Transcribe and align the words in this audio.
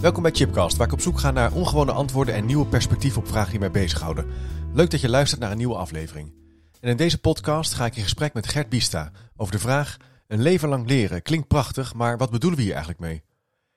Welkom 0.00 0.22
bij 0.22 0.32
Chipcast, 0.32 0.76
waar 0.76 0.86
ik 0.86 0.92
op 0.92 1.00
zoek 1.00 1.18
ga 1.18 1.30
naar 1.30 1.52
ongewone 1.52 1.92
antwoorden 1.92 2.34
en 2.34 2.46
nieuwe 2.46 2.66
perspectieven 2.66 3.22
op 3.22 3.28
vragen 3.28 3.50
die 3.50 3.58
mij 3.58 3.70
bezighouden. 3.70 4.26
Leuk 4.72 4.90
dat 4.90 5.00
je 5.00 5.08
luistert 5.08 5.40
naar 5.40 5.50
een 5.50 5.56
nieuwe 5.56 5.74
aflevering. 5.74 6.32
En 6.80 6.90
in 6.90 6.96
deze 6.96 7.18
podcast 7.18 7.74
ga 7.74 7.86
ik 7.86 7.96
in 7.96 8.02
gesprek 8.02 8.34
met 8.34 8.48
Gert 8.48 8.68
Bista 8.68 9.10
over 9.36 9.52
de 9.52 9.58
vraag: 9.58 9.96
een 10.26 10.42
leven 10.42 10.68
lang 10.68 10.88
leren 10.88 11.22
klinkt 11.22 11.48
prachtig, 11.48 11.94
maar 11.94 12.18
wat 12.18 12.30
bedoelen 12.30 12.58
we 12.58 12.64
hier 12.64 12.74
eigenlijk 12.74 13.02
mee? 13.02 13.22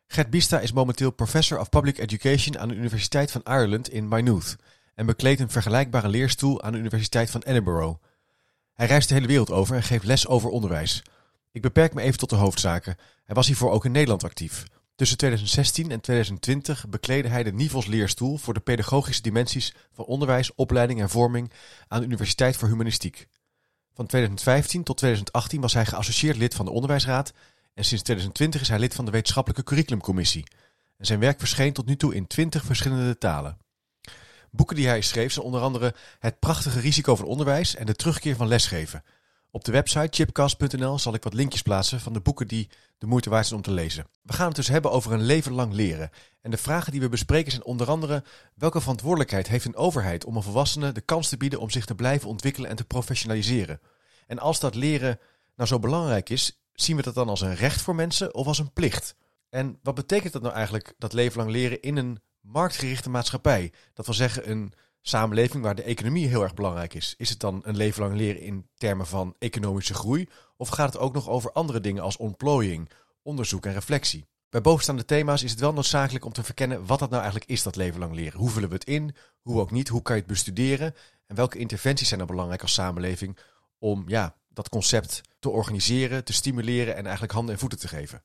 Gert 0.07 0.29
Bista 0.29 0.59
is 0.59 0.71
momenteel 0.71 1.11
Professor 1.11 1.59
of 1.59 1.69
Public 1.69 1.97
Education 1.97 2.59
aan 2.59 2.67
de 2.67 2.75
Universiteit 2.75 3.31
van 3.31 3.41
Ireland 3.43 3.89
in 3.89 4.07
Maynooth 4.07 4.55
en 4.95 5.05
bekleedt 5.05 5.39
een 5.39 5.49
vergelijkbare 5.49 6.07
leerstoel 6.07 6.61
aan 6.61 6.71
de 6.71 6.77
Universiteit 6.77 7.29
van 7.29 7.41
Edinburgh. 7.41 7.97
Hij 8.73 8.87
reist 8.87 9.07
de 9.07 9.13
hele 9.13 9.27
wereld 9.27 9.51
over 9.51 9.75
en 9.75 9.83
geeft 9.83 10.05
les 10.05 10.27
over 10.27 10.49
onderwijs. 10.49 11.03
Ik 11.51 11.61
beperk 11.61 11.93
me 11.93 12.01
even 12.01 12.19
tot 12.19 12.29
de 12.29 12.35
hoofdzaken. 12.35 12.97
Hij 13.23 13.35
was 13.35 13.47
hiervoor 13.47 13.71
ook 13.71 13.85
in 13.85 13.91
Nederland 13.91 14.23
actief. 14.23 14.65
Tussen 15.01 15.19
2016 15.19 15.91
en 15.91 16.01
2020 16.01 16.89
bekleedde 16.89 17.29
hij 17.29 17.43
de 17.43 17.53
Nivels 17.53 17.85
leerstoel 17.85 18.37
voor 18.37 18.53
de 18.53 18.59
pedagogische 18.59 19.21
dimensies 19.21 19.73
van 19.93 20.05
onderwijs, 20.05 20.55
opleiding 20.55 21.01
en 21.01 21.09
vorming 21.09 21.51
aan 21.87 21.99
de 21.99 22.05
Universiteit 22.05 22.55
voor 22.55 22.67
Humanistiek. 22.67 23.27
Van 23.93 24.05
2015 24.05 24.83
tot 24.83 24.97
2018 24.97 25.61
was 25.61 25.73
hij 25.73 25.85
geassocieerd 25.85 26.37
lid 26.37 26.53
van 26.53 26.65
de 26.65 26.71
Onderwijsraad 26.71 27.33
en 27.73 27.85
sinds 27.85 28.03
2020 28.03 28.61
is 28.61 28.67
hij 28.67 28.79
lid 28.79 28.93
van 28.93 29.05
de 29.05 29.11
Wetenschappelijke 29.11 29.63
Curriculumcommissie. 29.63 30.43
Zijn 30.97 31.19
werk 31.19 31.39
verscheen 31.39 31.73
tot 31.73 31.85
nu 31.85 31.95
toe 31.95 32.15
in 32.15 32.27
20 32.27 32.63
verschillende 32.63 33.17
talen. 33.17 33.57
Boeken 34.51 34.75
die 34.75 34.87
hij 34.87 35.01
schreef 35.01 35.31
zijn 35.31 35.45
onder 35.45 35.61
andere 35.61 35.95
Het 36.19 36.39
prachtige 36.39 36.79
risico 36.79 37.15
van 37.15 37.25
onderwijs 37.25 37.75
en 37.75 37.85
De 37.85 37.95
terugkeer 37.95 38.35
van 38.35 38.47
lesgeven. 38.47 39.03
Op 39.53 39.63
de 39.63 39.71
website 39.71 40.07
chipcast.nl 40.09 40.99
zal 40.99 41.13
ik 41.13 41.23
wat 41.23 41.33
linkjes 41.33 41.61
plaatsen 41.61 41.99
van 41.99 42.13
de 42.13 42.19
boeken 42.19 42.47
die 42.47 42.69
de 42.97 43.05
moeite 43.05 43.29
waard 43.29 43.45
zijn 43.45 43.59
om 43.59 43.65
te 43.65 43.71
lezen. 43.71 44.07
We 44.21 44.33
gaan 44.33 44.47
het 44.47 44.55
dus 44.55 44.67
hebben 44.67 44.91
over 44.91 45.11
een 45.11 45.21
leven 45.21 45.51
lang 45.51 45.73
leren. 45.73 46.09
En 46.41 46.51
de 46.51 46.57
vragen 46.57 46.91
die 46.91 47.01
we 47.01 47.09
bespreken 47.09 47.51
zijn 47.51 47.63
onder 47.63 47.89
andere 47.89 48.23
welke 48.55 48.81
verantwoordelijkheid 48.81 49.47
heeft 49.47 49.65
een 49.65 49.75
overheid 49.75 50.25
om 50.25 50.35
een 50.35 50.43
volwassene 50.43 50.91
de 50.91 51.01
kans 51.01 51.29
te 51.29 51.37
bieden 51.37 51.59
om 51.59 51.69
zich 51.69 51.85
te 51.85 51.95
blijven 51.95 52.29
ontwikkelen 52.29 52.69
en 52.69 52.75
te 52.75 52.83
professionaliseren. 52.83 53.79
En 54.27 54.39
als 54.39 54.59
dat 54.59 54.75
leren 54.75 55.19
nou 55.55 55.69
zo 55.69 55.79
belangrijk 55.79 56.29
is, 56.29 56.61
zien 56.73 56.95
we 56.95 57.01
dat 57.01 57.15
dan 57.15 57.29
als 57.29 57.41
een 57.41 57.55
recht 57.55 57.81
voor 57.81 57.95
mensen 57.95 58.35
of 58.35 58.47
als 58.47 58.59
een 58.59 58.73
plicht? 58.73 59.15
En 59.49 59.79
wat 59.83 59.95
betekent 59.95 60.33
dat 60.33 60.41
nou 60.41 60.53
eigenlijk, 60.53 60.93
dat 60.97 61.13
leven 61.13 61.37
lang 61.37 61.51
leren 61.51 61.81
in 61.81 61.97
een 61.97 62.21
marktgerichte 62.41 63.09
maatschappij? 63.09 63.71
Dat 63.93 64.05
wil 64.05 64.15
zeggen 64.15 64.49
een 64.49 64.73
samenleving 65.01 65.63
waar 65.63 65.75
de 65.75 65.83
economie 65.83 66.27
heel 66.27 66.43
erg 66.43 66.53
belangrijk 66.53 66.93
is. 66.93 67.13
Is 67.17 67.29
het 67.29 67.39
dan 67.39 67.61
een 67.63 67.77
leven 67.77 68.01
lang 68.01 68.15
leren 68.15 68.41
in 68.41 68.67
termen 68.75 69.07
van 69.07 69.35
economische 69.39 69.93
groei? 69.93 70.27
Of 70.57 70.69
gaat 70.69 70.93
het 70.93 71.01
ook 71.01 71.13
nog 71.13 71.29
over 71.29 71.51
andere 71.51 71.79
dingen 71.79 72.03
als 72.03 72.17
ontplooiing, 72.17 72.89
onderzoek 73.21 73.65
en 73.65 73.73
reflectie? 73.73 74.27
Bij 74.49 74.61
bovenstaande 74.61 75.05
thema's 75.05 75.43
is 75.43 75.51
het 75.51 75.59
wel 75.59 75.73
noodzakelijk 75.73 76.25
om 76.25 76.33
te 76.33 76.43
verkennen 76.43 76.85
wat 76.85 76.99
dat 76.99 77.09
nou 77.09 77.21
eigenlijk 77.21 77.51
is, 77.51 77.63
dat 77.63 77.75
leven 77.75 77.99
lang 77.99 78.15
leren. 78.15 78.39
Hoe 78.39 78.49
vullen 78.49 78.69
we 78.69 78.75
het 78.75 78.83
in? 78.83 79.15
Hoe 79.41 79.59
ook 79.59 79.71
niet? 79.71 79.87
Hoe 79.87 80.01
kan 80.01 80.15
je 80.15 80.21
het 80.21 80.31
bestuderen? 80.31 80.95
En 81.27 81.35
welke 81.35 81.57
interventies 81.57 82.07
zijn 82.07 82.19
er 82.19 82.25
belangrijk 82.25 82.61
als 82.61 82.73
samenleving 82.73 83.37
om 83.79 84.03
ja, 84.07 84.35
dat 84.49 84.69
concept 84.69 85.21
te 85.39 85.49
organiseren, 85.49 86.23
te 86.23 86.33
stimuleren 86.33 86.95
en 86.95 87.03
eigenlijk 87.03 87.33
handen 87.33 87.53
en 87.53 87.59
voeten 87.59 87.79
te 87.79 87.87
geven? 87.87 88.23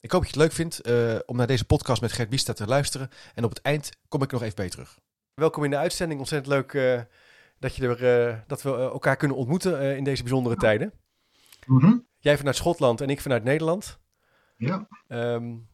Ik 0.00 0.10
hoop 0.10 0.22
dat 0.22 0.34
je 0.34 0.40
het 0.40 0.46
leuk 0.46 0.56
vindt 0.56 0.88
uh, 0.88 1.18
om 1.26 1.36
naar 1.36 1.46
deze 1.46 1.64
podcast 1.64 2.00
met 2.00 2.12
Gert 2.12 2.28
Biesta 2.28 2.52
te 2.52 2.66
luisteren. 2.66 3.10
En 3.34 3.44
op 3.44 3.50
het 3.50 3.62
eind 3.62 3.90
kom 4.08 4.22
ik 4.22 4.32
nog 4.32 4.42
even 4.42 4.54
bij 4.54 4.68
terug. 4.68 4.98
Welkom 5.40 5.64
in 5.64 5.70
de 5.70 5.76
uitzending. 5.76 6.20
Ontzettend 6.20 6.54
leuk 6.54 6.72
uh, 6.72 7.00
dat, 7.58 7.76
je 7.76 7.88
er, 7.88 8.28
uh, 8.28 8.36
dat 8.46 8.62
we 8.62 8.70
elkaar 8.70 9.16
kunnen 9.16 9.36
ontmoeten 9.36 9.96
in 9.96 10.04
deze 10.04 10.22
bijzondere 10.22 10.56
tijden. 10.56 10.92
Mm 11.66 11.80
-hmm. 11.80 12.06
Jij 12.18 12.36
vanuit 12.36 12.56
Schotland 12.56 13.00
en 13.00 13.10
ik 13.10 13.20
vanuit 13.20 13.44
Nederland. 13.44 13.98
Ja. 14.56 14.88
Um, 15.08 15.68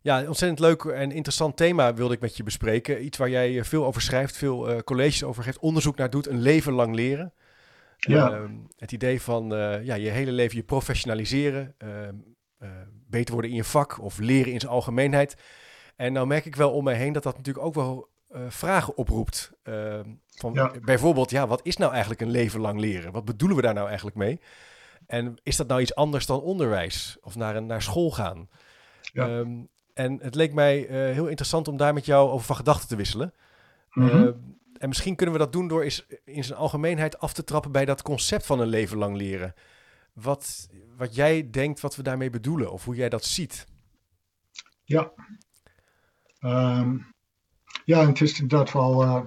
ja, 0.00 0.26
ontzettend 0.26 0.60
leuk 0.60 0.84
en 0.84 1.12
interessant 1.12 1.56
thema 1.56 1.94
wilde 1.94 2.14
ik 2.14 2.20
met 2.20 2.36
je 2.36 2.42
bespreken. 2.42 3.04
Iets 3.04 3.18
waar 3.18 3.30
jij 3.30 3.64
veel 3.64 3.86
over 3.86 4.02
schrijft, 4.02 4.36
veel 4.36 4.82
colleges 4.82 5.24
over 5.24 5.42
geeft, 5.42 5.58
onderzoek 5.58 5.96
naar 5.96 6.10
doet, 6.10 6.26
een 6.26 6.40
leven 6.40 6.72
lang 6.72 6.94
leren. 6.94 7.32
Ja. 7.96 8.30
Uh, 8.30 8.50
het 8.76 8.92
idee 8.92 9.22
van 9.22 9.48
ja, 9.82 9.94
je 9.94 10.10
hele 10.10 10.32
leven 10.32 10.56
je 10.56 10.64
professionaliseren, 10.64 11.74
ehm, 11.78 12.14
beter 13.08 13.32
worden 13.32 13.50
in 13.50 13.56
je 13.56 13.64
vak 13.64 14.00
of 14.00 14.18
leren 14.18 14.52
in 14.52 14.60
zijn 14.60 14.72
algemeenheid. 14.72 15.36
En 15.96 16.12
nou 16.12 16.26
merk 16.26 16.44
ik 16.44 16.56
wel 16.56 16.72
om 16.72 16.84
mij 16.84 16.96
heen 16.96 17.12
dat 17.12 17.22
dat 17.22 17.36
natuurlijk 17.36 17.66
ook 17.66 17.74
wel 17.74 18.10
vragen 18.48 18.96
oproept. 18.96 19.52
Ehm, 19.62 20.08
van 20.28 20.52
Ja. 20.52 20.72
Bijvoorbeeld, 20.82 21.30
ja, 21.30 21.46
wat 21.46 21.60
is 21.62 21.76
nou 21.76 21.90
eigenlijk 21.90 22.20
een 22.20 22.30
leven 22.30 22.60
lang 22.60 22.80
leren? 22.80 23.12
Wat 23.12 23.24
bedoelen 23.24 23.56
we 23.56 23.62
daar 23.62 23.74
nou 23.74 23.86
eigenlijk 23.86 24.16
mee? 24.16 24.40
En 25.06 25.36
is 25.42 25.56
dat 25.56 25.68
nou 25.68 25.80
iets 25.80 25.94
anders 25.94 26.26
dan 26.26 26.40
onderwijs 26.40 27.16
of 27.20 27.36
naar, 27.36 27.56
een, 27.56 27.66
naar 27.66 27.82
school 27.82 28.10
gaan? 28.10 28.48
Ja. 29.12 29.28
Ehm, 29.28 29.50
en 29.94 30.18
het 30.22 30.34
leek 30.34 30.52
mij 30.52 30.86
eh, 30.86 30.94
heel 30.94 31.26
interessant 31.26 31.68
om 31.68 31.76
daar 31.76 31.94
met 31.94 32.06
jou 32.06 32.30
over 32.30 32.46
van 32.46 32.56
gedachten 32.56 32.88
te 32.88 32.96
wisselen. 32.96 33.34
Mhm. 33.90 34.08
Eh, 34.08 34.28
en 34.78 34.88
misschien 34.88 35.16
kunnen 35.16 35.34
we 35.34 35.40
dat 35.40 35.52
doen 35.52 35.68
door 35.68 35.82
eens 35.82 36.06
in 36.24 36.44
zijn 36.44 36.58
algemeenheid 36.58 37.18
af 37.18 37.32
te 37.32 37.44
trappen 37.44 37.72
bij 37.72 37.84
dat 37.84 38.02
concept 38.02 38.46
van 38.46 38.60
een 38.60 38.68
leven 38.68 38.98
lang 38.98 39.16
leren. 39.16 39.54
Wat, 40.12 40.68
wat 40.96 41.14
jij 41.14 41.50
denkt 41.50 41.80
wat 41.80 41.96
we 41.96 42.02
daarmee 42.02 42.30
bedoelen 42.30 42.72
of 42.72 42.84
hoe 42.84 42.94
jij 42.94 43.08
dat 43.08 43.24
ziet. 43.24 43.66
Ja. 44.84 45.12
Ehm, 46.38 46.98
ja, 47.84 48.00
en 48.00 48.06
het 48.06 48.20
is 48.20 48.40
inderdaad 48.40 48.72
wel, 48.72 49.02
eh, 49.02 49.22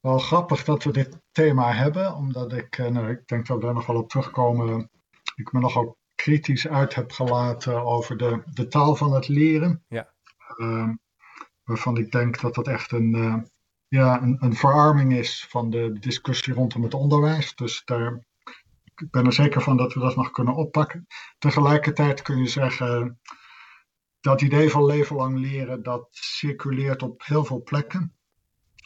wel 0.00 0.18
grappig 0.18 0.64
dat 0.64 0.84
we 0.84 0.92
dit 0.92 1.18
thema 1.32 1.72
hebben, 1.72 2.14
omdat 2.14 2.52
ik, 2.52 2.78
eh, 2.78 2.86
nou, 2.86 3.10
ik 3.10 3.26
denk 3.26 3.46
dat 3.46 3.58
we 3.58 3.64
daar 3.64 3.74
nog 3.74 3.86
wel 3.86 3.96
op 3.96 4.08
terugkomen, 4.08 4.90
ik 5.34 5.52
me 5.52 5.60
nogal 5.60 5.98
kritisch 6.14 6.68
uit 6.68 6.94
heb 6.94 7.12
gelaten 7.12 7.84
over 7.84 8.16
de, 8.16 8.42
de 8.44 8.66
taal 8.66 8.96
van 8.96 9.12
het 9.12 9.28
leren. 9.28 9.84
Ja. 9.88 10.12
Ehm, 10.56 10.94
waarvan 11.64 11.96
ik 11.96 12.10
denk 12.12 12.40
dat 12.40 12.54
dat 12.54 12.68
echt 12.68 12.92
een, 12.92 13.14
eh, 13.14 13.36
ja, 13.88 14.22
een, 14.22 14.36
een 14.40 14.54
verarming 14.54 15.12
is 15.12 15.46
van 15.48 15.70
de 15.70 15.98
discussie 16.00 16.54
rondom 16.54 16.82
het 16.82 16.94
onderwijs. 16.94 17.54
Dus 17.54 17.82
daar, 17.84 18.24
ik 18.94 19.10
ben 19.10 19.26
er 19.26 19.32
zeker 19.32 19.60
van 19.60 19.76
dat 19.76 19.92
we 19.92 20.00
dat 20.00 20.16
nog 20.16 20.30
kunnen 20.30 20.54
oppakken. 20.54 21.06
Tegelijkertijd 21.38 22.22
kun 22.22 22.38
je 22.38 22.48
zeggen, 22.48 23.20
dat 24.20 24.40
idee 24.40 24.70
van 24.70 24.84
leven 24.86 25.16
lang 25.16 25.38
leren, 25.38 25.82
dat 25.82 26.06
circuleert 26.10 27.02
op 27.02 27.22
heel 27.24 27.44
veel 27.44 27.62
plekken. 27.62 28.14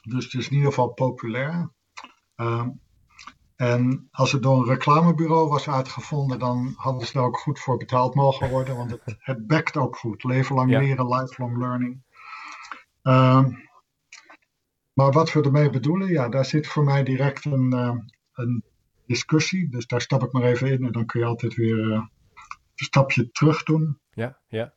Dus 0.03 0.25
het 0.25 0.35
is 0.35 0.47
in 0.49 0.53
ieder 0.55 0.69
geval 0.69 0.89
populair. 0.89 1.73
Ehm, 2.35 2.69
en 3.57 4.09
als 4.11 4.33
het 4.33 4.43
door 4.43 4.59
een 4.59 4.69
reclamebureau 4.69 5.49
was 5.49 5.69
uitgevonden, 5.69 6.39
dan 6.39 6.73
hadden 6.77 7.07
ze 7.07 7.13
daar 7.13 7.23
ook 7.25 7.39
goed 7.39 7.61
voor 7.61 7.77
betaald 7.77 8.15
mogen 8.15 8.51
worden, 8.51 8.77
want 8.77 8.91
het, 8.91 9.17
het 9.19 9.47
bekt 9.47 9.77
ook 9.77 9.97
goed. 9.97 10.25
Leven 10.25 10.55
lang 10.55 10.71
Ja. 10.71 10.79
leren, 10.81 11.09
lifelong 11.09 11.59
learning. 11.59 12.03
Ehm, 13.03 13.53
maar 14.93 15.13
wat 15.13 15.33
we 15.33 15.43
ermee 15.43 15.71
bedoelen, 15.71 16.09
ja, 16.09 16.29
daar 16.29 16.45
zit 16.45 16.67
voor 16.67 16.85
mij 16.85 17.03
direct 17.03 17.45
een, 17.45 17.73
eh, 17.73 17.97
een 18.33 18.65
discussie. 19.07 19.69
Dus 19.71 19.87
daar 19.87 20.01
stap 20.01 20.23
ik 20.23 20.33
maar 20.33 20.43
even 20.43 20.71
in 20.71 20.85
en 20.85 20.93
dan 20.93 21.07
kun 21.07 21.21
je 21.21 21.27
altijd 21.27 21.55
weer 21.55 21.93
eh, 21.93 21.97
een 21.97 22.11
stapje 22.75 23.31
terug 23.31 23.63
doen. 23.63 23.99
Ja, 24.11 24.39
ja, 24.49 24.75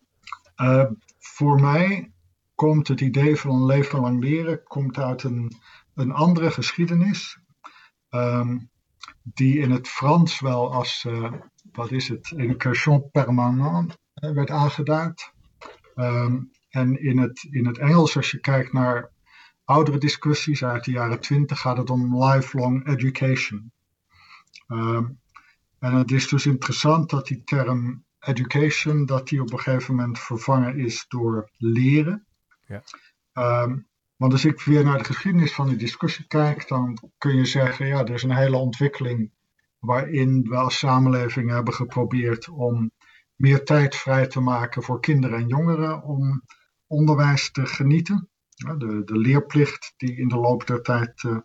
Uh, 0.62 0.84
voor 1.20 1.60
mij 1.60 2.12
komt 2.56 2.88
het 2.88 3.02
idee 3.02 3.36
van 3.36 3.52
een 3.52 3.66
leven 3.66 4.00
lang 4.00 4.24
leren 4.24 4.64
komt 4.64 4.98
uit 4.98 5.24
een, 5.24 5.52
een 5.94 6.12
andere 6.12 6.52
geschiedenis. 6.52 7.40
ehm, 8.10 8.58
die 9.34 9.60
in 9.60 9.72
het 9.72 9.88
Frans 9.88 10.40
wel 10.40 10.74
als, 10.74 11.06
eh, 11.06 11.32
wat 11.72 11.92
is 11.92 12.08
het, 12.08 12.34
education 12.38 13.12
permanente 13.12 13.98
eh, 14.14 14.32
werd 14.32 14.50
aangeduid. 14.50 15.32
Ehm, 15.96 16.42
en 16.70 17.02
in 17.02 17.18
het, 17.18 17.48
in 17.50 17.66
het 17.66 17.78
Engels, 17.78 18.16
als 18.16 18.32
je 18.32 18.40
kijkt 18.40 18.74
naar 18.74 19.12
oudere 19.64 19.98
discussies 19.98 20.64
uit 20.64 20.84
de 20.84 20.92
jaren 20.92 21.20
twintig, 21.20 21.60
gaat 21.60 21.78
het 21.78 21.90
om 21.90 22.24
lifelong 22.24 22.88
education. 22.88 23.72
Ehm, 24.68 25.06
en 25.80 25.94
het 25.94 26.12
is 26.12 26.28
dus 26.28 26.46
interessant 26.46 27.10
dat 27.10 27.28
die 27.28 27.44
term 27.44 28.06
education, 28.28 29.06
dat 29.06 29.28
die 29.28 29.42
op 29.42 29.52
een 29.52 29.60
gegeven 29.60 29.96
moment 29.96 30.20
vervangen 30.20 30.78
is 30.78 31.06
door 31.08 31.52
leren. 31.58 32.26
Ja. 32.66 32.84
Ehm, 33.34 33.80
want 34.16 34.34
als 34.34 34.46
ik 34.46 34.62
weer 34.62 34.84
naar 34.84 34.98
de 34.98 35.04
geschiedenis 35.04 35.54
van 35.54 35.68
die 35.68 35.78
discussie 35.78 36.28
kijk, 36.28 36.68
dan 36.68 36.98
kun 37.18 37.36
je 37.36 37.46
zeggen, 37.46 37.88
ja, 37.88 38.00
er 38.00 38.14
is 38.14 38.24
een 38.24 38.36
hele 38.36 38.58
ontwikkeling 38.58 39.32
waarin 39.80 40.42
we 40.42 40.56
als 40.56 40.78
samenleving 40.78 41.50
hebben 41.50 41.74
geprobeerd 41.74 42.50
om 42.50 42.92
meer 43.36 43.64
tijd 43.64 43.96
vrij 43.96 44.28
te 44.28 44.40
maken 44.40 44.84
voor 44.84 45.00
kinderen 45.00 45.40
en 45.40 45.48
jongeren 45.48 46.04
om 46.04 46.44
onderwijs 46.88 47.52
te 47.52 47.66
genieten. 47.66 48.30
De, 48.56 49.02
de 49.06 49.18
leerplicht 49.18 49.94
die 49.98 50.18
in 50.18 50.28
de 50.28 50.38
loop 50.38 50.68
der 50.68 50.82
tijd 50.82 51.24
uh, 51.24 51.38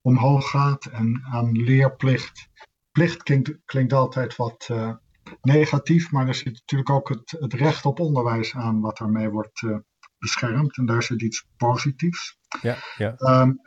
omhoog 0.00 0.50
gaat 0.50 0.86
en 0.86 1.22
aan 1.30 1.52
leerplicht. 1.52 2.48
Plicht 2.90 3.22
klinkt, 3.22 3.58
klinkt 3.64 3.92
altijd 3.92 4.36
wat 4.36 4.68
uh, 4.70 4.94
negatief, 5.40 6.10
maar 6.10 6.28
er 6.28 6.34
zit 6.34 6.52
natuurlijk 6.52 6.90
ook 6.90 7.08
het, 7.08 7.36
het, 7.38 7.52
recht 7.52 7.84
op 7.84 8.00
onderwijs 8.00 8.54
aan 8.54 8.80
wat 8.80 8.98
daarmee 8.98 9.28
wordt 9.28 9.62
uh, 9.62 9.76
beschermd. 10.18 10.76
En 10.76 10.86
daar 10.86 11.02
zit 11.02 11.22
iets 11.22 11.46
positiefs. 11.56 12.38
Ja, 12.60 12.76
ja. 12.96 13.14
Um, 13.18 13.60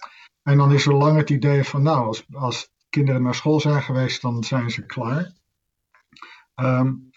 en 0.44 0.58
dan 0.58 0.72
is 0.72 0.86
er 0.86 0.94
lang 0.94 1.18
het 1.18 1.30
idee 1.30 1.64
van, 1.64 1.84
nou, 1.84 2.06
als, 2.06 2.26
als 2.32 2.70
kinderen 2.90 3.22
naar 3.22 3.36
school 3.36 3.60
zijn 3.60 3.82
geweest, 3.82 4.22
dan 4.22 4.44
zijn 4.44 4.70
ze 4.70 4.86
klaar. 4.86 5.34
Um, 6.56 7.10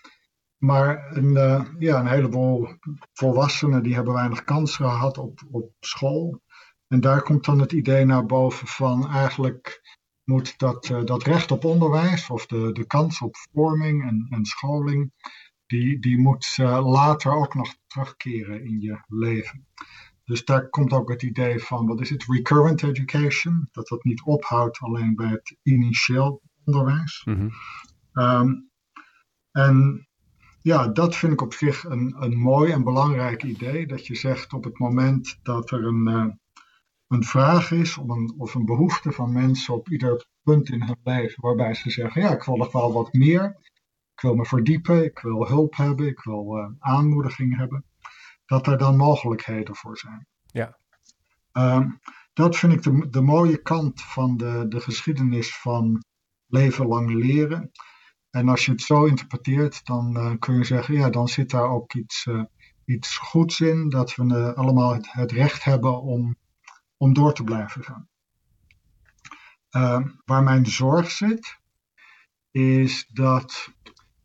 maar 0.58 1.16
een, 1.16 1.34
uh, 1.34 1.64
ja, 1.78 2.00
een 2.00 2.06
heleboel 2.06 2.68
volwassenen 3.12 3.82
die 3.82 3.94
hebben 3.94 4.14
weinig 4.14 4.44
kans 4.44 4.76
gehad 4.76 5.18
op, 5.18 5.40
op 5.50 5.72
school. 5.80 6.40
En 6.88 7.00
daar 7.00 7.22
komt 7.22 7.44
dan 7.44 7.58
het 7.58 7.72
idee 7.72 8.04
naar 8.04 8.26
boven 8.26 8.66
van 8.66 9.08
eigenlijk 9.10 9.97
moet 10.28 10.58
dat, 10.58 10.88
uh, 10.88 11.04
dat 11.04 11.22
recht 11.22 11.50
op 11.50 11.64
onderwijs 11.64 12.30
of 12.30 12.46
de, 12.46 12.72
de 12.72 12.86
kans 12.86 13.20
op 13.20 13.36
vorming 13.52 14.02
en, 14.02 14.26
en 14.30 14.44
scholing, 14.44 15.12
die, 15.66 16.00
die 16.00 16.18
moet 16.18 16.56
uh, 16.60 16.90
later 16.90 17.32
ook 17.32 17.54
nog 17.54 17.74
terugkeren 17.86 18.64
in 18.64 18.80
je 18.80 19.02
leven. 19.06 19.66
Dus 20.24 20.44
daar 20.44 20.68
komt 20.68 20.92
ook 20.92 21.08
het 21.08 21.22
idee 21.22 21.58
van, 21.58 21.86
wat 21.86 22.00
is 22.00 22.10
het, 22.10 22.24
recurrent 22.28 22.82
education, 22.82 23.68
dat 23.72 23.88
dat 23.88 24.04
niet 24.04 24.22
ophoudt 24.22 24.78
alleen 24.78 25.14
bij 25.14 25.28
het 25.28 25.56
initieel 25.62 26.42
onderwijs. 26.64 27.22
Mm 27.24 27.34
-hmm. 27.34 28.24
um, 28.24 28.70
en 29.50 30.08
ja, 30.60 30.88
dat 30.88 31.16
vind 31.16 31.32
ik 31.32 31.40
op 31.42 31.52
zich 31.52 31.84
een, 31.84 32.14
een 32.18 32.36
mooi 32.36 32.72
en 32.72 32.84
belangrijk 32.84 33.42
idee. 33.42 33.86
Dat 33.86 34.06
je 34.06 34.14
zegt 34.14 34.52
op 34.52 34.64
het 34.64 34.78
moment 34.78 35.38
dat 35.42 35.70
er 35.70 35.84
een, 35.84 36.08
uh, 36.08 36.26
een 37.08 37.24
vraag 37.24 37.70
is 37.70 37.98
of 37.98 38.08
een, 38.08 38.34
of 38.38 38.54
een 38.54 38.64
behoefte 38.64 39.12
van 39.12 39.32
mensen 39.32 39.74
op 39.74 39.88
ieder 39.88 40.26
punt 40.42 40.68
in 40.68 40.82
hun 40.82 41.00
leven, 41.02 41.42
waarbij 41.42 41.74
ze 41.74 41.90
zeggen: 41.90 42.22
Ja, 42.22 42.32
ik 42.32 42.42
wil 42.42 42.56
nog 42.56 42.72
wel 42.72 42.92
wat 42.92 43.12
meer. 43.12 43.56
Ik 44.14 44.20
wil 44.20 44.34
me 44.34 44.44
verdiepen, 44.44 45.04
ik 45.04 45.18
wil 45.18 45.46
hulp 45.46 45.76
hebben, 45.76 46.06
ik 46.06 46.22
wil 46.22 46.58
uh, 46.58 46.66
aanmoediging 46.78 47.56
hebben. 47.56 47.84
Dat 48.46 48.66
er 48.66 48.78
dan 48.78 48.96
mogelijkheden 48.96 49.76
voor 49.76 49.98
zijn. 49.98 50.26
Ja. 50.46 50.78
Um, 51.52 52.00
dat 52.32 52.56
vind 52.56 52.72
ik 52.72 52.82
de, 52.82 53.08
de 53.10 53.20
mooie 53.20 53.62
kant 53.62 54.02
van 54.02 54.36
de, 54.36 54.66
de 54.68 54.80
geschiedenis 54.80 55.56
van 55.56 56.04
leven 56.46 56.86
lang 56.86 57.10
leren. 57.10 57.70
En 58.30 58.48
als 58.48 58.64
je 58.64 58.70
het 58.70 58.80
zo 58.80 59.04
interpreteert, 59.04 59.86
dan 59.86 60.16
uh, 60.16 60.32
kun 60.38 60.54
je 60.54 60.64
zeggen, 60.64 60.94
ja, 60.94 61.10
dan 61.10 61.28
zit 61.28 61.50
daar 61.50 61.70
ook 61.70 61.94
iets, 61.94 62.26
uh, 62.26 62.42
iets 62.84 63.16
goeds 63.16 63.60
in, 63.60 63.88
dat 63.88 64.14
we 64.14 64.54
allemaal 64.54 64.94
het, 64.94 65.12
het, 65.12 65.32
recht 65.32 65.64
hebben 65.64 66.02
om, 66.02 66.36
om 66.98 67.12
door 67.12 67.34
te 67.34 67.44
blijven 67.44 67.84
gaan. 67.84 68.08
waar 70.24 70.42
mijn 70.42 70.66
zorg 70.66 71.10
zit, 71.10 71.58
is 72.50 73.06
dat 73.06 73.72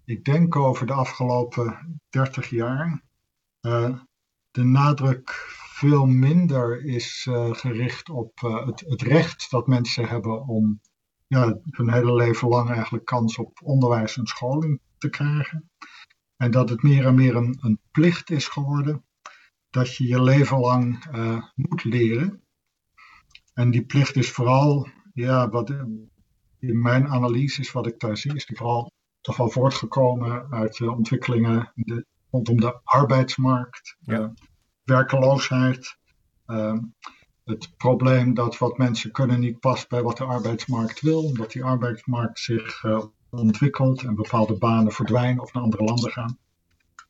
ik 0.05 0.23
denk 0.25 0.55
over 0.55 0.87
de 0.87 0.93
afgelopen 0.93 1.99
30 2.09 2.49
jaar 2.49 3.03
de 4.51 4.63
nadruk 4.63 5.29
veel 5.73 6.05
minder 6.05 6.85
is 6.85 7.27
gericht 7.51 8.09
op 8.09 8.39
het, 8.39 8.79
het 8.79 9.01
recht 9.01 9.49
dat 9.49 9.67
mensen 9.67 10.07
hebben 10.07 10.47
om 10.47 10.81
ja, 11.27 11.59
hun 11.69 11.93
hele 11.93 12.15
leven 12.15 12.47
lang 12.47 12.69
eigenlijk 12.69 13.05
kans 13.05 13.37
op 13.37 13.59
onderwijs 13.63 14.17
en 14.17 14.27
scholing 14.27 14.79
te 14.97 15.09
krijgen. 15.09 15.69
En 16.37 16.51
dat 16.51 16.69
het 16.69 16.83
meer 16.83 17.05
en 17.05 17.15
meer 17.15 17.35
een, 17.35 17.57
een 17.61 17.79
plicht 17.91 18.29
is 18.29 18.47
geworden 18.47 19.05
dat 19.69 19.95
je 19.95 20.07
je 20.07 20.21
leven 20.21 20.59
lang 20.59 21.05
moet 21.55 21.83
leren. 21.83 22.42
En 23.53 23.71
die 23.71 23.85
plicht 23.85 24.15
is 24.15 24.31
vooral, 24.31 24.87
ja, 25.13 25.49
wat 25.49 25.69
in 26.59 26.81
mijn 26.81 27.07
analyse 27.07 27.61
is 27.61 27.71
wat 27.71 27.87
ik 27.87 27.99
daar 27.99 28.17
zie, 28.17 28.35
is 28.35 28.45
die 28.45 28.57
vooral 28.57 28.91
toch 29.21 29.37
wel 29.37 29.49
voortgekomen 29.49 30.51
uit 30.51 30.77
de 30.77 30.91
ontwikkelingen 30.91 31.71
de, 31.75 32.05
rondom 32.31 32.59
de 32.59 32.79
arbeidsmarkt, 32.83 33.97
ja. 33.99 34.19
uh, 34.19 34.29
werkeloosheid, 34.83 35.97
uh, 36.47 36.77
het 37.43 37.77
probleem 37.77 38.33
dat 38.33 38.57
wat 38.57 38.77
mensen 38.77 39.11
kunnen 39.11 39.39
niet 39.39 39.59
past 39.59 39.89
bij 39.89 40.01
wat 40.01 40.17
de 40.17 40.23
arbeidsmarkt 40.23 41.01
wil, 41.01 41.23
omdat 41.23 41.51
die 41.51 41.63
arbeidsmarkt 41.63 42.39
zich 42.39 42.83
uh, 42.83 43.03
ontwikkelt 43.29 44.03
en 44.03 44.15
bepaalde 44.15 44.57
banen 44.57 44.91
verdwijnen 44.91 45.43
of 45.43 45.53
naar 45.53 45.63
andere 45.63 45.83
landen 45.83 46.11
gaan. 46.11 46.37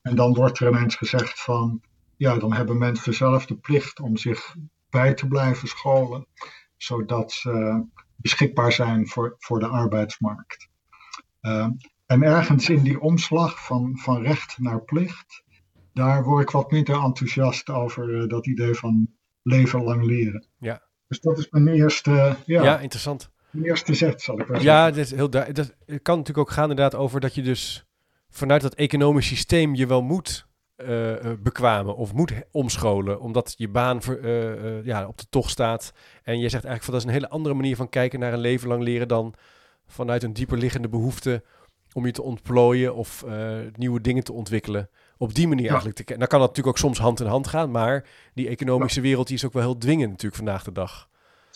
En 0.02 0.16
dan 0.16 0.34
wordt 0.34 0.60
er 0.60 0.68
ineens 0.68 0.96
gezegd 0.96 1.42
van, 1.42 1.82
ja, 2.18 2.38
dan 2.38 2.54
hebben 2.54 2.78
mensen 2.78 3.14
zelf 3.14 3.46
de 3.46 3.56
plicht 3.56 4.00
om 4.00 4.18
zich 4.18 4.56
bij 4.94 5.14
te 5.14 5.28
blijven 5.28 5.68
scholen, 5.68 6.28
zodat 6.78 7.32
ze 7.32 7.84
beschikbaar 8.16 8.72
zijn 8.72 9.08
voor, 9.08 9.36
voor 9.40 9.60
de 9.60 9.68
arbeidsmarkt. 9.68 10.70
Uh, 11.42 11.68
en 12.06 12.24
ergens 12.24 12.70
in 12.70 12.84
die 12.84 13.00
omslag 13.00 13.66
van, 13.66 13.98
van 13.98 14.22
recht 14.22 14.58
naar 14.60 14.82
plicht, 14.82 15.44
daar 15.94 16.24
word 16.24 16.42
ik 16.42 16.50
wat 16.50 16.72
minder 16.72 17.04
enthousiast 17.04 17.70
over 17.70 18.10
uh, 18.10 18.28
dat 18.28 18.48
idee 18.48 18.74
van 18.74 19.08
leven 19.42 19.84
lang 19.84 20.04
leren. 20.06 20.48
Ja. 20.58 20.82
Dus 21.08 21.20
dat 21.20 21.38
is 21.38 21.50
mijn 21.50 21.68
eerste, 21.68 22.38
ja, 22.46 22.64
ja 22.64 22.80
interessant. 22.80 23.32
Mijn 23.50 23.66
eerste 23.66 23.94
zet, 23.94 24.22
zal 24.22 24.40
ik 24.40 24.48
maar 24.48 24.62
zeggen. 24.62 24.76
Ja, 24.76 24.90
dat, 24.90 24.98
is 24.98 25.12
heel 25.12 25.30
dat 25.30 25.76
kan 25.86 26.18
natuurlijk 26.18 26.38
ook 26.38 26.52
gaan 26.52 26.70
inderdaad 26.70 26.96
over 26.96 27.20
dat 27.20 27.36
je 27.36 27.42
dus 27.42 27.86
vanuit 28.30 28.62
dat 28.62 28.74
economisch 28.74 29.28
systeem 29.28 29.76
je 29.76 29.88
wel 29.88 30.02
moet 30.02 30.48
uh, 30.88 31.34
bekwamen 31.40 31.96
of 31.96 32.14
moet 32.14 32.34
omscholen, 32.52 33.20
omdat 33.20 33.54
je 33.58 33.70
baan 33.70 34.00
uh, 34.10 34.24
uh, 34.24 34.86
ja, 34.86 35.08
op 35.08 35.18
de 35.18 35.26
tocht 35.30 35.50
staat. 35.50 35.94
En 36.24 36.40
je 36.40 36.50
zegt 36.50 36.66
eigenlijk 36.66 36.84
van 36.84 36.94
dat 36.94 37.02
is 37.02 37.08
een 37.08 37.14
hele 37.14 37.30
andere 37.30 37.56
manier 37.56 37.76
van 37.76 37.90
kijken 37.90 38.20
naar 38.20 38.34
een 38.34 38.40
leven 38.40 38.68
lang 38.68 38.84
leren 38.84 39.08
dan 39.08 39.34
vanuit 39.86 40.24
een 40.24 40.34
dieper 40.34 40.58
liggende 40.58 40.90
behoefte 40.90 41.44
om 41.94 42.06
je 42.06 42.12
te 42.12 42.22
ontplooien 42.22 42.96
of 42.96 43.26
nieuwe 43.76 44.02
dingen 44.02 44.24
te 44.24 44.34
ontwikkelen 44.34 44.90
op 45.18 45.34
die 45.34 45.48
manier 45.48 45.64
ja. 45.64 45.70
eigenlijk 45.70 45.98
te 45.98 46.04
kennen. 46.04 46.30
Dan 46.30 46.40
kan 46.40 46.48
dat 46.48 46.56
natuurlijk 46.56 46.78
ook 46.78 46.84
soms 46.84 47.00
hand 47.00 47.20
in 47.20 47.26
hand 47.26 47.48
gaan, 47.48 47.72
maar 47.72 48.06
die 48.34 48.48
economische 48.48 49.02
ja. 49.02 49.06
wereld 49.06 49.28
die 49.28 49.36
is 49.36 49.46
ook 49.46 49.54
wel 49.54 49.62
heel 49.62 49.78
dwingend 49.78 50.10
natuurlijk 50.10 50.36
vandaag 50.36 50.64
de 50.64 50.72
dag. 50.72 51.10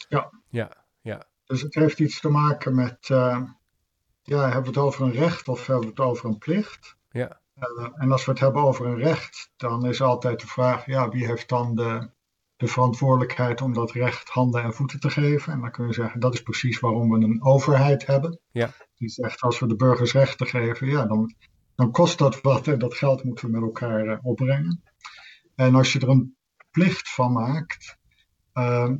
Ja. 0.10 0.32
Ja, 0.50 0.72
ja. 1.02 1.24
Dus 1.46 1.62
het 1.62 1.74
heeft 1.74 2.00
iets 2.00 2.20
te 2.20 2.30
maken 2.30 2.76
met, 2.76 2.98
ja, 3.08 4.44
hebben 4.44 4.62
we 4.62 4.68
het 4.68 4.78
over 4.78 5.06
een 5.06 5.12
recht 5.12 5.48
of 5.48 5.68
hebben 5.68 5.84
we 5.84 5.90
het 5.90 6.00
over 6.00 6.26
een 6.26 6.38
plicht? 6.38 6.96
Ja. 7.12 7.40
Uh, 7.60 7.88
en 7.94 8.12
als 8.12 8.26
we 8.26 8.32
het 8.32 8.40
hebben 8.40 8.62
over 8.62 8.86
een 8.86 8.98
recht, 8.98 9.52
dan 9.56 9.86
is 9.86 10.02
altijd 10.02 10.40
de 10.40 10.48
vraag, 10.48 10.86
ja, 10.86 11.10
wie 11.10 11.26
heeft 11.26 11.50
dan 11.50 11.76
de, 11.76 12.10
de 12.56 12.68
verantwoordelijkheid 12.68 13.62
om 13.62 13.74
dat 13.74 13.92
recht 13.92 14.30
handen 14.30 14.64
en 14.64 14.74
voeten 14.74 15.00
te 15.00 15.10
geven? 15.10 15.54
En 15.54 15.62
dan 15.62 15.72
kun 15.72 15.88
je 15.88 15.94
zeggen, 15.94 16.20
dat 16.20 16.34
is 16.34 16.42
precies 16.42 16.80
waarom 16.80 17.10
we 17.10 17.26
een 17.26 17.44
overheid 17.44 18.06
hebben. 18.06 18.40
Ja. 18.52 18.74
Die 18.96 19.10
zegt, 19.10 19.42
als 19.42 19.60
we 19.60 19.68
de 19.68 19.76
burgers 19.76 20.14
rechten 20.14 20.48
geven, 20.48 20.88
ja, 20.88 21.06
dan 21.06 21.36
dan 21.78 21.92
kost 21.92 22.18
dat 22.18 22.42
wat 22.42 22.68
en 22.68 22.80
dat 22.80 22.94
geld 22.94 23.24
moeten 23.24 23.46
we 23.46 23.52
met 23.52 23.62
elkaar 23.62 24.06
uh, 24.06 24.18
opbrengen. 24.22 24.84
En 25.56 25.76
als 25.76 25.94
je 25.94 26.00
er 26.00 26.10
een 26.10 26.38
plicht 26.72 27.10
van 27.10 27.34
maakt, 27.34 27.98
uh, 28.54 28.92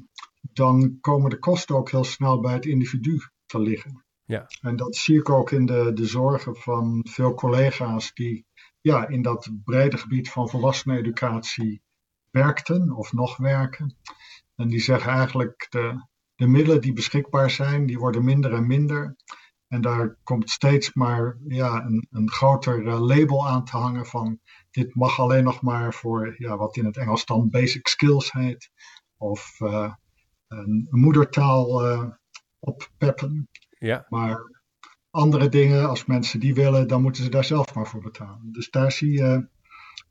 dan 0.42 0.98
komen 1.02 1.30
de 1.30 1.40
kosten 1.40 1.76
ook 1.76 1.92
heel 1.92 2.04
snel 2.04 2.40
bij 2.40 2.54
het 2.54 2.66
individu 2.66 3.20
te 3.46 3.60
liggen. 3.60 4.06
Ja. 4.26 4.46
En 4.62 4.76
dat 4.76 4.96
zie 4.96 5.20
ik 5.20 5.30
ook 5.30 5.52
in 5.52 5.66
de, 5.66 5.94
de 5.94 6.06
zorgen 6.06 6.56
van 6.56 7.06
veel 7.10 7.34
collega's 7.34 8.14
die 8.14 8.46
ja, 8.88 9.08
in 9.08 9.22
dat 9.22 9.50
brede 9.64 9.98
gebied 9.98 10.30
van 10.30 10.50
volwasseneneducatie 10.50 11.82
werkten 12.32 12.92
of 12.92 13.14
nog 13.14 13.38
werken. 13.38 13.96
En 14.56 14.68
die 14.68 14.80
zeggen 14.80 15.12
eigenlijk 15.12 15.68
de, 15.70 16.06
de 16.36 16.48
middelen 16.48 16.82
die 16.82 16.94
beschikbaar 16.94 17.50
zijn, 17.50 17.86
die 17.86 18.00
worden 18.00 18.24
minder 18.24 18.54
en 18.54 18.68
minder. 18.68 19.16
En 19.68 19.82
daar 19.82 20.18
komt 20.24 20.50
steeds 20.50 20.94
maar 20.94 21.38
ja, 21.48 21.86
een, 21.86 22.08
een 22.12 22.32
groter 22.32 22.84
uh, 22.84 23.00
label 23.00 23.48
aan 23.48 23.66
te 23.66 23.78
hangen 23.78 24.06
van 24.06 24.40
dit 24.72 24.96
mag 24.96 25.20
alleen 25.20 25.44
nog 25.44 25.62
maar 25.62 25.94
voor 25.94 26.36
ja, 26.38 26.58
wat 26.58 26.78
in 26.78 26.86
het 26.86 26.98
Engels 26.98 27.26
dan 27.26 27.50
basic 27.50 27.88
skills 27.88 28.32
heet. 28.32 28.72
Of 29.18 29.60
uh, 29.60 29.94
een 30.48 30.88
moedertaal 30.90 31.92
uh, 31.92 32.10
oppeppen. 32.60 33.50
Ja. 33.80 34.06
Maar 34.10 34.57
andere 35.18 35.50
dingen, 35.50 35.90
als 35.90 36.06
mensen 36.06 36.40
die 36.40 36.54
willen, 36.54 36.88
dan 36.88 37.02
moeten 37.02 37.24
ze 37.24 37.30
daar 37.30 37.44
zelf 37.44 37.76
maar 37.76 37.88
voor 37.88 38.02
betalen. 38.02 38.52
Dus 38.52 38.70
daar 38.70 38.92
zie 38.92 39.12
je 39.12 39.48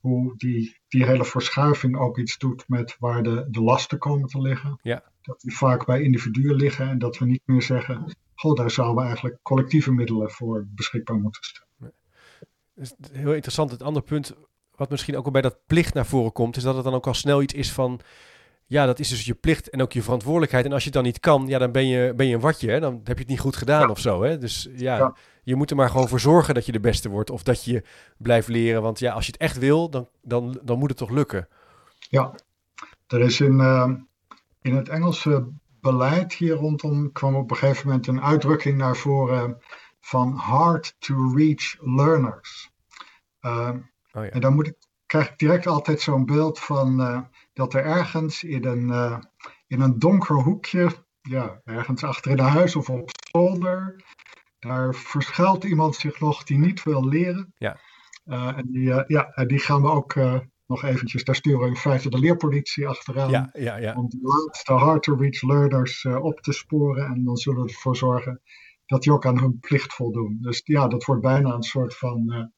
hoe 0.01 0.35
die, 0.37 0.77
die 0.89 1.05
hele 1.05 1.25
verschuiving 1.25 1.97
ook 1.97 2.19
iets 2.19 2.39
doet 2.39 2.65
met 2.69 2.97
waar 2.99 3.23
de, 3.23 3.47
de 3.51 3.63
lasten 3.63 3.99
komen 3.99 4.29
te 4.29 4.41
liggen. 4.41 4.79
Ja. 4.83 5.03
Dat 5.23 5.41
die 5.41 5.57
vaak 5.57 5.87
bij 5.87 6.03
individuen 6.03 6.55
liggen 6.55 6.89
en 6.89 6.99
dat 6.99 7.19
we 7.19 7.27
niet 7.27 7.43
meer 7.45 7.63
zeggen 7.63 8.17
goh, 8.37 8.55
daar 8.55 8.71
zouden 8.71 8.97
we 8.97 9.03
eigenlijk 9.03 9.39
collectieve 9.43 9.93
middelen 9.93 10.31
voor 10.31 10.67
beschikbaar 10.69 11.17
moeten 11.17 11.43
stellen. 11.43 11.93
is 12.75 12.95
heel 13.13 13.33
interessant. 13.33 13.71
Het 13.71 13.83
andere 13.83 14.05
punt, 14.05 14.35
wat 14.75 14.91
misschien 14.91 15.17
ook 15.17 15.25
al 15.25 15.31
bij 15.31 15.43
dat 15.43 15.59
plicht 15.67 15.95
naar 15.95 16.07
voren 16.07 16.33
komt, 16.33 16.57
is 16.57 16.63
dat 16.63 16.75
het 16.75 16.85
dan 16.85 16.95
ook 16.95 17.07
al 17.07 17.15
snel 17.15 17.43
iets 17.43 17.55
is 17.55 17.73
van, 17.73 18.01
ja, 18.67 18.87
dat 18.87 18.99
is 18.99 19.09
dus 19.09 19.25
je 19.25 19.35
plicht 19.35 19.71
en 19.71 19.83
ook 19.83 19.93
je 19.93 20.03
verantwoordelijkheid. 20.03 20.65
En 20.65 20.73
als 20.73 20.81
je 20.81 20.87
het 20.89 20.95
dan 20.95 21.05
niet 21.05 21.21
kan, 21.21 21.47
ja, 21.47 21.59
dan 21.59 21.73
ben 21.73 21.87
je, 21.87 22.15
ben 22.17 22.27
je 22.27 22.35
een 22.35 22.41
watje. 22.41 22.71
Hè? 22.71 22.81
Dan 22.81 22.95
heb 23.05 23.17
je 23.17 23.23
het 23.23 23.29
niet 23.29 23.41
goed 23.41 23.57
gedaan 23.57 23.91
of 23.91 23.99
zo. 23.99 24.23
Hè? 24.23 24.39
Dus 24.39 24.69
ja, 24.75 24.97
Ja. 24.97 25.15
je 25.43 25.55
moet 25.57 25.71
er 25.71 25.77
maar 25.77 25.91
gewoon 25.91 26.09
voor 26.09 26.21
zorgen 26.21 26.55
dat 26.55 26.67
je 26.67 26.73
de 26.73 26.81
beste 26.81 27.09
wordt. 27.09 27.31
Of 27.31 27.43
dat 27.43 27.65
je 27.65 27.83
blijft 28.19 28.49
leren. 28.49 28.83
Want 28.83 28.99
ja, 28.99 29.13
als 29.13 29.27
je 29.27 29.33
het 29.33 29.41
echt 29.41 29.59
wil, 29.59 29.91
dan, 29.91 30.09
dan, 30.23 30.61
dan 30.63 30.79
moet 30.79 30.89
het 30.89 30.99
toch 30.99 31.11
lukken. 31.11 31.49
Ja, 31.99 32.33
er 33.07 33.21
is 33.21 33.41
in, 33.41 33.61
eh, 33.61 33.91
in 34.63 34.77
het 34.77 34.89
Engelse 34.89 35.49
beleid 35.81 36.33
hier 36.33 36.55
rondom 36.55 37.13
kwam 37.13 37.35
op 37.35 37.51
een 37.51 37.57
gegeven 37.57 37.87
moment 37.87 38.07
een 38.07 38.23
uitdrukking 38.23 38.79
naar 38.79 38.97
voren 38.97 39.59
van 40.01 40.33
hard 40.33 40.97
to 40.99 41.33
reach 41.35 41.77
learners. 41.81 42.71
Eh, 43.41 43.71
Oh 44.13 44.25
ja. 44.25 44.31
En 44.31 44.41
dan 44.41 44.55
moet 44.55 44.67
ik, 44.67 44.75
krijg 45.07 45.31
ik 45.31 45.39
direct 45.39 45.67
altijd 45.67 46.01
zo'n 46.01 46.25
beeld 46.27 46.59
van 46.59 47.01
eh, 47.01 47.21
dat 47.57 47.75
er 47.75 47.85
ergens 47.85 48.43
in 48.43 48.65
een, 48.65 48.91
eh, 48.91 49.19
in 49.67 49.81
een 49.81 49.99
donker 49.99 50.37
hoekje, 50.37 50.91
ja, 51.21 51.61
ergens 51.65 52.05
achter 52.05 52.31
in 52.31 52.39
een 52.39 52.45
huis 52.45 52.77
of 52.77 52.91
op 52.91 53.11
zolder, 53.31 54.05
daar 54.59 54.95
verschuilt 54.95 55.65
iemand 55.65 55.95
zich 55.95 56.21
nog 56.21 56.45
die 56.45 56.59
niet 56.59 56.83
wil 56.83 57.09
leren. 57.09 57.53
Ja. 57.55 57.81
Eh, 58.25 58.57
en 58.57 58.69
die, 58.71 58.93
eh, 58.93 59.05
ja, 59.07 59.29
en 59.29 59.47
die 59.47 59.59
gaan 59.59 59.83
we 59.83 59.91
ook 59.91 60.15
nog 60.67 60.83
eventjes, 60.83 61.25
daar 61.25 61.35
sturen 61.35 61.61
we 61.61 61.67
in 61.67 61.77
feite 61.77 62.11
de 62.11 62.19
leerpolitie 62.19 62.89
achteraan. 62.89 63.31
Ja, 63.31 63.51
ja, 63.53 63.77
ja. 63.77 63.95
Om 63.95 64.09
die 64.09 64.23
laatste 64.23 64.73
hard 64.73 65.03
to 65.03 65.15
reach 65.15 65.43
learners 65.43 66.05
op 66.05 66.41
te 66.41 66.53
sporen. 66.53 67.07
En 67.07 67.25
dan 67.25 67.37
zullen 67.37 67.63
we 67.63 67.69
ervoor 67.69 67.97
zorgen 67.97 68.43
dat 68.87 69.03
die 69.03 69.13
ook 69.13 69.27
aan 69.27 69.39
hun 69.39 69.59
plicht 69.59 69.95
voldoen. 69.95 70.39
Dus 70.41 70.61
ja, 70.65 70.89
dat 70.89 71.05
wordt 71.05 71.23
bijna 71.23 71.55
een 71.55 71.63
soort 71.63 71.97
van. 71.97 72.53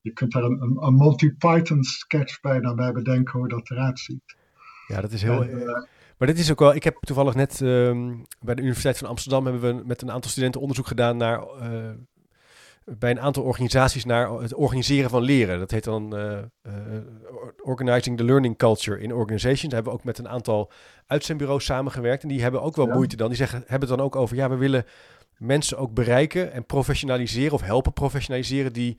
Je 0.00 0.12
kunt 0.12 0.32
daar 0.32 0.42
een, 0.42 0.62
een, 0.62 0.76
een 0.82 0.94
Monty 0.94 1.30
Python 1.38 1.82
sketch 1.84 2.40
bijna 2.40 2.74
bij 2.74 2.92
bedenken 2.92 3.38
hoe 3.38 3.48
dat 3.48 3.70
eruit 3.70 3.98
ziet. 3.98 4.36
Ja, 4.86 5.00
dat 5.00 5.12
is 5.12 5.22
heel. 5.22 5.42
En, 5.42 5.60
eh, 5.60 5.82
Maar 6.18 6.28
dit 6.28 6.38
is 6.38 6.50
ook 6.50 6.58
wel. 6.58 6.74
Ik 6.74 6.84
heb 6.84 6.96
toevallig 7.00 7.34
net 7.34 7.60
ehm, 7.60 8.14
bij 8.40 8.54
de 8.54 8.60
Universiteit 8.62 8.98
van 8.98 9.08
Amsterdam 9.08 9.44
hebben 9.46 9.76
we 9.76 9.82
met 9.86 10.02
een 10.02 10.10
aantal 10.10 10.30
studenten 10.30 10.60
onderzoek 10.60 10.86
gedaan 10.86 11.16
naar. 11.16 11.40
eh, 11.42 11.90
bij 12.98 13.10
een 13.10 13.20
aantal 13.20 13.42
organisaties 13.42 14.04
naar 14.04 14.30
het 14.30 14.54
organiseren 14.54 15.10
van 15.10 15.22
leren. 15.22 15.58
Dat 15.58 15.70
heet 15.70 15.84
dan 15.84 16.16
eh, 16.16 16.38
Organizing 17.62 18.16
the 18.16 18.24
Learning 18.24 18.56
Culture 18.56 19.00
in 19.00 19.12
Organizations. 19.14 19.62
Daar 19.62 19.74
hebben 19.74 19.92
we 19.92 19.98
ook 19.98 20.04
met 20.04 20.18
een 20.18 20.28
aantal 20.28 20.70
uitzendbureaus 21.06 21.64
samengewerkt. 21.64 22.22
En 22.22 22.28
die 22.28 22.42
hebben 22.42 22.62
ook 22.62 22.76
wel 22.76 22.86
Ja. 22.86 22.94
moeite 22.94 23.16
dan. 23.16 23.28
Die 23.28 23.36
zeggen, 23.36 23.62
hebben 23.66 23.88
het 23.88 23.98
dan 23.98 24.06
ook 24.06 24.16
over, 24.16 24.36
ja, 24.36 24.48
we 24.50 24.56
willen 24.56 24.84
mensen 25.36 25.78
ook 25.78 25.94
bereiken 25.94 26.52
en 26.52 26.66
professionaliseren 26.66 27.52
of 27.52 27.60
helpen 27.60 27.92
professionaliseren 27.92 28.72
die 28.72 28.98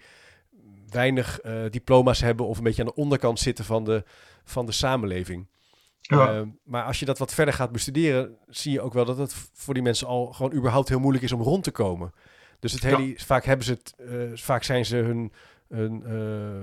weinig 0.89 1.39
eh, 1.39 1.53
diploma's 1.69 2.21
hebben 2.21 2.45
of 2.45 2.57
een 2.57 2.63
beetje 2.63 2.81
aan 2.81 2.87
de 2.87 3.01
onderkant 3.01 3.39
zitten 3.39 3.65
van 3.65 3.83
de, 3.83 4.03
van 4.43 4.65
de 4.65 4.71
samenleving. 4.71 5.47
ja, 5.99 6.33
Eh, 6.33 6.41
maar 6.63 6.83
als 6.83 6.99
je 6.99 7.05
dat 7.05 7.17
wat 7.17 7.33
verder 7.33 7.53
gaat 7.53 7.71
bestuderen, 7.71 8.37
zie 8.47 8.71
je 8.71 8.81
ook 8.81 8.93
wel 8.93 9.05
dat 9.05 9.17
het 9.17 9.33
voor 9.53 9.73
die 9.73 9.83
mensen 9.83 10.07
al 10.07 10.25
gewoon 10.25 10.53
überhaupt 10.53 10.89
heel 10.89 10.99
moeilijk 10.99 11.23
is 11.23 11.31
om 11.31 11.41
rond 11.41 11.63
te 11.63 11.71
komen. 11.71 12.13
Dus 12.59 12.71
het 12.71 12.83
hele, 12.83 13.13
vaak 13.15 13.45
hebben 13.45 13.65
ze 13.65 13.71
het, 13.71 13.93
eh, 13.97 14.07
vaak 14.33 14.63
zijn 14.63 14.85
ze 14.85 14.95
hun, 14.95 15.31
hun, 15.67 16.01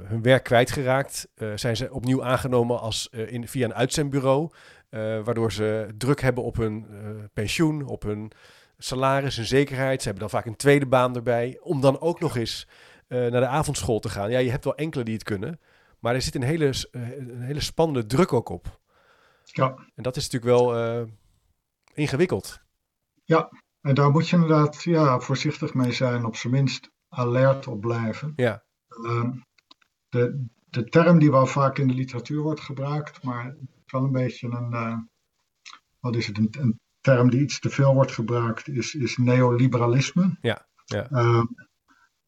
hun 0.05 0.23
werk 0.23 0.45
kwijtgeraakt. 0.45 1.29
Zijn 1.55 1.77
ze 1.77 1.93
opnieuw 1.93 2.25
aangenomen 2.25 2.81
als, 2.81 3.09
in, 3.11 3.49
via 3.49 3.65
een 3.65 3.75
uitzendbureau, 3.75 4.51
waardoor 5.25 5.53
ze 5.53 5.89
druk 5.99 6.21
hebben 6.21 6.45
op 6.45 6.57
hun 6.57 6.87
pensioen, 7.33 7.87
op 7.87 8.03
hun 8.03 8.33
salaris, 8.79 9.37
hun 9.37 9.47
zekerheid. 9.47 10.03
Ze 10.03 10.09
hebben 10.09 10.29
dan 10.29 10.39
vaak 10.39 10.47
een 10.47 10.57
tweede 10.57 10.87
baan 10.87 11.17
erbij, 11.17 11.59
om 11.63 11.81
dan 11.81 12.01
ook 12.01 12.21
nog 12.21 12.37
eens 12.37 12.67
naar 13.09 13.41
de 13.41 13.47
avondschool 13.47 13.99
te 13.99 14.09
gaan. 14.09 14.31
Ja, 14.31 14.39
je 14.39 14.51
hebt 14.51 14.65
wel 14.65 14.77
enkele 14.77 15.05
die 15.05 15.15
het 15.15 15.23
kunnen, 15.23 15.61
maar 15.99 16.15
er 16.15 16.23
zit 16.23 16.35
een 16.35 16.43
hele, 16.43 16.89
eh, 16.91 17.17
een 17.17 17.41
hele 17.41 17.61
spannende 17.61 18.07
druk 18.07 18.33
ook 18.33 18.49
op. 18.49 18.81
ja. 19.45 19.75
En 19.95 20.03
dat 20.03 20.17
is 20.17 20.31
natuurlijk 20.31 20.53
wel 20.59 20.77
eh, 20.77 21.03
ingewikkeld. 21.95 22.61
En 23.81 23.95
daar 23.95 24.11
moet 24.11 24.29
je 24.29 24.37
inderdaad 24.37 24.83
ja, 24.83 25.21
voorzichtig 25.21 25.75
mee 25.75 25.93
zijn, 25.93 26.25
op 26.25 26.37
zijn 26.37 26.53
minst 26.53 26.91
alert 27.09 27.67
op 27.67 27.81
blijven. 27.81 28.33
Ja, 28.37 28.67
Ehm, 29.05 29.31
de, 30.09 30.47
de 30.65 30.85
term 30.85 31.19
die 31.19 31.31
wel 31.31 31.47
vaak 31.47 31.79
in 31.79 31.89
de 31.89 31.95
literatuur 31.95 32.43
wordt 32.43 32.61
gebruikt, 32.61 33.23
maar 33.23 33.45
het 33.45 33.57
is 33.85 33.93
wel 33.93 34.05
een 34.05 34.13
beetje 34.13 34.49
een, 34.49 34.73
eh, 34.73 34.99
wat 36.01 36.17
is 36.17 36.27
het, 36.27 36.39
een, 36.39 36.55
een 36.59 36.81
term 37.01 37.31
die 37.31 37.41
iets 37.41 37.61
te 37.61 37.71
veel 37.71 37.95
wordt 37.95 38.13
gebruikt, 38.13 38.69
is, 38.69 38.95
is 38.95 39.17
neoliberalisme. 39.17 40.39
Ja, 40.41 40.67
ja. 40.85 41.11
Ehm, 41.11 41.45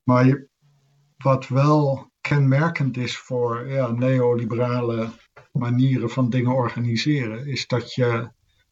maar 0.03 0.27
je, 0.27 0.49
wat 1.19 1.49
wel 1.49 2.11
kenmerkend 2.21 2.97
is 2.97 3.19
voor 3.19 3.69
ja, 3.69 3.91
neoliberale 3.91 5.11
manieren 5.53 6.11
van 6.11 6.31
dingen 6.31 6.53
organiseren, 6.53 7.47
is 7.47 7.67
dat 7.67 7.95
je 7.95 8.31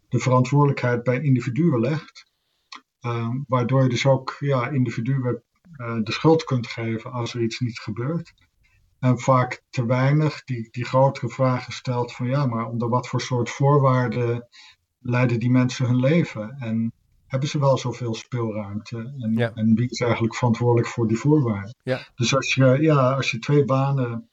de 0.09 0.19
verantwoordelijkheid 0.19 1.03
bij 1.03 1.21
individuen 1.21 1.81
legt. 1.81 2.31
Ehm, 3.01 3.39
waardoor 3.47 3.83
je 3.83 3.89
dus 3.89 4.07
ook 4.07 4.37
ja, 4.39 4.69
individuen 4.69 5.43
eh, 5.77 5.99
de 6.03 6.13
schuld 6.13 6.45
kunt 6.45 6.67
geven 6.67 7.13
als 7.13 7.35
er 7.35 7.43
iets 7.43 7.61
niet 7.61 7.79
gebeurt. 7.79 8.35
En 8.99 9.19
vaak 9.19 9.63
te 9.71 9.87
weinig 9.87 10.45
die, 10.45 10.69
die 10.71 10.85
grotere 10.85 11.29
vragen 11.29 11.73
stelt 11.73 12.13
van 12.13 12.27
ja, 12.27 12.47
maar 12.47 12.67
onder 12.67 12.89
wat 12.89 13.09
voor 13.09 13.21
soort 13.21 13.51
voorwaarden 13.51 14.49
leiden 14.99 15.41
die 15.41 15.51
mensen 15.51 15.87
hun 15.87 16.01
leven? 16.01 16.57
En 16.59 16.93
hebben 17.27 17.49
ze 17.49 17.59
wel 17.59 17.79
zoveel 17.79 18.15
speelruimte? 18.15 19.15
En, 19.19 19.33
Ja. 19.37 19.53
en 19.55 19.75
wie 19.75 19.89
is 19.91 20.01
eigenlijk 20.01 20.35
verantwoordelijk 20.35 20.89
voor 20.89 21.09
die 21.09 21.17
voorwaarden? 21.19 21.75
Ja. 21.83 22.09
Dus 22.15 22.35
als 22.35 22.55
je, 22.55 22.65
ja, 22.81 23.13
als 23.13 23.31
je 23.31 23.39
twee 23.39 23.65
banen 23.65 24.31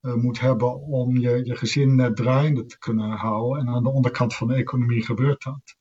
eh, 0.00 0.14
moet 0.14 0.40
hebben 0.40 0.80
om 0.80 1.16
je, 1.16 1.44
je 1.44 1.56
gezin 1.56 1.94
net 1.94 2.16
draaiende 2.16 2.64
te 2.66 2.78
kunnen 2.78 3.10
houden 3.10 3.60
en 3.66 3.74
aan 3.74 3.82
de 3.82 3.90
onderkant 3.92 4.34
van 4.34 4.48
de 4.48 4.54
economie 4.54 5.04
gebeurt 5.04 5.42
dat, 5.42 5.76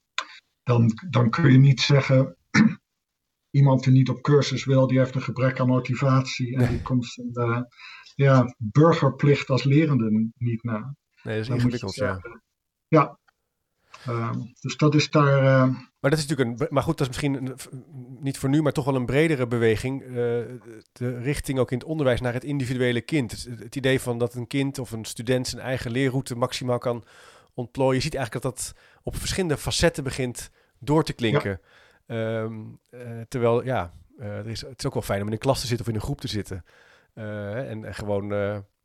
dan, 0.63 0.91
dan 1.10 1.30
kun 1.30 1.51
je 1.51 1.58
niet 1.58 1.82
zeggen 1.82 2.38
iemand 3.60 3.84
die 3.84 3.94
niet 3.94 4.10
op 4.10 4.22
cursus 4.22 4.65
wil, 4.65 4.88
die 4.88 4.98
heeft 5.00 5.15
een 5.15 5.22
gebrek 5.22 5.60
aan 5.60 5.68
motivatie 5.68 6.56
en 6.58 6.70
die 6.70 6.82
komt 6.82 7.06
zijn 7.06 7.34
eh, 7.34 7.62
ja, 8.15 8.56
burgerplicht 8.58 9.50
als 9.50 9.63
lerende 9.63 10.30
niet 10.38 10.63
na. 10.63 10.96
nee, 11.24 11.34
dat 11.36 11.41
is 11.41 11.48
Dan 11.48 11.56
ingewikkeld, 11.58 11.96
ja. 11.96 12.20
ja. 12.88 13.20
Ehm, 14.05 14.39
dus 14.60 14.77
dat 14.77 14.95
is 14.95 15.10
daar. 15.10 15.38
eh, 15.38 15.69
Maar 16.00 16.10
dat 16.12 16.19
is 16.19 16.27
natuurlijk 16.27 16.62
een, 16.62 16.67
maar 16.69 16.83
goed, 16.83 16.98
dat 16.98 17.10
is 17.10 17.21
misschien 17.21 17.33
een- 17.48 17.55
niet 18.19 18.38
voor 18.38 18.50
nu, 18.50 18.62
maar 18.62 18.71
toch 18.71 18.86
wel 18.86 18.95
een 18.95 19.05
bredere 19.05 19.48
beweging. 19.48 20.01
eh, 20.01 20.07
de 20.91 21.17
richting 21.21 21.60
ook 21.60 21.71
in 21.71 21.77
het 21.77 21.88
onderwijs 21.88 22.21
naar 22.21 22.33
het 22.33 22.43
individuele 22.43 23.01
kind. 23.01 23.31
Het, 23.31 23.60
het 23.60 23.75
idee 23.75 24.00
van 24.01 24.17
dat 24.17 24.33
een 24.33 24.48
kind 24.48 24.79
of 24.79 24.91
een 24.91 25.05
student 25.05 25.48
zijn 25.48 25.62
eigen 25.62 25.91
leerroute 25.91 26.36
maximaal 26.36 26.77
kan 26.77 27.03
ontplooien. 27.53 27.95
Je 27.95 28.01
ziet 28.01 28.15
eigenlijk 28.15 28.43
dat 28.45 28.55
dat 28.55 28.75
op 29.03 29.15
verschillende 29.15 29.57
facetten 29.57 30.03
begint 30.03 30.50
door 30.79 31.03
te 31.03 31.13
klinken. 31.13 31.60
Ehm, 32.07 32.53
eh, 32.89 33.00
terwijl, 33.27 33.63
ja, 33.65 33.93
eh, 34.17 34.27
er 34.38 34.48
is, 34.48 34.62
het 34.62 34.79
is 34.79 34.86
ook 34.86 34.93
wel 34.93 35.01
fijn 35.03 35.21
om 35.21 35.27
in 35.27 35.33
een 35.33 35.39
klas 35.39 35.62
te 35.62 35.67
zitten 35.67 35.86
of 35.86 35.91
in 35.91 35.98
een 36.00 36.05
groep 36.05 36.21
te 36.21 36.27
zitten. 36.27 36.65
En, 37.13 37.86
en 37.86 37.93
gewoon. 37.95 38.33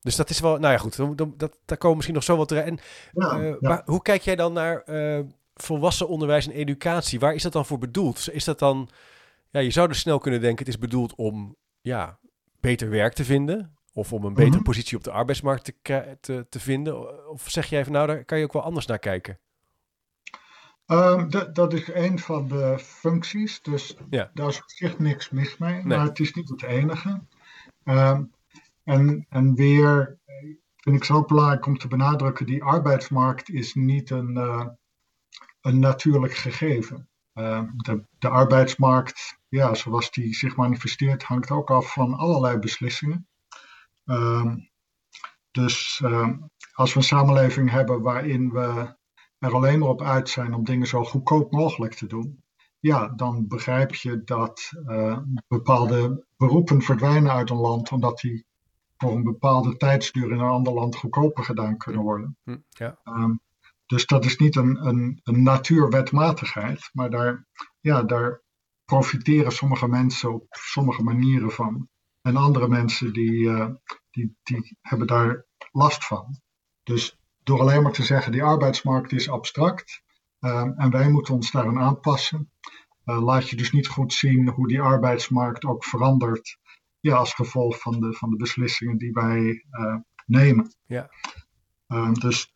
Dus 0.07 0.17
dat 0.17 0.31
is 0.31 0.41
wel, 0.41 0.59
nou 0.59 0.73
ja, 0.73 0.79
goed, 0.79 0.97
dan, 0.97 1.17
dan- 1.17 1.35
dat, 1.37 1.59
daar 1.65 1.79
komen 1.79 1.95
misschien 1.97 2.15
nog 2.17 2.25
zo 2.25 2.37
wat 2.37 2.51
erin. 2.51 2.65
En 2.65 2.79
ja, 3.13 3.39
eh, 3.39 3.45
ja. 3.49 3.57
Maar 3.61 3.83
hoe 3.85 4.03
kijk 4.03 4.23
jij 4.23 4.37
dan 4.37 4.53
naar 4.53 4.83
eh, 4.83 5.21
volwassen 5.55 6.09
onderwijs 6.09 6.47
en 6.47 6.53
educatie? 6.53 7.21
Waar 7.21 7.35
is 7.35 7.43
dat 7.43 7.53
dan 7.53 7.67
voor 7.67 7.79
bedoeld? 7.79 8.29
Is 8.33 8.45
dat 8.45 8.59
dan, 8.59 8.89
ja, 9.51 9.61
je 9.61 9.71
zou 9.71 9.89
dus 9.89 9.99
snel 9.99 10.19
kunnen 10.19 10.41
denken, 10.41 10.59
het 10.59 10.75
is 10.75 10.79
bedoeld 10.81 11.15
om 11.15 11.57
ja, 11.81 12.19
beter 12.61 12.91
werk 12.91 13.13
te 13.13 13.25
vinden. 13.25 13.77
Of 13.93 14.13
om 14.13 14.25
een 14.25 14.35
betere 14.35 14.55
Mhm. 14.55 14.63
positie 14.63 14.97
op 14.97 15.05
de 15.05 15.11
arbeidsmarkt 15.11 15.65
te, 15.83 16.17
te, 16.21 16.47
te 16.49 16.61
vinden. 16.61 17.29
Of 17.31 17.45
zeg 17.51 17.67
jij 17.67 17.85
van 17.85 17.93
nou, 17.93 18.07
daar 18.07 18.25
kan 18.25 18.39
je 18.39 18.45
ook 18.45 18.53
wel 18.53 18.63
anders 18.63 18.87
naar 18.87 18.99
kijken. 18.99 19.39
Ehm, 20.87 21.29
dat, 21.53 21.73
is 21.73 21.89
een 21.95 22.19
van 22.19 22.49
de 22.49 22.79
functies, 22.79 23.63
dus 23.63 23.97
Ja. 24.11 24.31
daar 24.35 24.49
is 24.49 24.57
op 24.63 24.71
zich 24.71 24.99
niks 24.99 25.31
mis 25.31 25.59
mee, 25.59 25.73
Nee. 25.75 25.85
maar 25.85 26.07
het 26.07 26.19
is 26.19 26.33
niet 26.35 26.49
het 26.49 26.63
enige. 26.63 27.21
Ehm, 27.85 28.23
en, 28.87 29.27
en 29.29 29.55
weer 29.55 30.19
eh, 30.25 30.35
vind 30.77 30.97
ik 30.97 31.05
zo 31.05 31.25
belangrijk 31.25 31.67
om 31.67 31.79
te 31.79 31.89
benadrukken, 31.89 32.47
die 32.47 32.63
arbeidsmarkt 32.63 33.49
is 33.49 33.75
niet 33.75 34.11
een, 34.11 34.37
eh, 34.37 34.67
een 35.61 35.79
natuurlijk 35.79 36.35
gegeven. 36.35 37.09
Ehm, 37.33 37.67
de, 37.77 38.05
de 38.19 38.29
arbeidsmarkt, 38.29 39.39
ja, 39.49 39.75
zoals 39.75 40.11
die 40.11 40.35
zich 40.35 40.57
manifesteert, 40.57 41.23
hangt 41.23 41.51
ook 41.51 41.71
af 41.71 41.93
van 41.93 42.15
allerlei 42.15 42.59
beslissingen. 42.59 43.29
Ehm, 44.05 44.57
dus 45.51 46.01
ehm, 46.05 46.39
als 46.73 46.93
we 46.93 46.99
een 46.99 47.05
samenleving 47.05 47.71
hebben 47.71 48.03
waarin 48.03 48.51
we 48.51 48.97
er 49.39 49.55
alleen 49.55 49.79
maar 49.79 49.89
op 49.89 50.03
uit 50.03 50.29
zijn 50.29 50.55
om 50.55 50.65
dingen 50.65 50.87
zo 50.87 51.05
goedkoop 51.05 51.53
mogelijk 51.53 51.95
te 51.95 52.07
doen, 52.07 52.43
ja, 52.79 53.09
dan 53.09 53.49
begrijp 53.49 53.95
je 53.95 54.25
dat 54.25 54.71
bepaalde 55.49 56.27
beroepen 56.37 56.83
verdwijnen 56.83 57.33
uit 57.33 57.51
een 57.51 57.57
land 57.57 57.91
omdat 57.91 58.19
die 58.19 58.47
voor 58.97 59.13
een 59.13 59.23
bepaalde 59.23 59.77
tijdsduur 59.77 60.31
in 60.31 60.39
een 60.39 60.49
ander 60.49 60.73
land 60.73 60.97
goedkoper 60.97 61.45
gedaan 61.45 61.77
kunnen 61.77 62.03
worden. 62.03 62.37
Hm, 62.43 62.57
ja. 62.69 63.01
Ehm, 63.05 63.35
dus 63.87 64.07
dat 64.07 64.25
is 64.25 64.37
niet 64.37 64.57
een, 64.57 64.87
een, 64.87 65.21
een 65.23 65.43
natuurwetmatigheid, 65.43 66.91
maar 66.93 67.11
daar, 67.11 67.47
ja, 67.81 68.03
daar 68.03 68.43
profiteren 68.85 69.53
sommige 69.53 69.89
mensen 69.89 70.35
op 70.35 70.47
sommige 70.51 71.03
manieren 71.03 71.51
van. 71.51 71.89
En 72.23 72.37
andere 72.37 72.69
mensen 72.69 73.13
die, 73.13 73.49
eh, 73.49 73.69
die, 74.11 74.37
die 74.43 74.79
hebben 74.81 75.07
daar 75.07 75.47
last 75.71 76.05
van. 76.05 76.41
Dus 76.83 77.19
door 77.43 77.61
alleen 77.61 77.83
maar 77.83 77.93
te 77.93 78.05
zeggen 78.05 78.33
die 78.33 78.43
arbeidsmarkt 78.43 79.13
is 79.13 79.31
abstract 79.31 80.03
um, 80.41 80.75
en 80.77 80.91
wij 80.91 81.11
moeten 81.11 81.35
ons 81.35 81.51
daaraan 81.51 81.79
aanpassen. 81.79 82.53
Uh, 83.05 83.23
laat 83.23 83.49
je 83.49 83.57
dus 83.57 83.73
niet 83.73 83.89
goed 83.89 84.13
zien 84.13 84.49
hoe 84.49 84.69
die 84.69 84.81
arbeidsmarkt 84.81 85.65
ook 85.65 85.85
verandert 85.85 86.59
ja, 87.07 87.17
als 87.17 87.35
gevolg 87.35 87.81
van 87.81 88.01
de, 88.01 88.13
van 88.13 88.31
de 88.31 88.37
beslissingen 88.37 88.97
die 88.97 89.13
wij 89.13 89.65
uh, 89.71 89.97
nemen. 90.27 90.75
Ja. 90.87 91.11
Uh, 91.89 92.13
dus, 92.13 92.53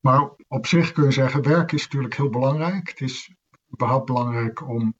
maar 0.00 0.30
op 0.48 0.66
zich 0.66 0.92
kun 0.92 1.04
je 1.04 1.10
zeggen, 1.10 1.42
werk 1.42 1.72
is 1.72 1.82
natuurlijk 1.82 2.16
heel 2.16 2.30
belangrijk. 2.30 2.88
Het 2.88 3.00
is 3.00 3.34
überhaupt 3.72 4.06
belangrijk 4.06 4.68
om 4.68 4.94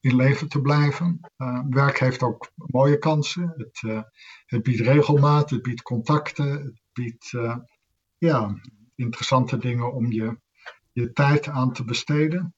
in 0.00 0.16
leven 0.16 0.48
te 0.48 0.60
blijven. 0.60 1.20
Uh, 1.36 1.60
werk 1.70 1.98
heeft 1.98 2.22
ook 2.22 2.50
mooie 2.54 2.98
kansen. 2.98 3.54
Het, 3.56 3.82
uh, 3.82 4.02
het 4.46 4.62
biedt 4.62 4.80
regelmaat, 4.80 5.50
het 5.50 5.62
biedt 5.62 5.82
contacten, 5.82 6.50
het 6.50 6.80
biedt 6.92 7.32
uh, 7.32 7.56
ja, 8.18 8.60
interessante 8.94 9.56
dingen 9.56 9.92
om 9.92 10.12
je, 10.12 10.38
je 10.92 11.12
tijd 11.12 11.48
aan 11.48 11.72
te 11.72 11.84
besteden. 11.84 12.54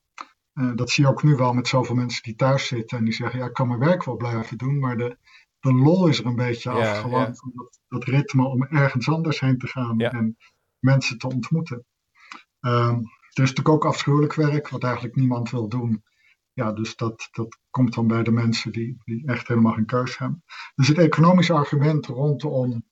dat 0.74 0.90
zie 0.90 1.04
je 1.04 1.10
ook 1.10 1.22
nu 1.22 1.34
wel 1.34 1.52
met 1.52 1.68
zoveel 1.68 1.94
mensen 1.94 2.22
die 2.22 2.34
thuis 2.34 2.66
zitten 2.66 2.98
en 2.98 3.04
die 3.04 3.14
zeggen: 3.14 3.38
Ja, 3.38 3.46
ik 3.46 3.52
kan 3.52 3.68
mijn 3.68 3.80
werk 3.80 4.04
wel 4.04 4.16
blijven 4.16 4.58
doen, 4.58 4.78
maar 4.78 4.96
de, 4.96 5.16
de 5.62 5.74
lol 5.74 6.06
is 6.06 6.18
er 6.18 6.26
een 6.26 6.36
beetje 6.36 6.70
ja, 6.70 6.90
af. 6.90 7.00
Gewoon 7.00 7.20
ja. 7.20 7.26
dat, 7.54 7.80
dat, 7.88 8.04
ritme 8.04 8.44
om 8.44 8.62
ergens 8.62 9.08
anders 9.08 9.40
heen 9.40 9.58
te 9.58 9.66
gaan 9.66 9.98
ja. 9.98 10.10
en 10.10 10.36
mensen 10.78 11.18
te 11.18 11.26
ontmoeten. 11.26 11.84
Um, 12.60 12.96
er 13.32 13.42
is 13.42 13.48
natuurlijk 13.48 13.68
ook 13.68 13.84
afschuwelijk 13.84 14.34
werk, 14.34 14.68
wat 14.68 14.84
eigenlijk 14.84 15.14
niemand 15.16 15.50
wil 15.50 15.68
doen. 15.68 16.02
Ja, 16.52 16.72
dus 16.72 16.96
dat, 16.96 17.28
dat 17.30 17.58
komt 17.70 17.94
dan 17.94 18.06
bij 18.06 18.22
de 18.22 18.30
mensen 18.30 18.72
die, 18.72 18.96
die 19.04 19.26
echt 19.26 19.48
helemaal 19.48 19.72
geen 19.72 19.86
keus 19.86 20.18
hebben. 20.18 20.44
Dus 20.74 20.88
het 20.88 20.98
economische 20.98 21.52
argument 21.52 22.06
rondom 22.06 22.84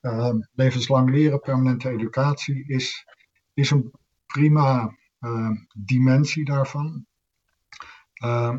uh, 0.00 0.34
levenslang 0.52 1.10
leren, 1.10 1.40
permanente 1.40 1.88
educatie, 1.88 2.64
is, 2.66 3.06
is 3.54 3.70
een 3.70 3.92
prima 4.26 4.96
uh, 5.20 5.50
dimensie 5.74 6.44
daarvan. 6.44 7.06
Uh, 8.24 8.56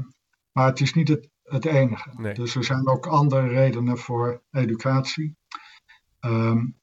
maar 0.52 0.66
het 0.66 0.80
is 0.80 0.94
niet 0.94 1.08
het, 1.08 1.30
het 1.52 1.66
enige. 1.66 2.10
Nee. 2.16 2.34
Dus 2.34 2.56
er 2.56 2.64
zijn 2.64 2.88
ook 2.88 3.08
andere 3.08 3.48
redenen 3.48 3.98
voor 3.98 4.42
educatie. 4.52 5.36
Um, 6.20 6.80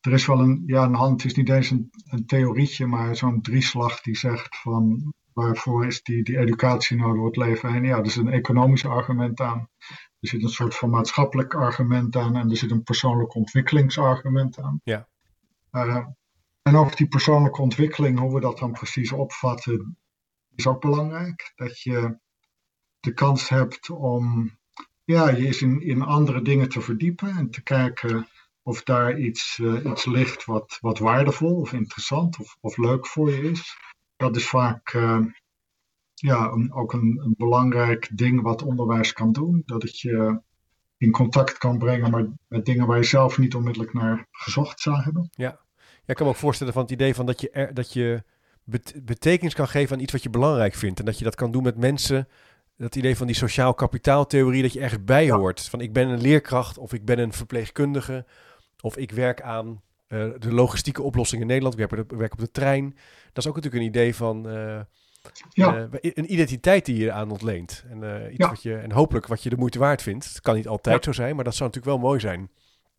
er 0.00 0.12
is 0.12 0.26
wel 0.26 0.40
een, 0.40 0.62
ja, 0.66 0.84
een 0.84 0.94
hand, 0.94 1.22
het 1.22 1.30
is 1.30 1.36
niet 1.36 1.48
eens 1.48 1.70
een, 1.70 1.90
een 2.04 2.26
theorietje, 2.26 2.86
maar 2.86 3.16
zo'n 3.16 3.42
drieslag 3.42 4.00
die 4.00 4.16
zegt 4.16 4.56
van 4.56 5.12
waarvoor 5.32 5.86
is 5.86 6.02
die, 6.02 6.22
die 6.22 6.38
educatie 6.38 6.96
door 6.96 7.26
het 7.26 7.36
leven 7.36 7.72
heen? 7.72 7.84
Ja, 7.84 7.98
er 7.98 8.10
zit 8.10 8.26
een 8.26 8.32
economisch 8.32 8.86
argument 8.86 9.40
aan. 9.40 9.68
Er 10.20 10.28
zit 10.28 10.42
een 10.42 10.48
soort 10.48 10.74
van 10.74 10.90
maatschappelijk 10.90 11.54
argument 11.54 12.16
aan 12.16 12.36
en 12.36 12.50
er 12.50 12.56
zit 12.56 12.70
een 12.70 12.82
persoonlijk 12.82 13.34
ontwikkelingsargument 13.34 14.58
aan. 14.58 14.80
Ja. 14.84 15.08
Uh, 15.72 16.06
en 16.62 16.76
ook 16.76 16.96
die 16.96 17.08
persoonlijke 17.08 17.62
ontwikkeling, 17.62 18.18
hoe 18.18 18.34
we 18.34 18.40
dat 18.40 18.58
dan 18.58 18.72
precies 18.72 19.12
opvatten, 19.12 19.98
is 20.54 20.66
ook 20.66 20.80
belangrijk. 20.80 21.52
Dat 21.56 21.80
je 21.80 22.18
de 23.00 23.12
kans 23.12 23.48
hebt 23.48 23.90
om 23.90 24.56
ja, 25.04 25.28
je 25.28 25.46
eens 25.46 25.62
in, 25.62 25.80
in 25.80 26.02
andere 26.02 26.42
dingen 26.42 26.68
te 26.68 26.80
verdiepen 26.80 27.28
en 27.28 27.50
te 27.50 27.62
kijken 27.62 28.28
of 28.62 28.82
daar 28.82 29.18
iets, 29.18 29.58
uh, 29.58 29.84
iets 29.84 30.04
ligt 30.04 30.44
wat, 30.44 30.78
wat 30.80 30.98
waardevol 30.98 31.60
of 31.60 31.72
interessant 31.72 32.38
of, 32.38 32.56
of 32.60 32.76
leuk 32.76 33.06
voor 33.06 33.30
je 33.30 33.50
is. 33.50 33.76
Dat 34.16 34.36
is 34.36 34.48
vaak 34.48 34.92
uh, 34.92 35.20
ja, 36.14 36.50
een, 36.50 36.72
ook 36.72 36.92
een, 36.92 37.34
belangrijk 37.36 38.10
ding 38.12 38.42
wat 38.42 38.62
onderwijs 38.62 39.12
kan 39.12 39.32
doen. 39.32 39.62
Dat 39.66 39.82
het 39.82 40.00
je 40.00 40.40
in 40.96 41.10
contact 41.10 41.58
kan 41.58 41.78
brengen 41.78 42.10
met, 42.10 42.28
met 42.48 42.64
dingen 42.64 42.86
waar 42.86 42.96
je 42.96 43.04
zelf 43.04 43.38
niet 43.38 43.54
onmiddellijk 43.54 43.92
naar 43.92 44.26
gezocht 44.30 44.80
zou 44.80 44.96
hebben. 44.96 45.28
Ja, 45.30 45.44
ja 45.44 46.06
ik 46.06 46.14
kan 46.14 46.26
me 46.26 46.32
ook 46.32 46.38
voorstellen 46.38 46.72
van 46.72 46.82
het 46.82 46.90
idee 46.90 47.14
van 47.14 47.26
dat 47.26 47.40
je, 47.40 47.70
dat 47.72 47.92
je 47.92 48.22
betekenis 49.02 49.54
kan 49.54 49.68
geven 49.68 49.96
aan 49.96 50.02
iets 50.02 50.12
wat 50.12 50.22
je 50.22 50.30
belangrijk 50.30 50.74
vindt. 50.74 50.98
En 50.98 51.04
dat 51.04 51.18
je 51.18 51.24
dat 51.24 51.34
kan 51.34 51.50
doen 51.50 51.62
met 51.62 51.76
mensen 51.76 52.28
dat 52.78 52.96
idee 52.96 53.16
van 53.16 53.26
die 53.26 53.36
sociaal 53.36 53.74
kapitaaltheorie, 53.74 54.62
dat 54.62 54.72
je 54.72 54.80
ergens 54.80 55.04
bij 55.04 55.30
hoort. 55.30 55.68
Van 55.68 55.80
ik 55.80 55.92
ben 55.92 56.08
een 56.08 56.20
leerkracht 56.20 56.78
of 56.78 56.92
ik 56.92 57.04
ben 57.04 57.18
een 57.18 57.32
verpleegkundige 57.32 58.26
of 58.80 58.96
ik 58.96 59.10
werk 59.10 59.42
aan 59.42 59.82
uh, 60.08 60.30
de 60.38 60.52
logistieke 60.52 61.02
oplossing 61.02 61.40
in 61.40 61.46
Nederland, 61.46 61.78
ik 61.78 61.88
werk, 61.88 62.10
werk, 62.10 62.32
op 62.32 62.38
de 62.38 62.50
trein. 62.50 62.96
Dat 63.32 63.44
is 63.44 63.46
ook 63.46 63.54
natuurlijk 63.54 63.82
een 63.82 63.88
idee 63.88 64.14
van 64.14 64.48
uh, 64.48 64.80
ja. 65.50 65.76
uh, 65.76 65.84
een 66.00 66.32
identiteit 66.32 66.84
die 66.84 66.96
je 66.96 67.12
aan 67.12 67.30
ontleent. 67.30 67.84
En, 67.90 68.26
iets 68.28 68.36
ja. 68.36 68.48
wat 68.48 68.62
je, 68.62 68.76
en 68.76 68.92
hopelijk 68.92 69.26
wat 69.26 69.42
je 69.42 69.50
de 69.50 69.56
moeite 69.56 69.78
waard 69.78 70.02
vindt. 70.02 70.28
Het 70.28 70.40
kan 70.40 70.54
niet 70.54 70.68
altijd 70.68 71.04
zo 71.04 71.12
zijn, 71.12 71.34
maar 71.34 71.44
dat 71.44 71.54
zou 71.54 71.70
natuurlijk 71.70 71.96
wel 72.00 72.08
mooi 72.08 72.20
zijn. 72.20 72.50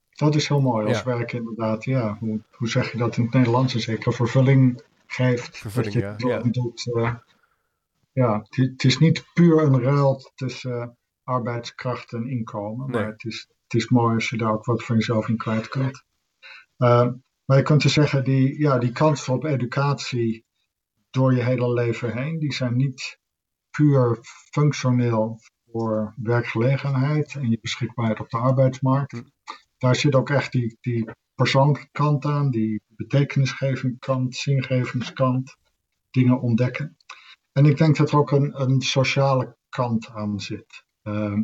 Dat 0.10 0.36
is 0.36 0.47
heel 0.47 0.62
mooi 0.62 0.88
als 0.88 1.03
werk 1.03 1.34
inderdaad. 1.34 1.84
Ja, 1.84 2.17
hoe, 2.19 2.39
hoe 2.51 2.69
zeg 2.69 2.91
je 2.91 2.97
dat 2.97 3.17
in 3.17 3.23
het 3.23 3.34
Nederlands? 3.34 3.75
Zeker 3.75 4.13
vervulling 4.13 4.82
geeft. 5.08 5.58
Vervulling, 5.58 5.93
je 5.93 6.13
ja. 6.17 6.38
Doet, 6.38 6.89
ja, 8.19 8.45
het 8.49 8.84
is 8.84 8.97
niet 8.97 9.25
puur 9.34 9.63
een 9.63 9.82
ruil 9.82 10.32
tussen 10.36 10.71
uh, 10.71 10.88
arbeidskracht 11.23 12.13
en 12.13 12.27
inkomen, 12.29 12.91
nee. 12.91 13.01
maar 13.01 13.12
het 13.12 13.23
is, 13.23 13.47
het 13.63 13.82
is 13.82 13.89
mooi 13.89 14.13
als 14.13 14.29
je 14.29 14.38
daar 14.38 14.53
ook 14.53 14.65
wat 14.65 14.84
van 14.84 14.95
jezelf 14.95 15.27
in 15.27 15.38
kwijt 15.38 15.67
kunt. 15.67 16.03
Uh, 16.77 17.10
maar 17.45 17.58
je 17.58 17.63
kunt 17.63 17.82
dus 17.82 17.93
zeggen, 17.93 18.23
die, 18.23 18.60
ja, 18.60 18.77
die 18.77 18.91
kansen 18.91 19.34
op 19.34 19.43
educatie 19.43 20.45
door 21.10 21.36
je 21.36 21.43
hele 21.43 21.73
leven 21.73 22.17
heen, 22.17 22.39
die 22.39 22.53
zijn 22.53 22.75
niet 22.75 23.19
puur 23.69 24.17
functioneel 24.51 25.39
voor 25.71 26.13
werkgelegenheid 26.15 27.36
en 27.36 27.49
je 27.49 27.60
beschikbaarheid 27.62 28.19
op 28.19 28.29
de 28.29 28.38
arbeidsmarkt. 28.38 29.12
Hm. 29.12 29.23
Daar 29.77 29.95
zit 29.95 30.15
ook 30.15 30.29
echt 30.29 30.51
die, 30.51 30.77
die 30.82 31.12
persoonlijke 31.36 31.89
kant 31.91 32.25
aan, 32.25 32.51
die 32.51 32.82
betekenisgevende 32.88 33.97
kant, 33.99 34.36
zingevingskant, 34.36 35.55
dingen 36.12 36.41
ontdekken. 36.41 36.97
En 37.60 37.65
ik 37.65 37.78
denk 37.78 37.98
dat 37.98 38.12
er 38.12 38.17
ook 38.17 38.32
een, 38.32 38.62
een 38.62 38.82
sociale 38.82 39.58
kant 39.69 40.10
aan 40.10 40.39
zit. 40.39 40.84
Uh, 41.04 41.38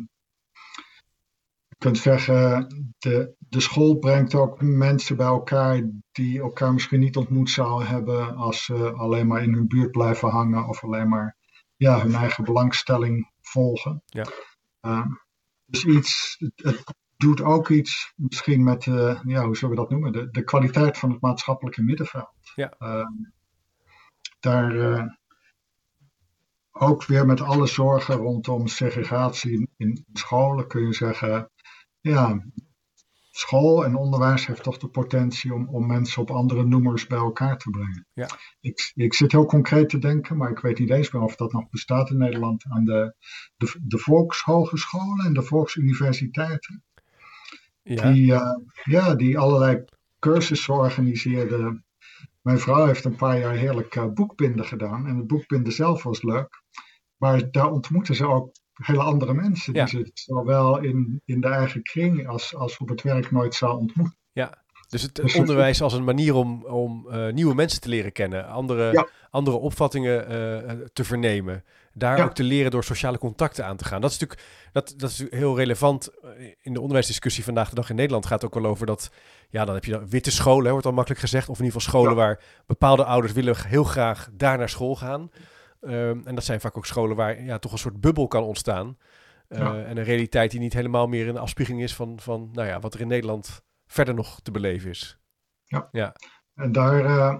je 1.68 1.76
kunt 1.78 1.98
zeggen, 1.98 2.68
de, 2.98 3.34
de 3.38 3.60
school 3.60 3.98
brengt 3.98 4.34
ook 4.34 4.62
mensen 4.62 5.16
bij 5.16 5.26
elkaar 5.26 5.90
die 6.12 6.40
elkaar 6.40 6.72
misschien 6.72 7.00
niet 7.00 7.16
ontmoet 7.16 7.50
zouden 7.50 7.88
hebben 7.88 8.36
als 8.36 8.64
ze 8.64 8.92
alleen 8.92 9.26
maar 9.26 9.42
in 9.42 9.52
hun 9.52 9.66
buurt 9.66 9.90
blijven 9.90 10.28
hangen 10.28 10.68
of 10.68 10.84
alleen 10.84 11.08
maar 11.08 11.36
ja, 11.76 12.00
hun 12.00 12.14
eigen 12.14 12.44
belangstelling 12.44 13.30
volgen. 13.40 14.02
Ja. 14.06 14.26
Uh, 14.82 15.06
dus 15.66 15.84
iets, 15.84 16.36
het, 16.38 16.76
het, 16.76 16.94
doet 17.16 17.42
ook 17.42 17.68
iets 17.68 18.12
misschien 18.16 18.62
met, 18.62 18.84
ja, 18.84 19.44
hoe 19.44 19.56
zullen 19.56 19.74
we 19.74 19.80
dat 19.80 19.90
noemen, 19.90 20.12
de, 20.12 20.30
de 20.30 20.44
kwaliteit 20.44 20.98
van 20.98 21.10
het 21.10 21.20
maatschappelijke 21.20 21.82
middenveld. 21.82 22.52
Ja. 22.54 22.74
Uh, 22.78 23.06
daar, 24.40 24.74
uh, 24.74 25.04
ook 26.78 27.04
weer 27.04 27.26
met 27.26 27.40
alle 27.40 27.66
zorgen 27.66 28.14
rondom 28.14 28.66
segregatie 28.66 29.68
in 29.76 30.04
scholen 30.12 30.66
kun 30.66 30.86
je 30.86 30.92
zeggen, 30.92 31.50
ja, 32.00 32.46
school 33.30 33.84
en 33.84 33.96
onderwijs 33.96 34.46
heeft 34.46 34.62
toch 34.62 34.78
de 34.78 34.88
potentie 34.88 35.54
om, 35.54 35.68
om 35.68 35.86
mensen 35.86 36.22
op 36.22 36.30
andere 36.30 36.64
noemers 36.64 37.06
bij 37.06 37.18
elkaar 37.18 37.58
te 37.58 37.70
brengen. 37.70 38.06
Ja. 38.12 38.28
Ik, 38.60 38.92
ik 38.94 39.14
zit 39.14 39.32
heel 39.32 39.46
concreet 39.46 39.88
te 39.88 39.98
denken, 39.98 40.36
maar 40.36 40.50
ik 40.50 40.58
weet 40.58 40.78
niet 40.78 40.90
eens 40.90 41.10
meer 41.10 41.22
of 41.22 41.36
dat 41.36 41.52
nog 41.52 41.68
bestaat 41.68 42.10
in 42.10 42.18
Nederland, 42.18 42.64
aan 42.68 42.84
de, 42.84 43.14
de, 43.56 43.80
de 43.82 43.98
volkshogescholen 43.98 45.26
en 45.26 45.32
de 45.32 45.42
volksuniversiteiten. 45.42 46.84
Ja. 47.82 48.12
Die, 48.12 48.32
uh, 48.32 48.56
ja, 48.82 49.14
die 49.14 49.38
allerlei 49.38 49.84
cursussen 50.18 50.74
organiseerden. 50.74 51.85
Mijn 52.46 52.58
vrouw 52.58 52.86
heeft 52.86 53.04
een 53.04 53.16
paar 53.16 53.38
jaar 53.38 53.54
heerlijk 53.54 53.94
uh, 53.94 54.06
boekbinden 54.06 54.64
gedaan. 54.64 55.06
En 55.06 55.16
het 55.16 55.26
boekbinden 55.26 55.72
zelf 55.72 56.02
was 56.02 56.22
leuk. 56.22 56.62
Maar 57.16 57.50
daar 57.50 57.70
ontmoeten 57.70 58.14
ze 58.14 58.26
ook 58.26 58.50
hele 58.72 59.02
andere 59.02 59.34
mensen. 59.34 59.74
Ja. 59.74 59.84
Die 59.84 60.04
ze 60.04 60.10
zowel 60.14 60.78
in, 60.78 61.22
in 61.24 61.40
de 61.40 61.48
eigen 61.48 61.82
kring 61.82 62.28
als, 62.28 62.54
als 62.54 62.76
op 62.76 62.88
het 62.88 63.02
werk 63.02 63.30
nooit 63.30 63.54
zou 63.54 63.78
ontmoeten. 63.78 64.18
Ja, 64.32 64.64
dus 64.88 65.02
het 65.02 65.34
onderwijs 65.38 65.82
als 65.82 65.92
een 65.92 66.04
manier 66.04 66.34
om, 66.34 66.64
om 66.64 67.06
uh, 67.10 67.32
nieuwe 67.32 67.54
mensen 67.54 67.80
te 67.80 67.88
leren 67.88 68.12
kennen, 68.12 68.46
andere, 68.46 68.92
Ja. 68.92 69.08
andere 69.30 69.56
opvattingen 69.56 70.32
uh, 70.32 70.86
te 70.92 71.04
vernemen. 71.04 71.64
Daar 71.92 72.18
Ja. 72.18 72.24
ook 72.24 72.34
te 72.34 72.42
leren 72.42 72.70
door 72.70 72.84
sociale 72.84 73.18
contacten 73.18 73.64
aan 73.66 73.76
te 73.76 73.84
gaan. 73.84 74.00
Dat 74.00 74.10
is 74.10 74.18
natuurlijk, 74.18 74.48
dat, 74.72 74.94
dat 74.96 75.10
is 75.10 75.24
heel 75.30 75.56
relevant 75.56 76.08
eh, 76.08 76.30
in 76.62 76.72
de 76.72 76.80
onderwijsdiscussie 76.80 77.44
vandaag 77.44 77.68
de 77.68 77.74
dag 77.74 77.90
in 77.90 77.96
Nederland. 77.96 78.26
Gaat 78.26 78.44
ook 78.44 78.54
wel 78.54 78.66
over 78.66 78.86
dat, 78.86 79.10
ja, 79.48 79.64
dan 79.64 79.74
heb 79.74 79.84
je 79.84 79.90
dan 79.90 80.08
witte 80.08 80.30
scholen, 80.30 80.64
hè, 80.64 80.70
wordt 80.70 80.86
al 80.86 80.92
makkelijk 80.92 81.20
gezegd. 81.20 81.48
Of 81.48 81.58
in 81.58 81.64
ieder 81.64 81.80
geval 81.80 81.92
scholen 81.94 82.16
Ja. 82.18 82.24
waar 82.26 82.40
bepaalde 82.66 83.04
ouders 83.04 83.32
willen 83.32 83.56
heel 83.66 83.84
graag 83.84 84.28
daar 84.32 84.58
naar 84.58 84.68
school 84.68 84.96
gaan. 84.96 85.30
Um, 85.80 86.22
en 86.24 86.34
dat 86.34 86.44
zijn 86.44 86.60
vaak 86.60 86.76
ook 86.76 86.86
scholen 86.86 87.16
waar 87.16 87.42
ja, 87.42 87.58
toch 87.58 87.72
een 87.72 87.78
soort 87.78 88.00
bubbel 88.00 88.26
kan 88.28 88.42
ontstaan. 88.42 88.96
Uh. 89.48 89.88
En 89.88 89.96
een 89.96 90.04
realiteit 90.04 90.50
die 90.50 90.60
niet 90.60 90.72
helemaal 90.72 91.06
meer 91.06 91.28
een 91.28 91.38
afspiegeling 91.38 91.82
is 91.82 91.94
van, 91.94 92.20
van 92.20 92.48
nou 92.52 92.68
ja, 92.68 92.80
wat 92.80 92.94
er 92.94 93.00
in 93.00 93.06
Nederland 93.06 93.62
verder 93.86 94.14
nog 94.14 94.40
te 94.40 94.50
beleven 94.50 94.90
is. 94.90 95.18
En 96.54 96.72
daar, 96.72 97.04
uh, 97.04 97.36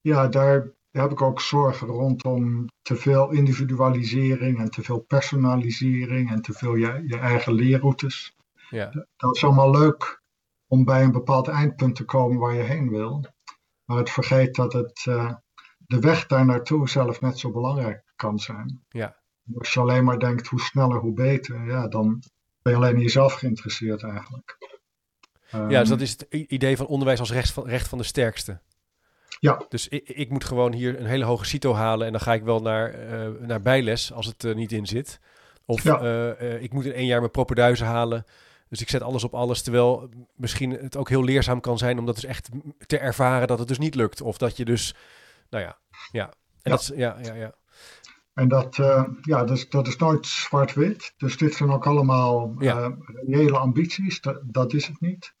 ja, 0.00 0.28
daar 0.28 0.70
heb 0.90 1.10
ik 1.10 1.22
ook 1.22 1.40
zorgen 1.40 1.86
rondom 1.86 2.66
te 2.82 2.96
veel 2.96 3.30
individualisering 3.30 4.58
en 4.58 4.70
te 4.70 4.82
veel 4.82 4.98
personalisering 4.98 6.30
en 6.30 6.42
te 6.42 6.52
veel 6.52 6.74
je, 6.74 7.04
je 7.06 7.18
eigen 7.18 7.52
leerroutes. 7.52 8.36
Ja, 8.70 9.06
Dat 9.16 9.36
is 9.36 9.44
allemaal 9.44 9.70
leuk 9.70 10.22
om 10.66 10.84
bij 10.84 11.02
een 11.02 11.12
bepaald 11.12 11.48
eindpunt 11.48 11.96
te 11.96 12.04
komen 12.04 12.38
waar 12.38 12.54
je 12.54 12.62
heen 12.62 12.88
wil. 12.88 13.24
Maar 13.84 13.98
het 13.98 14.10
vergeet 14.10 14.54
dat 14.54 14.72
het, 14.72 15.04
uh, 15.08 15.32
de 15.78 16.00
weg 16.00 16.26
daar 16.26 16.44
naartoe 16.44 16.88
zelf 16.88 17.20
net 17.20 17.38
zo 17.38 17.50
belangrijk 17.50 18.02
kan 18.16 18.38
zijn. 18.38 18.82
Ja. 18.88 19.16
Als 19.58 19.72
je 19.72 19.80
alleen 19.80 20.04
maar 20.04 20.18
denkt 20.18 20.46
hoe 20.46 20.60
sneller, 20.60 20.98
hoe 20.98 21.12
beter, 21.12 21.66
ja, 21.66 21.88
dan 21.88 22.22
ben 22.62 22.72
je 22.72 22.78
alleen 22.78 22.94
in 22.94 23.00
jezelf 23.00 23.32
geïnteresseerd 23.32 24.02
eigenlijk. 24.02 24.56
Ja, 25.50 25.80
dus 25.80 25.88
dat 25.88 26.00
is 26.00 26.10
het 26.10 26.26
idee 26.30 26.76
van 26.76 26.86
onderwijs 26.86 27.20
als 27.20 27.32
recht 27.32 27.50
van, 27.52 27.66
recht 27.66 27.88
van 27.88 27.98
de 27.98 28.04
sterkste. 28.04 28.60
Ja. 29.40 29.64
Dus 29.68 29.88
ik, 29.88 30.08
ik, 30.08 30.30
moet 30.30 30.44
gewoon 30.44 30.72
hier 30.72 31.00
een 31.00 31.06
hele 31.06 31.24
hoge 31.24 31.44
CITO 31.44 31.74
halen 31.74 32.06
en 32.06 32.12
dan 32.12 32.20
ga 32.20 32.32
ik 32.32 32.42
wel 32.42 32.60
naar, 32.60 32.94
uh, 33.04 33.28
naar 33.46 33.62
bijles 33.62 34.12
als 34.12 34.26
het 34.26 34.42
er 34.42 34.54
niet 34.54 34.72
in 34.72 34.86
zit. 34.86 35.20
Of 35.64 35.82
ja. 35.82 36.02
uh, 36.02 36.62
ik 36.62 36.72
moet 36.72 36.84
in 36.84 36.92
één 36.92 37.06
jaar 37.06 37.20
mijn 37.20 37.30
propenduizen 37.30 37.86
halen. 37.86 38.24
Dus 38.68 38.80
ik 38.80 38.88
zet 38.88 39.02
alles 39.02 39.24
op 39.24 39.34
alles. 39.34 39.62
Terwijl 39.62 40.08
misschien 40.36 40.70
het 40.70 40.96
ook 40.96 41.08
heel 41.08 41.24
leerzaam 41.24 41.60
kan 41.60 41.78
zijn 41.78 41.98
om 41.98 42.06
dat 42.06 42.14
dus 42.14 42.24
echt 42.24 42.48
te 42.86 42.98
ervaren 42.98 43.48
dat 43.48 43.58
het 43.58 43.68
dus 43.68 43.78
niet 43.78 43.94
lukt. 43.94 44.20
Of 44.20 44.38
dat 44.38 44.56
je 44.56 44.64
dus, 44.64 44.94
nou 45.50 45.64
ja, 45.64 45.78
ja. 46.12 46.24
En 46.62 46.70
ja. 46.70 46.70
Dat, 46.70 46.92
ja, 46.94 47.16
ja, 47.22 47.34
ja. 47.34 47.54
En 48.34 48.48
dat, 48.48 48.78
uh, 48.78 49.04
ja, 49.20 49.44
dus, 49.44 49.68
dat 49.68 49.86
is 49.86 49.96
nooit 49.96 50.26
zwart-wit. 50.26 51.14
Dus 51.16 51.36
dit 51.36 51.54
zijn 51.54 51.70
ook 51.70 51.86
allemaal 51.86 52.54
ja. 52.58 52.86
uh, 52.86 52.88
reële 53.26 53.58
ambities. 53.58 54.20
Dat, 54.20 54.40
dat 54.42 54.72
is 54.72 54.86
het 54.86 55.00
niet. 55.00 55.34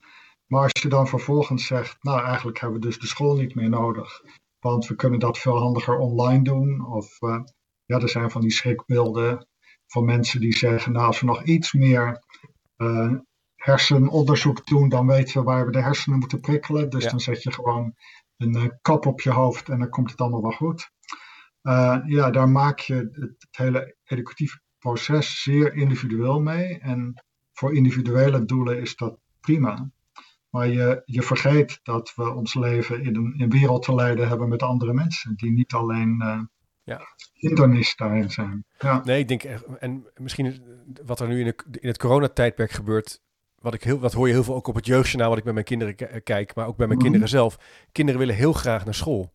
Maar 0.50 0.62
als 0.62 0.82
je 0.82 0.88
dan 0.88 1.08
vervolgens 1.08 1.66
zegt, 1.66 1.96
nou 2.02 2.24
eigenlijk 2.24 2.60
hebben 2.60 2.80
we 2.80 2.86
dus 2.86 2.98
de 2.98 3.06
school 3.06 3.36
niet 3.36 3.54
meer 3.54 3.68
nodig. 3.68 4.22
Want 4.60 4.86
we 4.86 4.94
kunnen 4.94 5.18
dat 5.18 5.38
veel 5.38 5.58
handiger 5.58 5.98
online 5.98 6.44
doen. 6.44 6.86
Of 6.86 7.20
uh, 7.20 7.40
ja, 7.84 7.98
er 7.98 8.08
zijn 8.08 8.30
van 8.30 8.40
die 8.40 8.50
schrikbeelden 8.50 9.46
van 9.86 10.04
mensen 10.04 10.40
die 10.40 10.56
zeggen, 10.56 10.92
nou 10.92 11.06
als 11.06 11.20
we 11.20 11.26
nog 11.26 11.42
iets 11.42 11.72
meer 11.72 12.24
uh, 12.76 13.12
hersenonderzoek 13.54 14.66
doen, 14.66 14.88
dan 14.88 15.06
weten 15.06 15.38
we 15.38 15.44
waar 15.44 15.66
we 15.66 15.72
de 15.72 15.82
hersenen 15.82 16.18
moeten 16.18 16.40
prikkelen. 16.40 16.90
Dus 16.90 17.04
ja. 17.04 17.10
dan 17.10 17.20
zet 17.20 17.42
je 17.42 17.52
gewoon 17.52 17.94
een 18.36 18.56
uh, 18.56 18.68
kap 18.82 19.06
op 19.06 19.20
je 19.20 19.30
hoofd 19.30 19.68
en 19.68 19.78
dan 19.78 19.88
komt 19.88 20.10
het 20.10 20.20
allemaal 20.20 20.42
wel 20.42 20.50
goed. 20.50 20.90
Ja, 22.06 22.30
daar 22.30 22.48
maak 22.48 22.78
je 22.78 22.94
het, 22.94 23.16
het, 23.16 23.48
hele 23.50 23.96
educatieve 24.04 24.60
proces 24.78 25.42
zeer 25.42 25.74
individueel 25.74 26.40
mee. 26.40 26.78
En 26.78 27.24
voor 27.52 27.74
individuele 27.74 28.44
doelen 28.44 28.80
is 28.80 28.96
dat 28.96 29.18
prima. 29.40 29.90
Maar 30.50 30.68
je, 30.68 31.02
je 31.04 31.22
vergeet 31.22 31.80
dat 31.82 32.12
we 32.14 32.34
ons 32.34 32.54
leven 32.54 33.02
in 33.02 33.16
een, 33.16 33.34
in 33.36 33.50
wereld 33.50 33.82
te 33.82 33.94
leiden 33.94 34.28
hebben 34.28 34.48
met 34.48 34.62
andere 34.62 34.92
mensen. 34.92 35.36
Die 35.36 35.52
niet 35.52 35.72
alleen 35.72 36.20
uh, 36.22 36.40
ja. 36.82 37.00
hindernis 37.32 37.96
daarin 37.96 38.30
zijn. 38.30 38.64
Ja. 38.78 39.00
Nee, 39.04 39.18
ik 39.18 39.28
denk, 39.28 39.42
en 39.78 40.06
misschien 40.16 40.62
wat 41.04 41.20
er 41.20 41.28
nu 41.28 41.40
in, 41.40 41.44
de, 41.44 41.78
in 41.80 41.88
het 41.88 41.98
coronatijdperk 41.98 42.70
gebeurt, 42.70 43.20
wat, 43.58 43.74
ik 43.74 43.82
heel, 43.82 43.98
wat 43.98 44.12
hoor 44.12 44.26
je 44.26 44.32
heel 44.32 44.44
veel 44.44 44.54
ook 44.54 44.66
op 44.66 44.74
het 44.74 44.86
jeugdjournaal, 44.86 45.28
wat 45.28 45.38
ik 45.38 45.44
met 45.44 45.54
mijn 45.54 45.66
kinderen 45.66 46.22
kijk, 46.22 46.54
maar 46.54 46.66
ook 46.66 46.76
bij 46.76 46.86
mijn 46.86 46.98
mm-hmm. 46.98 47.12
kinderen 47.12 47.28
zelf. 47.28 47.58
Kinderen 47.92 48.20
willen 48.20 48.34
heel 48.34 48.52
graag 48.52 48.84
naar 48.84 48.94
school. 48.94 49.32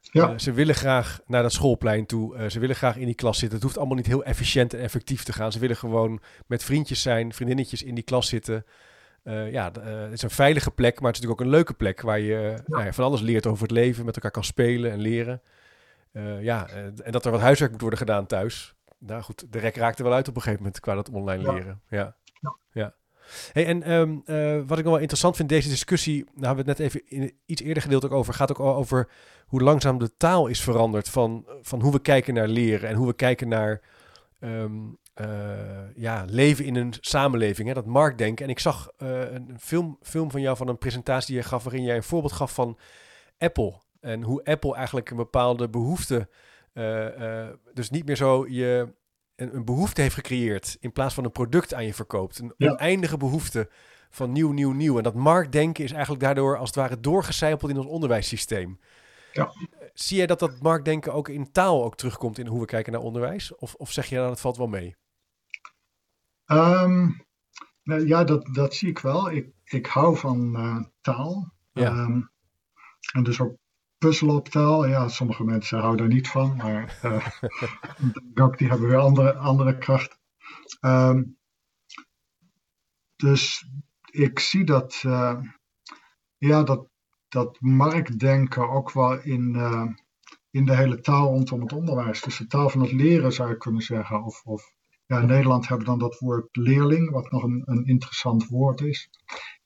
Ja. 0.00 0.30
Uh, 0.30 0.38
ze 0.38 0.52
willen 0.52 0.74
graag 0.74 1.20
naar 1.26 1.42
dat 1.42 1.52
schoolplein 1.52 2.06
toe. 2.06 2.36
Uh, 2.36 2.48
ze 2.48 2.58
willen 2.58 2.76
graag 2.76 2.96
in 2.96 3.06
die 3.06 3.14
klas 3.14 3.38
zitten. 3.38 3.54
Het 3.54 3.66
hoeft 3.66 3.78
allemaal 3.78 3.96
niet 3.96 4.06
heel 4.06 4.24
efficiënt 4.24 4.74
en 4.74 4.80
effectief 4.80 5.22
te 5.22 5.32
gaan. 5.32 5.52
Ze 5.52 5.58
willen 5.58 5.76
gewoon 5.76 6.20
met 6.46 6.64
vriendjes 6.64 7.02
zijn, 7.02 7.32
vriendinnetjes 7.32 7.82
in 7.82 7.94
die 7.94 8.04
klas 8.04 8.28
zitten. 8.28 8.64
Uh, 9.26 9.52
ja, 9.52 9.70
het 9.80 10.12
is 10.12 10.22
een 10.22 10.30
veilige 10.30 10.70
plek, 10.70 11.00
maar 11.00 11.12
het 11.12 11.16
is 11.16 11.22
natuurlijk 11.22 11.40
ook 11.40 11.46
een 11.46 11.52
leuke 11.52 11.74
plek 11.74 12.00
waar 12.00 12.20
je 12.20 12.34
ja. 12.34 12.62
nou 12.66 12.84
ja, 12.84 12.92
van 12.92 13.04
alles 13.04 13.20
leert 13.20 13.46
over 13.46 13.62
het 13.62 13.70
leven, 13.70 14.04
met 14.04 14.14
elkaar 14.14 14.30
kan 14.30 14.44
spelen 14.44 14.90
en 14.90 14.98
leren. 14.98 15.42
Uh, 16.12 16.42
ja, 16.42 16.68
en 16.68 17.12
dat 17.12 17.24
er 17.24 17.30
wat 17.30 17.40
huiswerk 17.40 17.70
moet 17.72 17.80
worden 17.80 17.98
gedaan 17.98 18.26
thuis. 18.26 18.74
Nou 18.98 19.22
goed, 19.22 19.52
de 19.52 19.58
rek 19.58 19.76
raakte 19.76 20.02
wel 20.02 20.12
uit 20.12 20.28
op 20.28 20.36
een 20.36 20.42
gegeven 20.42 20.62
moment 20.64 20.80
qua 20.80 20.94
dat 20.94 21.10
online 21.10 21.42
Ja. 21.42 21.52
leren. 21.52 21.80
Ja. 21.88 22.16
Ja. 22.72 22.94
Hey, 23.52 23.66
en 23.66 23.82
ehm, 23.82 24.16
eh, 24.24 24.60
wat 24.66 24.78
ik 24.78 24.84
nog 24.84 24.92
wel 24.92 24.98
interessant 24.98 25.36
vind, 25.36 25.48
deze 25.48 25.68
discussie, 25.68 26.24
daar 26.24 26.46
hebben 26.46 26.64
we 26.64 26.70
het 26.70 26.78
net 26.78 26.88
even 26.88 27.02
in 27.08 27.32
iets 27.46 27.62
eerder 27.62 27.82
gedeeld 27.82 28.04
ook 28.04 28.12
over, 28.12 28.34
gaat 28.34 28.50
ook 28.50 28.58
al 28.58 28.74
over 28.74 29.08
hoe 29.46 29.60
langzaam 29.60 29.98
de 29.98 30.16
taal 30.16 30.46
is 30.46 30.60
veranderd 30.60 31.08
van, 31.08 31.46
van 31.62 31.80
hoe 31.80 31.92
we 31.92 32.00
kijken 32.00 32.34
naar 32.34 32.48
leren 32.48 32.88
en 32.88 32.94
hoe 32.96 33.06
we 33.06 33.14
kijken 33.14 33.48
naar 33.48 33.80
ehm, 34.40 34.52
eh, 34.52 35.05
ja, 35.94 36.24
leven 36.28 36.64
in 36.64 36.76
een 36.76 36.94
samenleving, 37.00 37.68
hè, 37.68 37.74
dat 37.74 37.86
marktdenken. 37.86 38.44
En 38.44 38.50
ik 38.50 38.58
zag 38.58 38.90
eh, 38.96 39.32
een 39.32 39.56
film, 39.60 39.98
film 40.02 40.30
van 40.30 40.40
jou 40.40 40.56
van 40.56 40.68
een 40.68 40.78
presentatie 40.78 41.34
die 41.34 41.42
je 41.42 41.48
gaf, 41.48 41.64
waarin 41.64 41.82
jij 41.82 41.96
een 41.96 42.02
voorbeeld 42.02 42.32
gaf 42.32 42.54
van 42.54 42.78
Apple. 43.38 43.80
En 44.00 44.22
hoe 44.22 44.44
Apple 44.44 44.74
eigenlijk 44.74 45.10
een 45.10 45.16
bepaalde 45.16 45.68
behoefte, 45.68 46.28
uh, 46.74 47.48
dus 47.74 47.90
niet 47.90 48.06
meer 48.06 48.16
zo 48.16 48.46
je 48.48 48.94
een, 49.36 49.56
een, 49.56 49.64
behoefte 49.64 50.00
heeft 50.00 50.14
gecreëerd 50.14 50.76
in 50.80 50.92
plaats 50.92 51.14
van 51.14 51.24
een 51.24 51.32
product 51.32 51.74
aan 51.74 51.84
je 51.84 51.94
verkoopt. 51.94 52.38
Een 52.38 52.54
Ja. 52.56 52.70
oneindige 52.70 53.16
behoefte 53.16 53.68
van 54.10 54.32
nieuw, 54.32 54.52
nieuw, 54.52 54.72
nieuw. 54.72 54.96
En 54.96 55.02
dat 55.02 55.14
marktdenken 55.14 55.84
is 55.84 55.92
eigenlijk 55.92 56.22
daardoor 56.22 56.58
als 56.58 56.68
het 56.68 56.78
ware 56.78 57.00
doorgecijpeld 57.00 57.70
in 57.70 57.76
ons 57.76 57.86
onderwijssysteem. 57.86 58.80
Ja. 59.32 59.52
Zie 59.94 60.16
jij 60.16 60.26
dat 60.26 60.38
dat 60.38 60.60
marktdenken 60.60 61.12
ook 61.12 61.28
in 61.28 61.52
taal 61.52 61.84
ook 61.84 61.96
terugkomt 61.96 62.38
in 62.38 62.46
hoe 62.46 62.60
we 62.60 62.66
kijken 62.66 62.92
naar 62.92 63.02
onderwijs? 63.02 63.54
Of, 63.54 63.74
of 63.74 63.92
zeg 63.92 64.04
je 64.04 64.10
dat 64.10 64.20
nou, 64.20 64.32
het 64.32 64.40
valt 64.40 64.56
wel 64.56 64.66
mee? 64.66 64.96
Um, 66.46 67.24
nou, 67.82 68.06
ja, 68.06 68.24
dat, 68.24 68.48
dat 68.52 68.74
zie 68.74 68.88
ik 68.88 68.98
wel. 68.98 69.30
Ik, 69.30 69.48
ik 69.64 69.86
hou 69.86 70.16
van 70.16 70.54
uh, 70.56 70.82
taal. 71.00 71.54
Ja. 71.72 71.90
Um, 71.90 72.30
en 73.12 73.22
dus 73.22 73.40
ook 73.40 73.56
puzzelen 73.98 74.34
op 74.34 74.48
taal. 74.48 74.86
Ja, 74.86 75.08
sommige 75.08 75.44
mensen 75.44 75.78
houden 75.78 76.06
daar 76.06 76.14
niet 76.14 76.28
van, 76.28 76.56
maar 76.56 76.98
uh, 77.02 77.26
ook 78.44 78.58
die 78.58 78.68
hebben 78.68 78.88
weer 78.88 78.98
andere, 78.98 79.34
andere 79.34 79.78
krachten. 79.78 80.18
Um, 80.80 81.38
dus 83.16 83.70
ik 84.10 84.38
zie 84.38 84.64
dat, 84.64 85.02
uh, 85.06 85.40
ja, 86.36 86.62
dat, 86.62 86.88
dat 87.28 87.60
marktdenken 87.60 88.68
ook 88.68 88.92
wel 88.92 89.20
in, 89.20 89.54
uh, 89.54 89.86
in 90.50 90.64
de 90.64 90.76
hele 90.76 91.00
taal 91.00 91.26
rondom 91.26 91.60
het 91.60 91.72
onderwijs. 91.72 92.22
Dus 92.22 92.36
de 92.36 92.46
taal 92.46 92.68
van 92.68 92.80
het 92.80 92.92
leren 92.92 93.32
zou 93.32 93.48
je 93.48 93.56
kunnen 93.56 93.82
zeggen. 93.82 94.24
Of, 94.24 94.42
of 94.44 94.74
ja, 95.06 95.20
in 95.20 95.26
Nederland 95.26 95.68
hebben 95.68 95.86
we 95.86 95.92
dan 95.92 96.00
dat 96.00 96.18
woord 96.18 96.56
leerling, 96.56 97.10
wat 97.10 97.30
nog 97.30 97.42
een, 97.42 97.62
een 97.64 97.86
interessant 97.86 98.48
woord 98.48 98.80
is. 98.80 99.10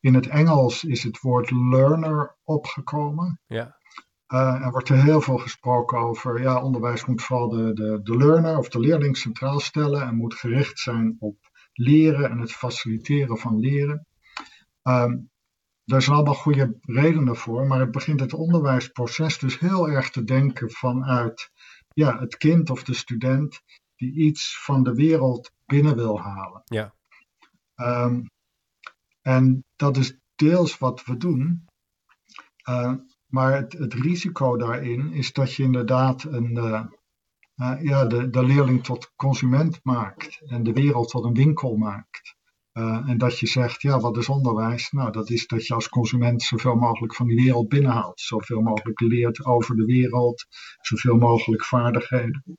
In 0.00 0.14
het 0.14 0.26
Engels 0.26 0.84
is 0.84 1.02
het 1.02 1.20
woord 1.20 1.50
learner 1.50 2.36
opgekomen. 2.44 3.40
Ja. 3.46 3.78
Uh, 4.28 4.64
er 4.64 4.70
wordt 4.70 4.88
er 4.88 5.02
heel 5.02 5.20
veel 5.20 5.38
gesproken 5.38 5.98
over, 5.98 6.40
ja, 6.40 6.62
onderwijs 6.62 7.04
moet 7.04 7.22
vooral 7.22 7.48
de, 7.48 7.72
de, 7.72 8.00
de 8.02 8.16
learner 8.16 8.58
of 8.58 8.68
de 8.68 8.80
leerling 8.80 9.16
centraal 9.16 9.60
stellen 9.60 10.02
en 10.02 10.16
moet 10.16 10.34
gericht 10.34 10.78
zijn 10.78 11.16
op 11.18 11.36
leren 11.72 12.30
en 12.30 12.38
het 12.38 12.52
faciliteren 12.52 13.38
van 13.38 13.58
leren. 13.58 14.06
Um, 14.82 15.30
daar 15.84 16.02
zijn 16.02 16.16
allemaal 16.16 16.34
goede 16.34 16.78
redenen 16.80 17.36
voor, 17.36 17.66
maar 17.66 17.80
het 17.80 17.90
begint 17.90 18.20
het 18.20 18.34
onderwijsproces 18.34 19.38
dus 19.38 19.58
heel 19.58 19.88
erg 19.88 20.10
te 20.10 20.24
denken 20.24 20.70
vanuit 20.70 21.50
ja, 21.94 22.18
het 22.18 22.36
kind 22.36 22.70
of 22.70 22.82
de 22.84 22.94
student 22.94 23.60
die 24.00 24.12
iets 24.12 24.62
van 24.64 24.82
de 24.82 24.94
wereld 24.94 25.52
binnen 25.66 25.96
wil 25.96 26.20
halen. 26.20 26.62
Ja. 26.64 26.94
Um, 27.76 28.30
en 29.22 29.64
dat 29.76 29.96
is 29.96 30.18
deels 30.34 30.78
wat 30.78 31.04
we 31.04 31.16
doen. 31.16 31.64
Uh, 32.68 32.94
maar 33.26 33.52
het, 33.52 33.72
het, 33.72 33.94
risico 33.94 34.56
daarin 34.56 35.12
is 35.12 35.32
dat 35.32 35.54
je 35.54 35.62
inderdaad 35.62 36.22
een, 36.22 36.56
uh, 36.56 36.84
uh, 37.56 37.82
ja, 37.82 38.04
de, 38.04 38.30
de, 38.30 38.44
leerling 38.44 38.84
tot 38.84 39.12
consument 39.16 39.80
maakt 39.82 40.40
en 40.46 40.62
de 40.62 40.72
wereld 40.72 41.08
tot 41.08 41.24
een 41.24 41.34
winkel 41.34 41.76
maakt. 41.76 42.38
Uh, 42.72 43.08
en 43.08 43.18
dat 43.18 43.38
je 43.38 43.46
zegt, 43.46 43.82
ja, 43.82 44.00
wat 44.00 44.16
is 44.16 44.28
onderwijs? 44.28 44.90
Nou, 44.90 45.12
dat 45.12 45.30
is 45.30 45.46
dat 45.46 45.66
je 45.66 45.74
als 45.74 45.88
consument 45.88 46.42
zoveel 46.42 46.74
mogelijk 46.74 47.14
van 47.14 47.26
die 47.26 47.44
wereld 47.44 47.68
binnenhaalt. 47.68 48.20
Zoveel 48.20 48.60
mogelijk 48.60 49.00
leert 49.00 49.44
over 49.44 49.76
de 49.76 49.84
wereld, 49.84 50.46
zoveel 50.80 51.16
mogelijk 51.16 51.64
vaardigheden. 51.64 52.58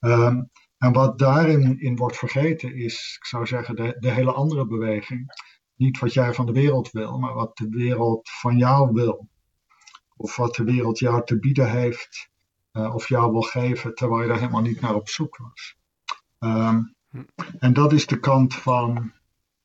Um, 0.00 0.50
en 0.78 0.92
wat 0.92 1.18
daarin 1.18 1.80
in 1.80 1.96
wordt 1.96 2.16
vergeten 2.16 2.74
is, 2.74 3.16
ik 3.18 3.26
zou 3.26 3.46
zeggen, 3.46 3.76
de, 3.76 3.96
de 3.98 4.10
hele 4.10 4.32
andere 4.32 4.66
beweging. 4.66 5.26
Niet 5.76 5.98
wat 5.98 6.12
jij 6.12 6.34
van 6.34 6.46
de 6.46 6.52
wereld 6.52 6.90
wil, 6.90 7.18
maar 7.18 7.34
wat 7.34 7.56
de 7.56 7.68
wereld 7.68 8.30
van 8.30 8.56
jou 8.56 8.92
wil 8.92 9.28
of 10.16 10.36
wat 10.36 10.54
de 10.54 10.64
wereld 10.64 10.98
jou 10.98 11.24
te 11.24 11.38
bieden 11.38 11.70
heeft, 11.70 12.30
uh, 12.72 12.94
of 12.94 13.08
jou 13.08 13.32
wil 13.32 13.42
geven, 13.42 13.94
terwijl 13.94 14.22
je 14.22 14.28
daar 14.28 14.38
helemaal 14.38 14.62
niet 14.62 14.80
naar 14.80 14.94
op 14.94 15.08
zoek 15.08 15.36
was. 15.36 15.76
Um, 16.38 16.94
en 17.58 17.72
dat 17.72 17.92
is 17.92 18.06
de 18.06 18.20
kant 18.20 18.54
van, 18.54 19.12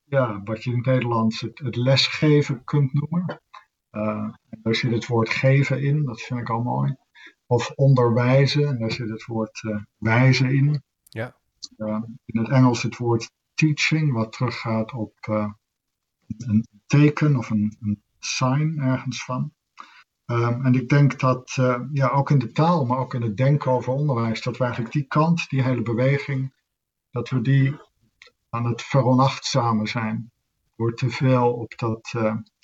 ja, 0.04 0.40
wat 0.44 0.64
je 0.64 0.70
in 0.70 0.76
het 0.76 0.86
Nederlands 0.86 1.40
het, 1.40 1.76
lesgeven 1.76 2.64
kunt 2.64 2.92
noemen. 2.92 3.40
Uh, 3.90 4.28
daar 4.48 4.74
zit 4.74 4.92
het 4.92 5.06
woord 5.06 5.28
geven 5.28 5.82
in, 5.82 6.04
dat 6.04 6.20
vind 6.20 6.40
ik 6.40 6.50
al 6.50 6.62
mooi. 6.62 6.96
Of 7.46 7.70
onderwijzen, 7.70 8.68
en 8.68 8.78
daar 8.78 8.92
zit 8.92 9.08
het 9.08 9.24
woord 9.24 9.62
uh, 9.62 9.76
wijzen 9.98 10.50
in. 10.50 10.82
Ja. 11.86 12.06
in 12.24 12.40
het 12.40 12.48
Engels 12.48 12.82
het 12.82 12.96
woord 12.96 13.30
teaching, 13.54 14.12
wat 14.12 14.32
teruggaat 14.32 14.92
op 14.92 15.14
een 16.38 16.66
teken 16.86 17.36
of 17.36 17.50
een, 17.50 17.76
een 17.80 18.02
sign 18.18 18.78
ergens 18.78 19.24
van. 19.24 19.52
Um, 20.26 20.64
en 20.64 20.74
ik 20.74 20.88
denk 20.88 21.18
dat 21.18 21.56
uh, 21.60 21.80
ja, 21.92 22.08
ook 22.08 22.30
in 22.30 22.38
de 22.38 22.52
taal, 22.52 22.86
maar 22.86 22.98
ook 22.98 23.14
in 23.14 23.22
het 23.22 23.36
denken 23.36 23.70
over 23.70 23.92
onderwijs, 23.92 24.42
dat 24.42 24.56
we 24.56 24.64
eigenlijk 24.64 24.92
die 24.92 25.06
kant, 25.06 25.48
die 25.48 25.62
hele 25.62 25.82
beweging, 25.82 26.54
dat 27.10 27.28
we 27.28 27.40
die 27.40 27.76
aan 28.50 28.64
het 28.64 28.82
veronachtzamen 28.82 29.86
zijn. 29.86 30.30
Door 30.76 30.94
te 30.94 31.10
veel 31.10 31.52
op 31.52 31.78
dat 31.78 32.14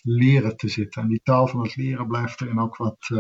leren 0.03 0.57
te 0.57 0.69
zitten. 0.69 1.03
En 1.03 1.09
die 1.09 1.21
taal 1.23 1.47
van 1.47 1.63
het 1.63 1.77
leren 1.77 2.07
blijft 2.07 2.41
erin 2.41 2.61
ook 2.61 2.77
wat 2.77 3.11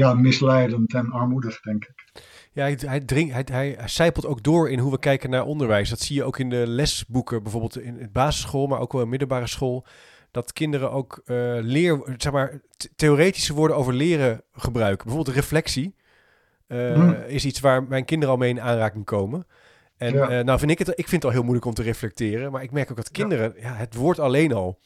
ja, 0.00 0.14
misleidend 0.14 0.94
en 0.94 1.10
armoedig, 1.10 1.60
denk 1.60 1.84
ik. 1.84 2.22
Ja, 2.52 2.62
hij, 2.62 2.78
hij, 2.80 3.00
dring, 3.00 3.32
hij, 3.32 3.44
hij, 3.52 3.78
zijpelt 3.84 4.26
ook 4.26 4.42
door 4.42 4.70
in 4.70 4.78
hoe 4.78 4.90
we 4.90 4.98
kijken 4.98 5.30
naar 5.30 5.44
onderwijs. 5.44 5.90
Dat 5.90 6.00
zie 6.00 6.16
je 6.16 6.24
ook 6.24 6.38
in 6.38 6.50
de 6.50 6.66
lesboeken, 6.66 7.42
bijvoorbeeld 7.42 7.80
in 7.80 7.96
het 7.98 8.12
basisschool, 8.12 8.66
maar 8.66 8.80
ook 8.80 8.92
wel 8.92 9.02
in 9.02 9.08
middelbare 9.08 9.46
school. 9.46 9.86
Dat 10.30 10.52
kinderen 10.52 10.90
ook 10.90 11.22
uh, 11.24 11.36
leer, 11.60 12.14
zeg 12.16 12.32
maar, 12.32 12.60
theoretische 12.96 13.54
woorden 13.54 13.76
over 13.76 13.92
leren 13.92 14.42
gebruiken. 14.52 15.06
Bijvoorbeeld 15.06 15.36
reflectie 15.36 15.94
uh, 16.68 17.28
is 17.28 17.44
iets 17.44 17.60
waar 17.60 17.82
mijn 17.82 18.04
kinderen 18.04 18.34
al 18.34 18.40
mee 18.40 18.50
in 18.50 18.60
aanraking 18.60 19.04
komen. 19.04 19.46
En 19.96 20.14
ja. 20.14 20.42
nou 20.42 20.58
vind 20.58 20.70
ik 20.70 20.78
het, 20.78 20.88
ik 20.88 21.08
vind 21.08 21.10
het 21.10 21.24
al 21.24 21.30
heel 21.30 21.42
moeilijk 21.42 21.66
om 21.66 21.74
te 21.74 21.82
reflecteren, 21.82 22.52
maar 22.52 22.62
ik 22.62 22.70
merk 22.70 22.90
ook 22.90 22.96
dat 22.96 23.10
kinderen, 23.10 23.54
ja, 23.60 23.74
het 23.74 23.94
woord 23.94 24.18
alleen 24.18 24.52
al. 24.52 24.78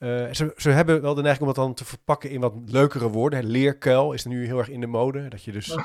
Ze, 0.00 0.52
ze 0.56 0.70
hebben 0.70 1.02
wel 1.02 1.14
de 1.14 1.22
neiging 1.22 1.48
om 1.48 1.54
dat 1.54 1.64
dan 1.64 1.74
te 1.74 1.84
verpakken 1.84 2.30
in 2.30 2.40
wat 2.40 2.54
leukere 2.66 3.08
woorden. 3.08 3.44
Leerkuil 3.44 4.12
is 4.12 4.24
nu 4.24 4.46
heel 4.46 4.58
erg 4.58 4.68
in 4.68 4.80
de 4.80 4.86
mode. 4.86 5.28
Dat 5.28 5.44
je 5.44 5.52
dus 5.52 5.76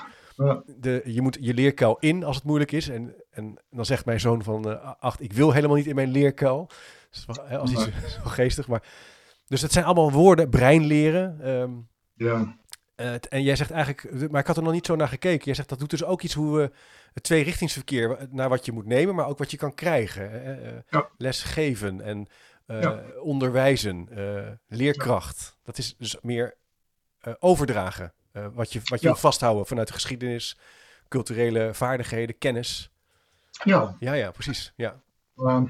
de, 0.66 1.02
je 1.06 1.22
moet 1.22 1.38
je 1.42 1.54
leerkuil 1.54 1.98
in 2.00 2.24
als 2.24 2.36
het 2.36 2.46
moeilijk 2.46 2.72
is. 2.72 2.90
En, 2.90 3.16
en 3.32 3.64
dan 3.70 3.86
zegt 3.86 4.06
mijn 4.06 4.20
zoon 4.20 4.44
van 4.44 4.70
uh, 4.70 4.94
acht, 5.00 5.22
ik 5.22 5.34
wil 5.34 5.52
helemaal 5.52 5.76
niet 5.76 5.88
in 5.88 5.96
mijn 5.96 6.12
leerkuil. 6.12 6.70
Dus 7.10 7.40
als 7.50 7.72
iets 7.72 7.84
zo 7.84 8.22
geestig. 8.24 8.68
Maar, 8.68 8.84
dus 9.48 9.62
het 9.62 9.72
zijn 9.72 9.86
allemaal 9.86 10.12
woorden, 10.12 10.50
brein 10.50 10.86
leren. 10.86 11.50
Um, 11.50 11.88
ja. 12.14 12.58
Uh, 12.96 13.14
en 13.30 13.44
jij 13.44 13.56
zegt 13.56 13.72
eigenlijk, 13.72 14.32
maar 14.32 14.42
ik 14.42 14.48
had 14.48 14.58
er 14.58 14.64
nog 14.64 14.72
niet 14.74 14.86
zo 14.86 14.96
naar 14.96 15.08
gekeken. 15.08 15.46
Jij 15.46 15.54
zegt 15.54 15.70
dat 15.70 15.80
doet 15.80 15.90
dus 15.90 16.04
ook 16.04 16.22
iets 16.22 16.34
hoe 16.34 16.58
we 16.58 16.72
het 17.14 17.24
tweerichtingsverkeer 17.24 18.28
naar 18.30 18.50
wat 18.50 18.66
je 18.66 18.72
moet 18.72 18.86
nemen, 18.86 19.16
maar 19.16 19.28
ook 19.28 19.38
wat 19.38 19.52
je 19.52 19.58
kan 19.58 19.74
krijgen. 19.74 20.32
Uh, 20.34 20.68
ja. 20.90 21.10
Lesgeven 21.18 22.02
en 22.02 22.28
ja. 22.66 23.04
onderwijzen, 23.20 24.10
leerkracht. 24.68 25.58
Dat 25.64 25.78
is 25.78 25.96
dus 25.98 26.18
meer 26.22 26.56
overdragen. 27.40 28.14
Uh, 28.34 28.48
wat 28.54 28.74
je, 28.74 28.82
wat 28.84 29.02
je 29.02 29.08
ja. 29.08 29.16
vasthouden 29.16 29.66
vanuit 29.66 29.88
de 29.88 29.94
geschiedenis, 29.94 30.58
culturele 31.08 31.74
vaardigheden, 31.74 32.38
kennis. 32.38 32.92
Ja. 33.64 33.96
Ja, 34.00 34.14
ja, 34.14 34.32
precies. 34.32 34.74
Ja. 34.76 35.02
Uh, 35.36 35.64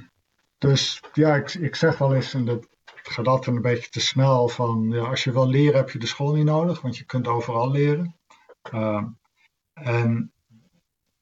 dus 0.58 1.02
ja, 1.14 1.36
ik, 1.36 1.54
ik 1.54 1.76
zeg 1.76 1.98
wel 1.98 2.16
eens, 2.16 2.34
en 2.34 2.46
dat 2.46 2.68
gaat 2.84 3.28
altijd 3.28 3.56
een 3.56 3.62
beetje 3.62 3.90
te 3.90 4.00
snel, 4.00 4.48
van 4.48 4.90
ja, 4.90 5.04
als 5.04 5.24
je 5.24 5.32
wil 5.32 5.48
leren 5.48 5.78
heb 5.78 5.90
je 5.90 6.00
de 6.00 6.06
school 6.06 6.34
niet 6.34 6.46
nodig, 6.46 6.82
want 6.82 6.98
je 6.98 7.04
kunt 7.04 7.28
overal 7.28 7.72
leren. 7.72 8.16
Uh, 8.74 9.04
en 9.74 10.34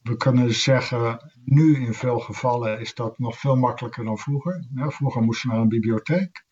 we 0.04 0.18
kunnen 0.18 0.54
zeggen, 0.54 1.32
nu 1.44 1.86
in 1.86 1.94
veel 1.94 2.20
gevallen 2.20 2.80
is 2.80 2.94
dat 2.94 3.20
nog 3.20 3.40
veel 3.40 3.56
makkelijker 3.56 4.04
dan 4.04 4.18
vroeger. 4.18 4.68
Ja, 4.76 4.90
vroeger 4.90 5.22
moest 5.22 5.42
je 5.42 5.48
naar 5.48 5.58
een 5.60 5.68
bibliotheek. 5.68 6.46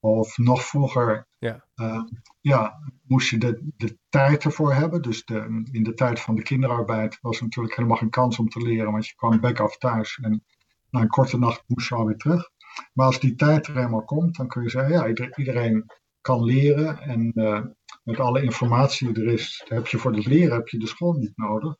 Of 0.00 0.36
nog 0.36 0.62
vroeger 0.62 1.26
ja. 1.38 1.64
Uh, 1.76 2.02
ja, 2.40 2.78
moest 3.02 3.28
je 3.28 3.38
de, 3.38 3.72
de 3.76 3.98
tijd 4.08 4.44
ervoor 4.44 4.74
hebben. 4.74 5.02
Dus 5.02 5.24
de, 5.24 5.64
in 5.72 5.82
de 5.82 5.94
tijd 5.94 6.20
van 6.20 6.34
de 6.34 6.42
kinderarbeid 6.42 7.18
was 7.20 7.40
natuurlijk 7.40 7.76
helemaal 7.76 7.96
geen 7.96 8.10
kans 8.10 8.38
om 8.38 8.48
te 8.48 8.62
leren, 8.62 8.92
want 8.92 9.06
je 9.06 9.14
kwam 9.14 9.40
back 9.40 9.60
af 9.60 9.76
thuis 9.76 10.18
en 10.22 10.44
na 10.90 11.00
een 11.00 11.08
korte 11.08 11.38
nacht 11.38 11.64
moest 11.66 11.88
je 11.88 11.94
alweer 11.94 12.16
terug. 12.16 12.50
Maar 12.92 13.06
als 13.06 13.20
die 13.20 13.34
tijd 13.34 13.66
er 13.66 13.76
eenmaal 13.76 14.04
komt, 14.04 14.36
dan 14.36 14.48
kun 14.48 14.62
je 14.62 14.70
zeggen, 14.70 14.92
ja, 14.92 15.28
iedereen 15.36 15.86
kan 16.20 16.44
leren 16.44 16.98
en 16.98 17.32
uh, 17.34 17.64
met 18.02 18.20
alle 18.20 18.42
informatie 18.42 19.12
die 19.12 19.24
er 19.24 19.32
is, 19.32 19.64
heb 19.68 19.86
je 19.86 19.98
voor 19.98 20.12
het 20.12 20.26
leren 20.26 20.56
heb 20.56 20.68
je 20.68 20.78
de 20.78 20.86
school 20.86 21.12
niet 21.12 21.36
nodig. 21.36 21.76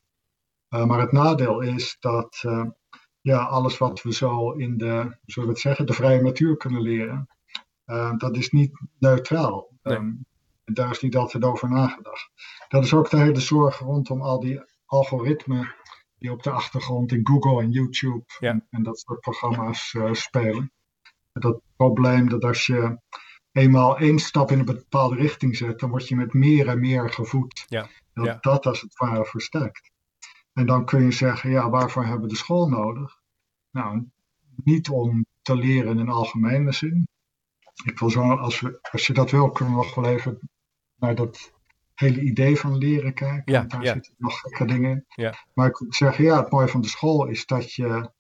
Uh, 0.70 0.84
maar 0.84 1.00
het 1.00 1.12
nadeel 1.12 1.60
is 1.60 1.96
dat 2.00 2.44
ja, 3.20 3.38
alles 3.44 3.78
wat 3.78 4.02
we 4.02 4.12
zo 4.12 4.50
in 4.50 4.78
de, 4.78 5.16
zullen 5.24 5.48
we 5.48 5.54
het 5.54 5.58
zeggen, 5.58 5.86
de 5.86 5.92
vrije 5.92 6.22
natuur 6.22 6.56
kunnen 6.56 6.82
leren, 6.82 7.28
uh, 7.86 8.16
dat 8.16 8.36
is 8.36 8.50
niet 8.50 8.80
neutraal. 8.98 9.68
Nee. 9.82 9.96
Um, 9.96 10.26
daar 10.64 10.90
is 10.90 11.00
niet 11.00 11.16
altijd 11.16 11.44
over 11.44 11.68
nagedacht. 11.68 12.30
Dat 12.68 12.84
is 12.84 12.94
ook 12.94 13.10
de 13.10 13.16
hele 13.16 13.40
zorg 13.40 13.78
rondom 13.78 14.22
al 14.22 14.40
die 14.40 14.60
algoritmen 14.86 15.74
die 16.18 16.32
op 16.32 16.42
de 16.42 16.50
achtergrond 16.50 17.12
in 17.12 17.26
Google 17.26 17.62
en 17.62 17.70
YouTube 17.70 18.24
ja. 18.38 18.50
en, 18.50 18.66
en, 18.70 18.82
dat 18.82 18.98
soort 18.98 19.20
programma's 19.20 19.92
uh, 19.92 20.12
spelen. 20.12 20.72
Dat 21.32 21.60
probleem 21.76 22.28
dat 22.28 22.44
als 22.44 22.66
je 22.66 22.98
eenmaal 23.52 23.98
één 23.98 24.18
stap 24.18 24.50
in 24.50 24.58
een 24.58 24.64
bepaalde 24.64 25.16
richting 25.16 25.56
zet, 25.56 25.78
dan 25.78 25.90
word 25.90 26.08
je 26.08 26.16
met 26.16 26.32
meer 26.32 26.68
en 26.68 26.80
meer 26.80 27.10
gevoed. 27.10 27.64
Ja. 27.68 27.88
Dat 28.12 28.26
ja. 28.26 28.38
dat 28.40 28.66
als 28.66 28.80
het 28.80 28.98
ware 28.98 29.24
versterkt. 29.24 29.90
En 30.56 30.66
dan 30.66 30.84
kun 30.84 31.02
je 31.02 31.12
zeggen, 31.12 31.50
ja, 31.50 31.70
waarvoor 31.70 32.04
hebben 32.04 32.22
we 32.22 32.28
de 32.28 32.36
school 32.36 32.68
nodig? 32.68 33.20
Nou, 33.70 34.08
niet 34.64 34.88
om 34.88 35.26
te 35.42 35.56
leren 35.56 35.92
in 35.92 35.98
een 35.98 36.08
algemene 36.08 36.72
zin, 36.72 37.08
ik 37.84 37.98
wil 37.98 38.10
zo, 38.10 38.20
als, 38.20 38.60
we, 38.60 38.78
als 38.90 39.06
je 39.06 39.12
dat 39.12 39.30
wil, 39.30 39.50
kunnen 39.50 39.74
we 39.74 39.80
nog 39.80 39.94
wel 39.94 40.04
even 40.04 40.38
naar 40.96 41.14
dat 41.14 41.52
hele 41.94 42.20
idee 42.20 42.56
van 42.56 42.78
leren 42.78 43.14
kijken. 43.14 43.52
Ja, 43.52 43.62
daar 43.62 43.82
ja. 43.82 43.92
zitten 43.92 44.14
nog 44.18 44.40
gekke 44.40 44.64
dingen 44.64 44.90
in. 44.90 45.04
Ja. 45.08 45.34
Maar 45.54 45.68
ik 45.68 45.80
moet 45.80 45.94
zeggen, 45.94 46.24
ja, 46.24 46.40
het 46.40 46.50
mooie 46.50 46.68
van 46.68 46.80
de 46.80 46.88
school 46.88 47.26
is 47.26 47.46
dat 47.46 47.72
je 47.72 48.10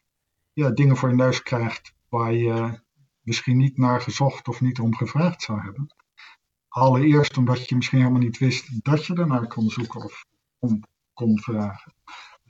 ja, 0.52 0.70
dingen 0.70 0.96
voor 0.96 1.08
je 1.08 1.14
neus 1.14 1.42
krijgt 1.42 1.94
waar 2.08 2.32
je 2.32 2.80
misschien 3.20 3.56
niet 3.56 3.78
naar 3.78 4.00
gezocht 4.00 4.48
of 4.48 4.60
niet 4.60 4.80
om 4.80 4.94
gevraagd 4.94 5.42
zou 5.42 5.60
hebben. 5.60 5.94
Allereerst 6.68 7.36
omdat 7.36 7.68
je 7.68 7.76
misschien 7.76 7.98
helemaal 7.98 8.20
niet 8.20 8.38
wist 8.38 8.84
dat 8.84 9.06
je 9.06 9.14
ernaar 9.14 9.46
kon 9.46 9.70
zoeken 9.70 10.04
of 10.04 10.24
om 10.58 10.82
kon 11.12 11.40
vragen 11.40 11.95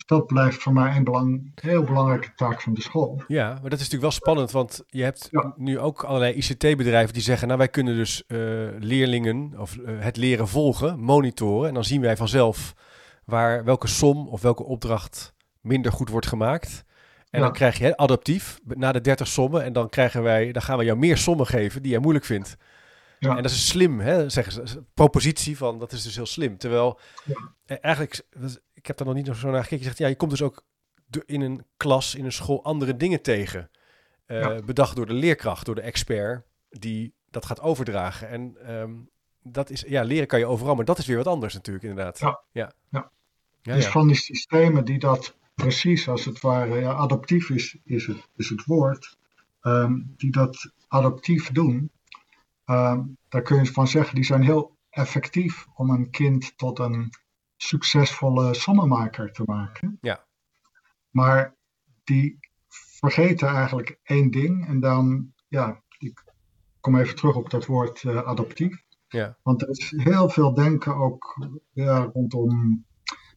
dat 0.07 0.27
blijft 0.27 0.63
voor 0.63 0.73
mij 0.73 0.97
een 0.97 1.05
belang, 1.05 1.53
heel 1.55 1.83
belangrijke 1.83 2.33
taak 2.35 2.63
van 2.63 2.75
de 2.75 2.81
school. 2.81 3.23
Ja, 3.27 3.49
maar 3.49 3.71
dat 3.71 3.73
is 3.73 3.79
natuurlijk 3.79 4.03
wel 4.03 4.11
spannend, 4.11 4.51
want 4.51 4.85
je 4.87 5.03
hebt 5.03 5.29
ja. 5.31 5.55
nu 5.57 5.79
ook 5.79 6.05
allerlei 6.05 6.35
ICT-bedrijven 6.35 7.15
die 7.15 7.23
zeggen, 7.23 7.47
nou 7.47 7.59
wij 7.59 7.69
kunnen 7.69 7.95
dus 7.95 8.25
uh, 8.29 8.39
leerlingen 8.79 9.55
of 9.59 9.77
uh, 9.77 9.85
het 9.99 10.17
leren 10.17 10.49
volgen, 10.49 11.01
monitoren, 11.01 11.69
en 11.69 11.75
dan 11.75 11.85
zien 11.85 12.01
wij 12.01 12.17
vanzelf 12.17 12.75
waar 13.25 13.65
welke 13.65 13.87
som 13.87 14.29
of 14.29 14.43
welke 14.43 14.65
opdracht 14.65 15.35
minder 15.61 15.93
goed 15.93 16.09
wordt 16.09 16.27
gemaakt. 16.27 16.85
En 17.31 17.39
ja. 17.39 17.47
dan 17.47 17.53
krijg 17.53 17.79
je 17.79 17.85
hè, 17.85 17.97
adaptief 17.97 18.59
na 18.65 18.93
de 18.93 19.01
30 19.01 19.27
sommen 19.27 19.65
en 19.65 19.73
dan 19.73 19.89
krijgen 19.89 20.23
wij, 20.23 20.53
dan 20.53 20.63
gaan 20.63 20.79
we 20.79 20.85
jou 20.85 20.99
meer 20.99 21.17
sommen 21.17 21.47
geven 21.47 21.83
die 21.83 21.91
jij 21.91 22.01
moeilijk 22.01 22.25
vindt. 22.25 22.57
Ja. 23.19 23.37
En 23.37 23.43
dat 23.43 23.51
is 23.51 23.69
slim, 23.69 24.01
hè, 24.01 24.29
zeggen 24.29 24.69
ze. 24.69 24.83
Propositie 24.95 25.57
van, 25.57 25.79
dat 25.79 25.93
is 25.93 26.03
dus 26.03 26.17
heel 26.17 26.27
slim. 26.27 26.59
Terwijl 26.59 27.01
ja. 27.25 27.79
eigenlijk, 27.81 28.23
ik 28.87 28.97
heb 28.97 29.07
daar 29.07 29.15
nog 29.15 29.27
niet 29.27 29.37
zo 29.37 29.51
naar 29.51 29.63
gekeken. 29.63 29.79
Je 29.79 29.85
zegt, 29.85 29.99
ja, 29.99 30.07
je 30.07 30.17
komt 30.17 30.31
dus 30.31 30.43
ook 30.43 30.65
in 31.27 31.41
een 31.41 31.65
klas, 31.77 32.15
in 32.15 32.25
een 32.25 32.33
school, 32.33 32.65
andere 32.65 32.97
dingen 32.97 33.23
tegen. 33.23 33.71
Uh, 34.27 34.41
ja. 34.41 34.63
Bedacht 34.63 34.97
door 34.97 35.07
de 35.07 35.13
leerkracht, 35.13 35.67
door 35.67 35.75
de 35.75 35.81
expert, 35.81 36.47
die 36.69 37.15
dat 37.31 37.47
gaat 37.47 37.61
overdragen. 37.61 38.29
En 38.29 38.73
um, 38.75 39.11
dat 39.43 39.71
is, 39.71 39.85
ja, 39.89 40.03
leren 40.03 40.27
kan 40.27 40.39
je 40.39 40.47
overal, 40.47 40.75
maar 40.75 40.85
dat 40.85 40.99
is 40.99 41.07
weer 41.07 41.17
wat 41.17 41.27
anders 41.27 41.55
natuurlijk, 41.55 41.85
inderdaad. 41.85 42.19
Ja. 42.19 42.41
ja. 42.53 42.73
ja. 42.89 43.11
ja 43.63 43.75
dus 43.75 43.87
van 43.87 44.07
die 44.07 44.17
systemen 44.17 44.85
die 44.85 44.99
dat 44.99 45.37
precies, 45.55 46.09
als 46.09 46.25
het 46.25 46.41
ware, 46.41 46.81
ja, 46.81 46.93
adaptief 46.93 47.51
is, 47.51 47.77
is, 47.85 48.07
het, 48.07 48.29
is 48.37 48.49
het 48.49 48.65
woord, 48.65 49.17
um, 49.63 50.15
die 50.17 50.31
dat 50.31 50.73
adaptief 50.89 51.51
doen, 51.51 51.91
um, 52.67 53.17
daar 53.29 53.43
kun 53.43 53.57
je 53.57 53.73
van 53.73 53.89
zeggen, 53.89 54.15
die 54.15 54.25
zijn 54.25 54.43
heel 54.43 54.77
effectief 54.91 55.67
om 55.75 55.91
een 55.91 56.11
kind 56.11 56.59
tot 56.59 56.79
een 56.79 57.11
succesvolle 57.57 58.55
sommenmaker 58.55 59.33
te 59.33 59.43
maken. 59.47 59.99
Ja. 60.01 60.27
Maar 61.11 61.57
die 62.05 62.39
vergeten 62.69 63.49
eigenlijk 63.49 63.99
één 64.03 64.31
ding. 64.31 64.67
En 64.67 64.81
dan, 64.81 65.33
ja, 65.49 65.83
ik 65.99 66.25
kom 66.81 66.97
even 66.97 67.17
terug 67.17 67.37
op 67.37 67.51
dat 67.51 67.67
woord 67.67 68.03
uh, 68.03 68.23
adaptief. 68.23 68.85
Ja. 69.09 69.37
Want 69.43 69.63
er 69.63 69.69
is 69.69 69.93
heel 69.97 70.29
veel 70.29 70.55
denken 70.55 70.95
ook 70.95 71.37
ja, 71.73 72.11
rondom, 72.13 72.85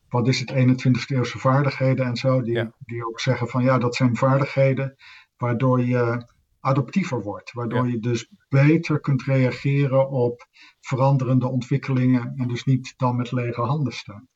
wat 0.10 0.28
is 0.28 0.40
het, 0.40 0.52
21ste 0.52 1.16
eeuwse 1.16 1.40
vaardigheden 1.40 2.06
en 2.06 2.16
zo. 2.16 2.42
Die, 2.42 2.54
ja. 2.54 2.74
die 2.80 3.08
ook 3.08 3.20
zeggen 3.20 3.48
van, 3.48 3.64
ja, 3.64 3.78
dat 3.78 3.96
zijn 3.96 4.16
vaardigheden 4.16 4.96
waardoor 5.38 5.82
je 5.82 6.28
adaptiever 6.60 7.22
wordt. 7.22 7.52
Waardoor 7.52 7.86
ja. 7.86 7.92
je 7.92 8.00
dus 8.00 8.32
beter 8.50 9.00
kunt 9.00 9.24
reageren 9.24 10.10
op 10.10 10.48
veranderende 10.80 11.48
ontwikkelingen 11.48 12.34
en 12.36 12.48
dus 12.48 12.64
niet 12.64 12.94
dan 12.98 13.16
met 13.16 13.32
lege 13.32 13.62
handen 13.62 13.94
staan. 13.94 14.28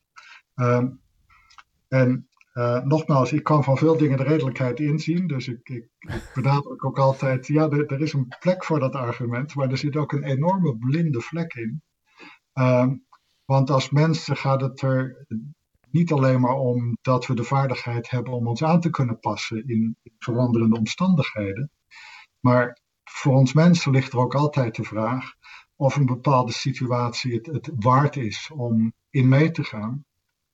Um, 0.55 1.01
en 1.88 2.27
uh, 2.53 2.83
nogmaals, 2.83 3.33
ik 3.33 3.43
kan 3.43 3.63
van 3.63 3.77
veel 3.77 3.97
dingen 3.97 4.17
de 4.17 4.23
redelijkheid 4.23 4.79
inzien, 4.79 5.27
dus 5.27 5.47
ik, 5.47 5.69
ik, 5.69 5.88
ik 5.99 6.31
benadruk 6.33 6.86
ook 6.86 6.99
altijd, 6.99 7.47
ja, 7.47 7.69
er, 7.69 7.86
er, 7.86 8.01
is 8.01 8.13
een 8.13 8.36
plek 8.39 8.63
voor 8.63 8.79
dat 8.79 8.95
argument, 8.95 9.55
maar 9.55 9.69
er 9.69 9.77
zit 9.77 9.95
ook 9.95 10.12
een 10.12 10.23
enorme 10.23 10.77
blinde 10.77 11.21
vlek 11.21 11.53
in. 11.53 11.81
Um, 12.53 13.05
want 13.45 13.69
als 13.69 13.89
mensen 13.89 14.38
gaat 14.38 14.62
het 14.62 14.81
er 14.81 15.25
niet 15.89 16.12
alleen 16.12 16.41
maar 16.41 16.55
om 16.55 16.97
dat 17.01 17.27
we 17.27 17.36
de 17.36 17.43
vaardigheid 17.43 18.09
hebben 18.09 18.33
om 18.33 18.47
ons 18.47 18.63
aan 18.63 18.79
te 18.79 18.89
kunnen 18.89 19.19
passen 19.19 19.67
in 19.67 19.95
veranderende 20.19 20.77
omstandigheden, 20.77 21.71
maar 22.45 22.82
voor 23.03 23.34
ons 23.34 23.53
mensen 23.53 23.91
ligt 23.91 24.13
er 24.13 24.19
ook 24.19 24.36
altijd 24.36 24.75
de 24.75 24.84
vraag 24.84 25.34
of 25.75 25.95
een 25.95 26.06
bepaalde 26.06 26.51
situatie 26.51 27.34
het, 27.34 27.45
het 27.45 27.71
waard 27.75 28.15
is 28.15 28.51
om 28.51 28.93
in 29.10 29.27
mee 29.27 29.51
te 29.51 29.63
gaan. 29.63 30.06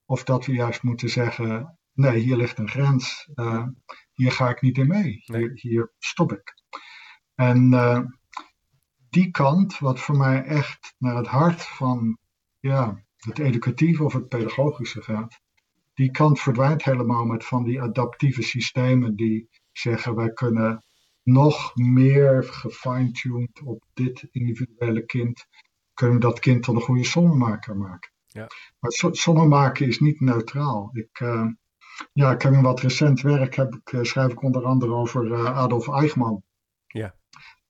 Of 0.05 0.23
dat 0.23 0.45
we 0.45 0.53
juist 0.53 0.83
moeten 0.83 1.09
zeggen, 1.09 1.79
nee, 1.93 2.19
hier 2.19 2.37
ligt 2.37 2.57
een 2.57 2.69
grens, 2.69 3.29
uh, 3.35 3.67
hier 4.13 4.31
ga 4.31 4.49
ik 4.49 4.61
niet 4.61 4.77
in 4.77 4.87
mee, 4.87 5.21
hier, 5.25 5.51
hier 5.53 5.91
stop 5.97 6.31
ik. 6.31 6.53
En 7.35 7.71
uh, 7.71 7.99
die 9.09 9.31
kant, 9.31 9.79
wat 9.79 9.99
voor 9.99 10.17
mij 10.17 10.43
echt 10.43 10.95
naar 10.97 11.15
het 11.15 11.27
hart 11.27 11.61
van 11.61 12.17
ja, 12.59 13.03
het 13.15 13.39
educatieve 13.39 14.03
of 14.03 14.13
het 14.13 14.27
pedagogische 14.27 15.01
gaat, 15.01 15.39
die 15.93 16.11
kant 16.11 16.39
verdwijnt 16.39 16.83
helemaal 16.83 17.25
met 17.25 17.45
van 17.45 17.63
die 17.63 17.81
adaptieve 17.81 18.41
systemen 18.41 19.15
die 19.15 19.49
zeggen 19.71 20.15
wij 20.15 20.33
kunnen 20.33 20.83
nog 21.31 21.75
meer 21.75 22.43
gefine-tuned 22.43 23.61
op 23.63 23.83
dit 23.93 24.27
individuele 24.31 25.05
kind, 25.05 25.45
kunnen 25.93 26.15
we 26.15 26.21
dat 26.21 26.39
kind 26.39 26.63
tot 26.63 26.75
een 26.75 26.81
goede 26.81 27.05
sommemaker 27.05 27.77
maken. 27.77 28.11
Ja. 28.25 28.47
Maar 28.79 28.91
sommen 29.11 29.47
maken 29.47 29.87
is 29.87 29.99
niet 29.99 30.19
neutraal. 30.19 30.89
Ik, 30.93 31.19
uh, 31.19 31.45
ja, 32.13 32.31
ik 32.31 32.41
heb 32.41 32.53
in 32.53 32.61
wat 32.61 32.79
recent 32.79 33.21
werk 33.21 33.55
heb 33.55 33.75
ik, 33.75 33.91
uh, 33.91 34.03
schrijf 34.03 34.31
ik 34.31 34.43
onder 34.43 34.63
andere 34.63 34.93
over 34.93 35.25
uh, 35.25 35.57
Adolf 35.57 35.89
Eichmann. 35.89 36.43
Ja. 36.87 37.15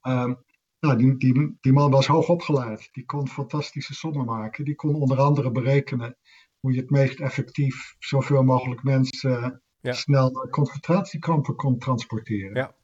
Um, 0.02 0.43
nou, 0.80 0.98
die, 0.98 1.17
die, 1.17 1.58
die 1.62 1.74
man 1.74 1.91
was 1.91 2.08
hoog 2.08 2.30
opgeleid. 2.30 2.89
Die 2.91 3.06
kon 3.06 3.28
fantastische 3.28 3.93
sommen 3.93 4.26
maken. 4.26 4.65
Die 4.65 4.76
kon 4.76 4.95
onder 4.95 5.17
andere 5.17 5.52
berekenen 5.52 6.17
hoe 6.60 6.74
je 6.74 6.80
het 6.80 6.89
meest 6.89 7.19
effectief 7.19 7.95
zoveel 8.00 8.43
mogelijk 8.43 8.84
mensen 8.84 9.62
ja. 9.80 9.93
snel 9.93 10.32
naar 10.32 10.50
concentratiekampen 10.50 11.56
kon 11.56 11.78
transporteren. 11.78 12.56
Ja. 12.56 12.76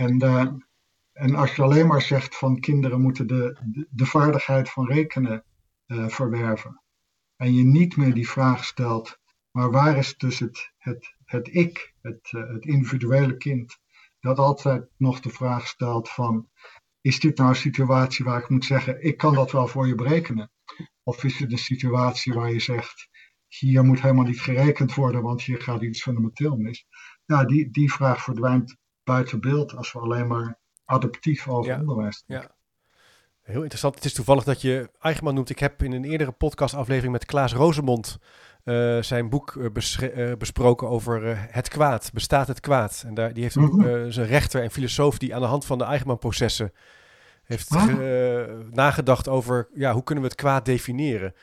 En, 0.00 0.24
uh, 0.24 0.52
en 1.12 1.34
als 1.34 1.54
je 1.54 1.62
alleen 1.62 1.86
maar 1.86 2.02
zegt 2.02 2.36
van 2.36 2.60
kinderen 2.60 3.00
moeten 3.00 3.26
de, 3.26 3.56
de, 3.90 4.06
vaardigheid 4.06 4.70
van 4.70 4.86
rekenen 4.86 5.44
uh, 5.86 6.08
verwerven. 6.08 6.82
En 7.36 7.54
je 7.54 7.64
niet 7.64 7.96
meer 7.96 8.14
die 8.14 8.28
vraag 8.28 8.64
stelt, 8.64 9.18
maar 9.50 9.70
waar 9.70 9.96
is 9.96 10.16
dus 10.16 10.38
het, 10.38 10.72
het, 10.78 11.14
het 11.24 11.54
ik, 11.54 11.94
het, 12.00 12.32
uh, 12.32 12.48
het 12.48 12.64
individuele 12.64 13.36
kind, 13.36 13.78
dat 14.20 14.38
altijd 14.38 14.88
nog 14.96 15.20
de 15.20 15.30
vraag 15.30 15.66
stelt 15.66 16.08
van, 16.08 16.48
is 17.00 17.20
dit 17.20 17.36
nou 17.36 17.48
een 17.48 17.56
situatie 17.56 18.24
waar 18.24 18.40
ik 18.40 18.48
moet 18.48 18.64
zeggen, 18.64 19.04
ik 19.04 19.16
kan 19.16 19.34
dat 19.34 19.50
wel 19.50 19.68
voor 19.68 19.86
je 19.86 19.94
berekenen? 19.94 20.50
Of 21.02 21.24
is 21.24 21.38
het 21.38 21.52
een 21.52 21.58
situatie 21.58 22.32
waar 22.32 22.52
je 22.52 22.60
zegt, 22.60 23.08
hier 23.48 23.84
moet 23.84 24.00
helemaal 24.00 24.24
niet 24.24 24.40
gerekend 24.40 24.94
worden, 24.94 25.22
want 25.22 25.42
hier 25.42 25.62
gaat 25.62 25.82
iets 25.82 26.02
fundamenteel 26.02 26.56
mis? 26.56 26.86
Ja, 27.24 27.44
die, 27.44 27.70
die 27.70 27.92
vraag 27.92 28.22
verdwijnt 28.22 28.76
buiten 29.08 29.40
beeld 29.40 29.76
als 29.76 29.92
we 29.92 29.98
alleen 29.98 30.26
maar 30.26 30.58
adaptief 30.84 31.48
over 31.48 31.72
ja, 31.72 31.80
onderwijs 31.80 32.24
Ja. 32.26 32.56
Heel 33.42 33.60
interessant. 33.60 33.94
Het 33.94 34.04
is 34.04 34.12
toevallig 34.12 34.44
dat 34.44 34.60
je 34.60 34.90
Eigenman 35.00 35.34
noemt. 35.34 35.50
Ik 35.50 35.58
heb 35.58 35.82
in 35.82 35.92
een 35.92 36.04
eerdere 36.04 36.32
podcastaflevering 36.32 37.12
met 37.12 37.24
Klaas 37.24 37.52
Rozemond 37.52 38.18
uh, 38.64 39.02
zijn 39.02 39.28
boek 39.28 39.54
uh, 39.54 40.32
besproken 40.38 40.88
over 40.88 41.38
het 41.52 41.68
kwaad. 41.68 42.10
Bestaat 42.12 42.48
het 42.48 42.60
kwaad? 42.60 43.02
En 43.06 43.14
daar, 43.14 43.32
die 43.32 43.42
heeft 43.42 43.54
een, 43.54 43.62
mm 43.62 44.12
zijn 44.12 44.26
rechter 44.26 44.62
en 44.62 44.70
filosoof 44.70 45.18
die 45.18 45.34
aan 45.34 45.40
de 45.40 45.46
hand 45.46 45.64
van 45.64 45.78
de 45.78 45.84
Eigenman-processen 45.84 46.72
heeft 47.44 47.70
nagedacht 48.70 49.28
over 49.28 49.68
ja, 49.74 49.92
hoe 49.92 50.02
kunnen 50.02 50.24
we 50.24 50.30
het 50.30 50.40
kwaad 50.40 50.64
definiëren. 50.64 51.34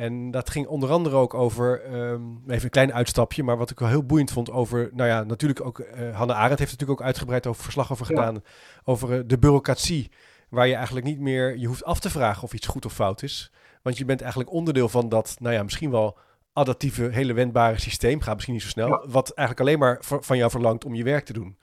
En 0.00 0.30
dat 0.30 0.50
ging 0.50 0.66
onder 0.66 0.90
andere 0.90 1.16
ook 1.16 1.34
over, 1.34 1.94
um, 1.94 2.42
even 2.46 2.64
een 2.64 2.70
klein 2.70 2.92
uitstapje, 2.92 3.42
maar 3.42 3.56
wat 3.56 3.70
ik 3.70 3.78
wel 3.78 3.88
heel 3.88 4.04
boeiend 4.04 4.30
vond 4.30 4.50
over, 4.50 4.90
nou 4.92 5.08
ja, 5.08 5.22
natuurlijk 5.24 5.64
ook, 5.64 5.78
uh, 5.78 6.16
Hanne 6.16 6.34
Arendt 6.34 6.58
heeft 6.58 6.70
natuurlijk 6.70 7.00
ook 7.00 7.06
uitgebreid 7.06 7.46
over 7.46 7.62
verslag 7.62 7.92
over 7.92 8.06
gedaan, 8.06 8.34
ja. 8.34 8.40
over 8.84 9.12
uh, 9.12 9.22
de 9.26 9.38
bureaucratie, 9.38 10.10
waar 10.48 10.66
je 10.66 10.74
eigenlijk 10.74 11.06
niet 11.06 11.18
meer, 11.18 11.56
je 11.58 11.66
hoeft 11.66 11.84
af 11.84 12.00
te 12.00 12.10
vragen 12.10 12.42
of 12.42 12.52
iets 12.52 12.66
goed 12.66 12.84
of 12.84 12.92
fout 12.92 13.22
is, 13.22 13.52
want 13.82 13.98
je 13.98 14.04
bent 14.04 14.20
eigenlijk 14.20 14.52
onderdeel 14.52 14.88
van 14.88 15.08
dat, 15.08 15.36
nou 15.38 15.54
ja, 15.54 15.62
misschien 15.62 15.90
wel 15.90 16.18
adaptieve, 16.52 17.02
hele 17.02 17.32
wendbare 17.32 17.80
systeem, 17.80 18.20
gaat 18.20 18.34
misschien 18.34 18.54
niet 18.54 18.62
zo 18.62 18.68
snel, 18.68 18.88
ja. 18.88 19.02
wat 19.06 19.30
eigenlijk 19.34 19.68
alleen 19.68 19.80
maar 19.80 19.98
van 20.00 20.36
jou 20.36 20.50
verlangt 20.50 20.84
om 20.84 20.94
je 20.94 21.04
werk 21.04 21.24
te 21.24 21.32
doen. 21.32 21.58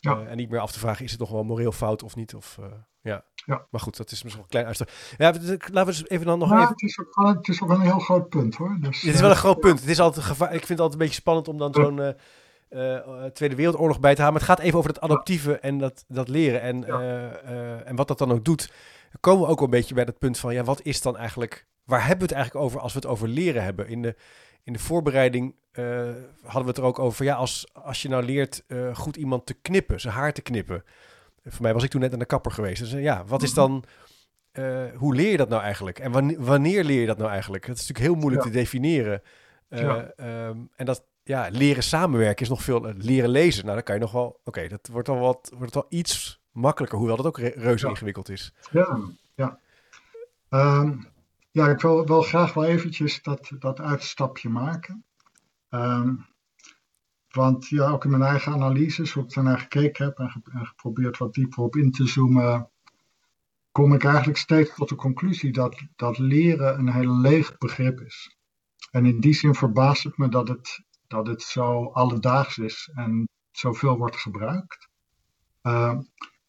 Ja. 0.00 0.20
Uh, 0.20 0.30
en 0.30 0.36
niet 0.36 0.50
meer 0.50 0.60
af 0.60 0.72
te 0.72 0.78
vragen, 0.78 1.04
is 1.04 1.10
het 1.10 1.20
nog 1.20 1.30
wel 1.30 1.44
moreel 1.44 1.72
fout 1.72 2.02
of 2.02 2.16
niet? 2.16 2.34
Of, 2.34 2.58
ja. 3.00 3.24
Ja. 3.44 3.66
Maar 3.70 3.80
goed, 3.80 3.96
dat 3.96 4.10
is 4.10 4.22
misschien 4.22 4.44
een 4.44 4.50
klein 4.50 4.66
uitstap. 4.66 4.90
Ja, 5.16 5.32
laten 5.32 5.72
we 5.72 5.86
eens 5.86 6.08
even 6.08 6.26
dan 6.26 6.38
nog 6.38 6.52
even... 6.52 6.68
Het 6.68 6.82
is, 6.82 6.98
ook, 6.98 7.36
het 7.36 7.48
is 7.48 7.62
ook 7.62 7.70
een 7.70 7.80
heel 7.80 7.98
groot 7.98 8.28
punt 8.28 8.56
hoor. 8.56 8.76
Dus, 8.80 9.02
het 9.02 9.14
is 9.14 9.20
wel 9.20 9.30
een 9.30 9.36
groot 9.36 9.60
punt. 9.60 9.80
Het 9.80 9.88
is 9.88 10.00
altijd 10.00 10.24
gevaar... 10.24 10.48
Ik 10.48 10.66
vind 10.66 10.68
het 10.68 10.80
altijd 10.80 11.00
een 11.00 11.06
beetje 11.06 11.20
spannend 11.20 11.48
om 11.48 11.58
dan 11.58 11.74
zo'n 11.74 11.98
uh, 12.70 13.24
Tweede 13.24 13.54
Wereldoorlog 13.54 14.00
bij 14.00 14.14
te 14.14 14.20
halen. 14.20 14.38
Maar 14.38 14.48
het 14.48 14.58
gaat 14.58 14.66
even 14.66 14.78
over 14.78 14.90
het 14.90 15.00
adaptieve 15.00 15.58
en 15.58 15.78
dat, 15.78 16.04
dat 16.08 16.28
leren. 16.28 16.60
En, 16.60 16.80
ja. 16.80 17.30
en 17.84 17.96
wat 17.96 18.08
dat 18.08 18.18
dan 18.18 18.32
ook 18.32 18.44
doet. 18.44 18.72
Dan 19.10 19.20
komen 19.20 19.44
we 19.44 19.50
ook 19.50 19.58
wel 19.58 19.68
een 19.68 19.74
beetje 19.74 19.94
bij 19.94 20.04
dat 20.04 20.18
punt 20.18 20.38
van... 20.38 20.54
Ja, 20.54 20.64
wat 20.64 20.82
is 20.82 21.02
dan 21.02 21.16
eigenlijk... 21.16 21.66
Waar 21.84 22.00
hebben 22.00 22.18
we 22.18 22.24
het 22.24 22.34
eigenlijk 22.34 22.64
over 22.64 22.80
als 22.80 22.92
we 22.92 22.98
het 22.98 23.08
over 23.08 23.28
leren 23.28 23.62
hebben? 23.62 23.88
In 23.88 24.02
de, 24.02 24.16
in 24.62 24.72
de 24.72 24.78
voorbereiding 24.78 25.54
hadden 26.42 26.62
we 26.62 26.68
het 26.68 26.76
er 26.76 26.84
ook 26.84 26.98
over... 26.98 27.24
Ja, 27.24 27.34
als, 27.34 27.70
als 27.72 28.02
je 28.02 28.08
nou 28.08 28.24
leert 28.24 28.64
goed 28.92 29.16
iemand 29.16 29.46
te 29.46 29.54
knippen, 29.54 30.00
zijn 30.00 30.14
haar 30.14 30.32
te 30.32 30.42
knippen... 30.42 30.84
Voor 31.44 31.62
mij 31.62 31.72
was 31.72 31.82
ik 31.82 31.90
toen 31.90 32.00
net 32.00 32.12
aan 32.12 32.18
de 32.18 32.24
kapper 32.24 32.52
geweest. 32.52 32.80
Dus 32.80 32.90
ja, 32.90 33.24
wat 33.24 33.42
is 33.42 33.54
dan... 33.54 33.84
Hoe 34.94 35.14
leer 35.14 35.30
je 35.30 35.36
dat 35.36 35.48
nou 35.48 35.62
eigenlijk? 35.62 35.98
En 35.98 36.12
wanneer, 36.12 36.44
wanneer, 36.44 36.84
leer 36.84 37.00
je 37.00 37.06
dat 37.06 37.18
nou 37.18 37.30
eigenlijk? 37.30 37.66
Dat 37.66 37.76
is 37.76 37.80
natuurlijk 37.80 38.08
heel 38.08 38.20
moeilijk 38.20 38.44
ja. 38.44 38.50
te 38.50 38.56
definiëren. 38.56 39.22
Ja. 39.68 40.12
um, 40.16 40.70
en 40.76 40.86
dat 40.86 41.04
ja, 41.22 41.48
leren 41.50 41.82
samenwerken 41.82 42.42
is 42.42 42.48
nog 42.48 42.62
veel... 42.62 42.88
Uh, 42.88 42.94
leren 42.96 43.30
lezen, 43.30 43.62
nou 43.62 43.74
dan 43.74 43.84
kan 43.84 43.94
je 43.94 44.00
nog 44.00 44.12
wel... 44.12 44.26
Oké, 44.26 44.40
okay, 44.44 44.68
dat 44.68 44.88
wordt 44.92 45.08
al 45.08 45.18
wat 45.18 45.52
wordt 45.58 45.74
wel 45.74 45.86
iets 45.88 46.40
makkelijker, 46.52 46.98
hoewel 46.98 47.16
dat 47.16 47.26
ook 47.26 47.38
re 47.38 47.52
reuze 47.56 47.84
ja. 47.84 47.90
ingewikkeld 47.90 48.28
is. 48.28 48.52
Ja, 48.70 48.98
ja. 49.34 49.58
Um, 50.50 51.08
ja, 51.50 51.68
ik 51.68 51.80
wil 51.80 52.06
wel 52.06 52.22
graag 52.22 52.54
wel 52.54 52.64
eventjes 52.64 53.22
dat, 53.22 53.50
dat 53.58 53.80
uitstapje 53.80 54.48
maken. 54.48 55.04
Um, 55.70 56.28
want 57.30 57.68
ja, 57.68 57.90
ook 57.90 58.04
in 58.04 58.10
mijn 58.10 58.22
eigen 58.22 58.52
analyses, 58.52 59.12
hoe 59.12 59.24
ik 59.24 59.34
daarnaar 59.34 59.58
gekeken 59.58 60.04
heb 60.04 60.18
en, 60.18 60.30
ge 60.30 60.40
en, 60.52 60.66
geprobeerd 60.66 61.18
wat 61.18 61.34
dieper 61.34 61.62
op 61.62 61.76
in 61.76 61.90
te 61.90 62.06
zoomen, 62.06 62.70
kom 63.72 63.92
ik 63.94 64.04
eigenlijk 64.04 64.38
steeds 64.38 64.74
tot 64.74 64.88
de 64.88 64.94
conclusie 64.94 65.52
dat, 65.52 65.82
dat 65.96 66.18
leren 66.18 66.78
een 66.78 66.92
heel 66.92 67.16
leeg 67.16 67.58
begrip 67.58 68.00
is. 68.00 68.36
En 68.90 69.06
in 69.06 69.20
die 69.20 69.34
zin 69.34 69.54
verbaast 69.54 70.02
het 70.02 70.18
me 70.18 70.28
dat 70.28 70.48
het, 70.48 70.84
dat 71.06 71.26
het 71.26 71.42
zo 71.42 71.84
alledaags 71.84 72.58
is 72.58 72.90
en 72.94 73.28
zoveel 73.50 73.96
wordt 73.96 74.16
gebruikt. 74.16 74.88
Uh, 75.62 75.98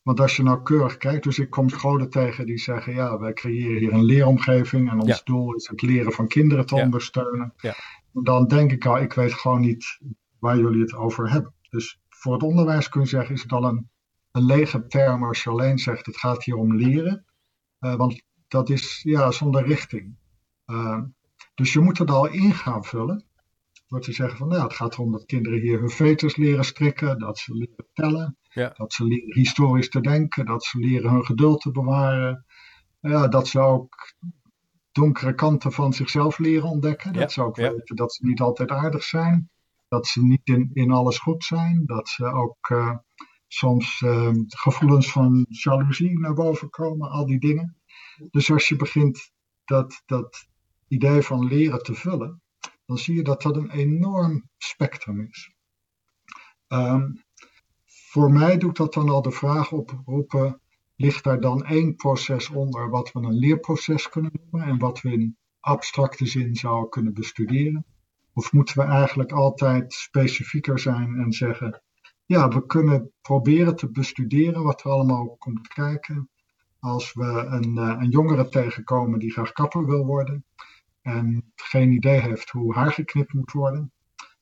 want 0.02 0.20
als 0.20 0.36
je 0.36 0.44
nauwkeurig 0.44 0.98
kijkt, 0.98 1.24
dus 1.24 1.40
ik 1.40 1.50
kom 1.50 1.70
scholen 1.70 2.10
tegen 2.10 2.46
die 2.46 2.58
zeggen, 2.58 2.94
ja, 2.94 3.20
wij 3.20 3.34
creëren 3.34 3.78
hier 3.78 3.94
een 3.94 4.04
leeromgeving 4.04 4.90
en 4.90 5.00
ons 5.00 5.18
ja. 5.18 5.22
doel 5.24 5.56
is 5.56 5.68
het 5.68 5.82
leren 5.82 6.12
van 6.12 6.28
kinderen 6.28 6.66
te 6.66 6.76
ja. 6.76 6.84
ondersteunen. 6.84 7.54
Ja. 7.58 7.76
Dan 8.14 8.48
denk 8.48 8.72
ik 8.72 8.86
al, 8.86 8.98
ik 8.98 9.14
weet 9.14 9.34
gewoon 9.34 9.62
niet 9.62 10.00
waar 10.40 10.58
jullie 10.58 10.82
het 10.82 10.94
over 10.94 11.32
hebben. 11.32 11.54
Dus 11.70 12.00
voor 12.10 12.34
het 12.34 12.44
onderwijs 12.44 12.90
kun 12.90 13.02
je 13.02 13.08
zeggen, 13.08 13.36
is 13.36 13.42
het 13.42 13.52
al 13.52 13.64
een, 13.64 13.90
een 14.32 14.46
lege 14.46 14.88
term 14.88 15.24
als 15.24 15.44
je 15.44 15.50
alleen 15.50 15.78
zegt, 15.78 16.06
het 16.06 16.18
gaat 16.18 16.44
hier 16.44 16.56
om 16.56 16.76
leren. 16.76 17.26
Uh, 17.80 17.96
want 17.96 18.22
dat 18.48 18.70
is 18.70 19.02
ja, 19.04 19.32
zonder 19.32 19.66
richting. 19.66 20.16
Uh, 20.66 21.02
dus 21.56 21.74
je 21.74 21.80
moet 21.80 21.98
het 21.98 22.10
al 22.10 22.28
in 22.28 22.54
gaan 22.54 22.84
vullen. 22.84 23.26
Door 23.88 24.02
te 24.02 24.14
zeggen 24.14 24.38
van, 24.38 24.48
nou, 24.48 24.64
het 24.64 24.74
gaat 24.74 24.94
erom 24.94 25.12
dat 25.12 25.26
kinderen 25.26 25.60
hier 25.60 25.80
hun 25.80 25.90
veters 25.90 26.36
leren 26.36 26.66
strikken, 26.66 27.20
dat 27.20 27.38
ze 27.38 27.54
leren 27.54 27.88
tellen, 27.94 28.38
ja. 28.50 28.70
dat 28.70 28.94
ze 28.94 29.04
leren 29.04 29.34
historisch 29.34 29.90
te 29.90 30.02
denken, 30.02 30.46
dat 30.46 30.64
ze 30.64 30.80
leren 30.80 31.12
hun 31.12 31.26
geduld 31.26 31.62
te 31.62 31.72
bewaren. 31.72 32.46
Ja, 33.00 33.28
dat 33.28 33.48
ze 33.48 33.60
ook 33.60 34.14
donkere 34.92 35.36
kanten 35.36 35.72
van 35.72 35.94
zichzelf 35.94 36.38
leren 36.38 36.70
ontdekken. 36.70 37.14
Dat 37.14 37.32
ze 37.32 37.44
ook 37.44 37.56
weten 37.56 37.96
dat 37.96 38.14
ze 38.14 38.26
niet 38.26 38.42
altijd 38.42 38.70
aardig 38.70 39.04
zijn. 39.04 39.50
Dat 39.88 40.08
ze 40.08 40.26
niet 40.26 40.42
in, 40.44 40.70
in 40.74 40.92
alles 40.92 41.18
goed 41.18 41.44
zijn. 41.44 41.86
Dat 41.86 42.10
ze 42.10 42.26
ook 42.26 42.70
uh, 42.70 42.98
soms 43.48 44.02
uh, 44.02 44.30
gevoelens 44.48 45.12
van 45.12 45.46
jaloezie 45.50 46.20
naar 46.20 46.34
boven 46.34 46.70
komen. 46.70 47.10
Al 47.10 47.26
die 47.26 47.40
dingen. 47.40 47.82
Dus 48.32 48.52
als 48.52 48.68
je 48.68 48.76
begint 48.76 49.32
dat, 49.66 50.02
dat 50.06 50.48
idee 50.88 51.22
van 51.22 51.46
leren 51.46 51.84
te 51.84 51.94
vullen. 51.94 52.42
Dan 52.86 52.98
zie 52.98 53.16
je 53.16 53.24
dat 53.24 53.42
dat 53.42 53.56
een 53.56 53.72
enorm 53.72 54.50
spectrum 54.58 55.28
is. 55.30 55.54
Um, 56.68 57.24
voor 57.86 58.32
mij 58.32 58.58
doet 58.58 58.78
dat 58.78 58.94
dan 58.94 59.10
al 59.10 59.22
de 59.22 59.32
vraag 59.32 59.72
oproepen. 59.72 60.62
Ligt 61.02 61.24
daar 61.24 61.40
dan 61.40 61.66
één 61.66 61.96
proces 61.96 62.50
onder 62.50 62.90
wat 62.90 63.12
we 63.12 63.20
een 63.20 63.38
leerproces 63.38 64.10
kunnen 64.10 64.32
noemen 64.34 64.70
en 64.70 64.80
wat 64.80 65.02
we 65.02 65.12
in 65.12 65.38
abstracte 65.60 66.26
zin 66.26 66.56
zouden 66.56 66.90
kunnen 66.90 67.14
bestuderen? 67.14 67.86
Of 68.34 68.52
moeten 68.52 68.78
we 68.78 68.84
eigenlijk 68.84 69.32
altijd 69.32 69.94
specifieker 69.94 70.80
zijn 70.80 71.16
en 71.20 71.32
zeggen, 71.32 71.82
ja, 72.26 72.48
we 72.48 72.66
kunnen 72.66 73.12
proberen 73.22 73.76
te 73.76 73.92
bestuderen 73.92 74.64
wat 74.64 74.84
er 74.84 74.92
allemaal 74.92 75.36
komt 75.40 75.68
kijken 75.68 76.30
als 76.80 77.14
we 77.14 77.26
een, 77.26 77.78
uh, 77.78 77.96
een 78.00 78.10
jongere 78.10 78.50
tegenkomen 78.50 79.20
die 79.20 79.32
graag 79.32 79.52
kapper 79.52 79.86
wil 79.86 80.06
worden 80.06 80.46
en 81.02 81.52
geen 81.56 81.92
idee 81.92 82.20
heeft 82.20 82.50
hoe 82.50 82.74
haar 82.74 82.92
geknipt 82.92 83.34
moet 83.34 83.52
worden. 83.52 83.92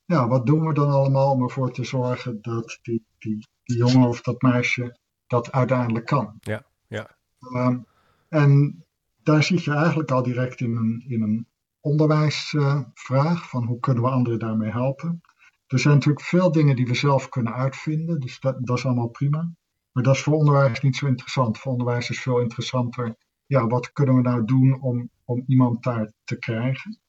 Ja, 0.05 0.27
wat 0.27 0.45
doen 0.45 0.67
we 0.67 0.73
dan 0.73 0.89
allemaal 0.89 1.31
om 1.31 1.41
ervoor 1.41 1.71
te 1.71 1.83
zorgen 1.83 2.41
dat 2.41 2.79
die, 2.81 3.05
die, 3.17 3.47
die 3.63 3.77
jongen 3.77 4.07
of 4.07 4.21
dat 4.21 4.41
meisje 4.41 4.97
dat 5.29 5.51
uiteindelijk 5.51 6.05
kan? 6.05 6.37
Ja, 6.39 6.63
ja. 6.87 7.17
Um, 7.55 7.85
en 8.29 8.83
daar 9.23 9.43
zit 9.43 9.63
je 9.63 9.73
eigenlijk 9.73 10.11
al 10.11 10.23
direct 10.23 10.61
in 10.61 10.75
een, 10.75 11.03
in 11.07 11.21
een 11.21 11.47
onderwijsvraag 11.79 13.41
uh, 13.41 13.43
van 13.43 13.63
hoe 13.63 13.79
kunnen 13.79 14.03
we 14.03 14.09
anderen 14.09 14.39
daarmee 14.39 14.71
helpen. 14.71 15.21
Er 15.67 15.79
zijn 15.79 15.93
natuurlijk 15.93 16.25
veel 16.25 16.51
dingen 16.51 16.75
die 16.75 16.87
we 16.87 16.95
zelf 16.95 17.29
kunnen 17.29 17.53
uitvinden, 17.53 18.19
dus 18.19 18.39
dat, 18.39 18.55
dat 18.59 18.77
is 18.77 18.85
allemaal 18.85 19.07
prima. 19.07 19.51
Maar 19.91 20.03
dat 20.03 20.15
is 20.15 20.21
voor 20.21 20.33
onderwijs 20.33 20.81
niet 20.81 20.95
zo 20.95 21.07
interessant. 21.07 21.57
Voor 21.57 21.71
onderwijs 21.71 22.09
is 22.09 22.21
veel 22.21 22.39
interessanter. 22.39 23.15
Ja, 23.45 23.67
wat 23.67 23.91
kunnen 23.91 24.15
we 24.15 24.21
nou 24.21 24.45
doen 24.45 24.81
om, 24.81 25.09
om 25.25 25.43
iemand 25.47 25.83
daar 25.83 26.11
te 26.23 26.39
krijgen? 26.39 26.99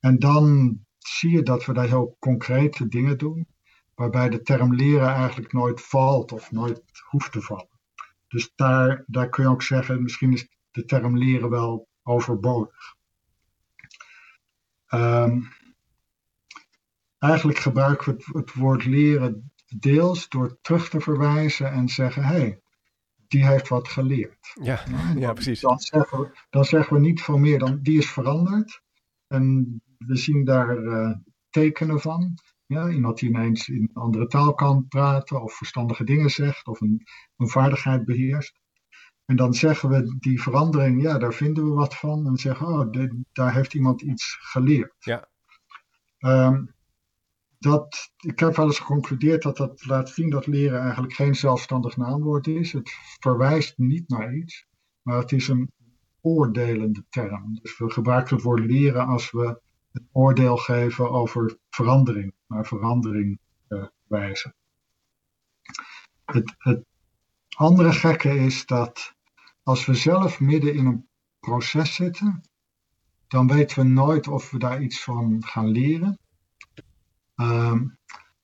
En 0.00 0.18
dan 0.18 0.78
zie 0.98 1.30
je 1.30 1.42
dat 1.42 1.64
we 1.64 1.72
daar 1.72 1.88
heel 1.88 2.16
concrete 2.18 2.88
dingen 2.88 3.18
doen, 3.18 3.46
waarbij 3.94 4.28
de 4.28 4.42
term 4.42 4.74
leren 4.74 5.08
eigenlijk 5.08 5.52
nooit 5.52 5.80
valt 5.80 6.32
of 6.32 6.50
nooit 6.50 6.82
hoeft 7.10 7.32
te 7.32 7.40
vallen. 7.40 7.68
Dus 8.28 8.52
daar, 8.54 9.04
daar 9.06 9.28
kun 9.28 9.44
je 9.44 9.50
ook 9.50 9.62
zeggen, 9.62 10.02
misschien 10.02 10.32
is 10.32 10.48
de 10.70 10.84
term 10.84 11.18
leren 11.18 11.50
wel 11.50 11.88
overbodig. 12.02 12.94
Ehm, 14.86 15.40
eigenlijk 17.18 17.58
gebruiken 17.58 18.06
we 18.06 18.12
het, 18.12 18.34
het, 18.34 18.54
woord 18.54 18.84
leren 18.84 19.52
deels 19.78 20.28
door 20.28 20.58
terug 20.60 20.88
te 20.88 21.00
verwijzen 21.00 21.72
en 21.72 21.88
zeggen: 21.88 22.24
hé, 22.24 22.36
hey, 22.38 22.60
die 23.28 23.46
heeft 23.46 23.68
wat 23.68 23.88
geleerd. 23.88 24.52
Ja, 24.62 24.84
ja 25.16 25.32
precies. 25.38 25.60
Dan 25.60 25.78
zeggen, 25.78 26.20
we, 26.20 26.38
dan 26.50 26.64
zeggen 26.64 26.94
we 26.94 27.00
niet 27.00 27.22
veel 27.22 27.38
meer 27.38 27.58
dan 27.58 27.78
die 27.82 27.98
is 27.98 28.10
veranderd. 28.10 28.82
En 29.26 29.82
we 29.98 30.16
zien 30.16 30.44
daar 30.44 30.78
uh, 30.78 31.16
tekenen 31.50 32.00
van. 32.00 32.34
Ja, 32.74 32.88
iemand 32.88 33.18
die 33.18 33.28
ineens 33.28 33.68
in 33.68 33.82
een 33.82 34.02
andere 34.02 34.26
taal 34.26 34.54
kan 34.54 34.88
praten 34.88 35.42
of 35.42 35.54
verstandige 35.54 36.04
dingen 36.04 36.30
zegt 36.30 36.66
of 36.66 36.80
een, 36.80 37.02
een 37.36 37.48
vaardigheid 37.48 38.04
beheerst. 38.04 38.60
En 39.24 39.36
dan 39.36 39.54
zeggen 39.54 39.88
we 39.88 40.16
die 40.18 40.42
verandering, 40.42 41.02
ja, 41.02 41.18
daar 41.18 41.34
vinden 41.34 41.64
we 41.64 41.70
wat 41.70 41.94
van. 41.94 42.26
En 42.26 42.36
zeggen, 42.36 42.66
oh, 42.66 42.92
daar 43.32 43.54
heeft 43.54 43.74
iemand 43.74 44.02
iets 44.02 44.36
geleerd. 44.40 44.94
Ja. 44.98 45.28
Um, 46.18 46.74
dat, 47.58 48.12
ik 48.16 48.38
heb 48.38 48.56
wel 48.56 48.66
eens 48.66 48.78
geconcludeerd 48.78 49.42
dat 49.42 49.56
dat 49.56 49.86
laat 49.86 50.08
zien 50.08 50.30
dat 50.30 50.46
leren 50.46 50.80
eigenlijk 50.80 51.12
geen 51.12 51.34
zelfstandig 51.34 51.96
naamwoord 51.96 52.46
is. 52.46 52.72
Het 52.72 52.92
verwijst 53.20 53.78
niet 53.78 54.08
naar 54.08 54.34
iets, 54.34 54.66
maar 55.02 55.18
het 55.18 55.32
is 55.32 55.48
een 55.48 55.72
oordelende 56.20 57.04
term. 57.08 57.58
Dus 57.62 57.78
we 57.78 57.90
gebruiken 57.90 58.34
het 58.34 58.44
woord 58.44 58.64
leren 58.64 59.06
als 59.06 59.30
we 59.30 59.60
een 59.94 60.08
oordeel 60.12 60.56
geven 60.56 61.10
over 61.10 61.58
verandering, 61.70 62.34
naar 62.46 62.66
verandering 62.66 63.38
uh, 63.68 63.86
wijzen. 64.06 64.54
Het, 66.24 66.54
het 66.58 66.84
andere 67.56 67.92
gekke 67.92 68.36
is 68.36 68.66
dat 68.66 69.14
als 69.62 69.86
we 69.86 69.94
zelf 69.94 70.40
midden 70.40 70.74
in 70.74 70.86
een 70.86 71.08
proces 71.40 71.94
zitten, 71.94 72.40
dan 73.28 73.46
weten 73.46 73.78
we 73.78 73.88
nooit 73.88 74.28
of 74.28 74.50
we 74.50 74.58
daar 74.58 74.82
iets 74.82 75.02
van 75.02 75.44
gaan 75.44 75.68
leren. 75.68 76.18
Um, 77.36 77.98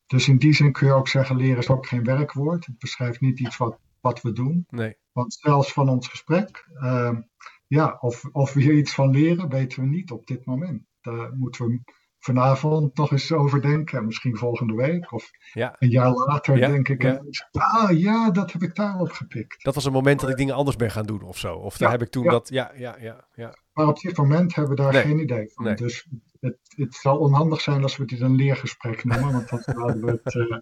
dus 0.07 0.29
in 0.29 0.39
die 0.39 0.53
zin 0.53 0.73
kun 0.73 0.87
je 0.87 0.93
ook 0.93 1.09
zeggen, 1.09 1.37
leren 1.37 1.59
is 1.59 1.69
ook 1.69 1.87
geen 1.87 2.05
werkwoord. 2.05 2.67
Het 2.67 2.79
beschrijft 2.79 3.21
niet 3.21 3.41
iets 3.41 3.57
wat, 3.57 3.79
wat 4.01 4.21
we 4.23 4.33
doen. 4.33 4.65
Nee. 4.69 4.97
Want 5.13 5.33
zelfs 5.33 5.73
van 5.73 5.89
ons 5.89 6.09
gesprek, 6.09 6.69
um, 6.83 7.29
ja, 7.67 7.97
of, 8.01 8.25
of 8.33 8.53
we 8.53 8.63
hier 8.63 8.75
iets 8.75 8.95
van 8.95 9.11
leren, 9.11 9.49
weten 9.49 9.83
we 9.83 9.89
niet 9.89 10.11
op 10.11 10.27
dit 10.27 10.45
moment. 10.45 10.87
Daar 11.01 11.33
moeten 11.33 11.67
we 11.67 11.81
vanavond 12.19 12.97
nog 12.97 13.13
eens 13.13 13.33
over 13.33 13.63
denken. 13.63 14.05
Misschien 14.05 14.37
volgende 14.37 14.75
week 14.75 15.13
of 15.13 15.31
ja. 15.53 15.77
een 15.79 15.91
jaar 15.91 16.13
later 16.13 16.57
ja, 16.57 16.69
denk 16.69 16.89
ik. 16.89 17.03
ja. 17.03 17.23
Ah 17.51 17.99
ja, 17.99 18.31
dat 18.31 18.53
heb 18.53 18.63
ik 18.63 18.75
daarop 18.75 19.11
gepikt. 19.11 19.65
Dat 19.65 19.75
was 19.75 19.85
een 19.85 19.93
moment 19.93 20.21
dat 20.21 20.31
ik 20.31 20.37
dingen 20.37 20.55
anders 20.55 20.77
ben 20.77 20.91
gaan 20.91 21.07
doen 21.07 21.23
of 21.23 21.39
zo. 21.39 21.55
Of 21.55 21.77
daar 21.77 21.91
heb 21.91 22.03
ik 22.03 22.11
toen 22.11 22.25
dat... 22.25 22.49
Ja, 22.49 22.73
ja, 22.77 22.97
ja, 23.01 23.29
ja. 23.35 23.55
Maar 23.73 23.87
op 23.87 24.01
dit 24.01 24.17
moment 24.17 24.55
hebben 24.55 24.77
we 24.77 24.83
daar 24.83 24.93
Nee, 24.93 25.03
geen 25.03 25.19
idee 25.19 25.51
van. 25.55 25.65
nee. 25.65 25.75
Dus 25.75 26.09
het, 26.41 26.59
het 26.63 26.95
zou 26.95 27.19
onhandig 27.19 27.61
zijn 27.61 27.83
als 27.83 27.97
we 27.97 28.05
dit 28.05 28.21
een 28.21 28.35
leergesprek 28.35 29.05
noemen. 29.05 29.33
Want 29.33 29.49
dan 29.49 29.63
zouden 29.77 30.05
we 30.05 30.21
het, 30.23 30.35
eh, 30.35 30.59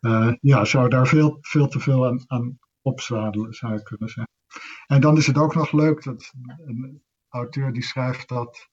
eh, 0.00 0.34
ja, 0.40 0.64
zou 0.64 0.88
daar 0.88 1.06
veel, 1.06 1.38
veel 1.40 1.68
te 1.68 1.80
veel 1.80 2.06
aan, 2.06 2.24
aan 2.26 2.58
opzadelen, 2.82 3.52
zou 3.52 3.82
kunnen 3.82 4.08
zeggen. 4.08 4.34
En 4.86 5.00
dan 5.00 5.16
is 5.16 5.26
het 5.26 5.38
ook 5.38 5.54
nog 5.54 5.72
leuk 5.72 6.02
dat 6.02 6.32
een 6.64 7.02
auteur 7.28 7.72
die 7.72 7.82
schrijft 7.82 8.28
dat, 8.28 8.69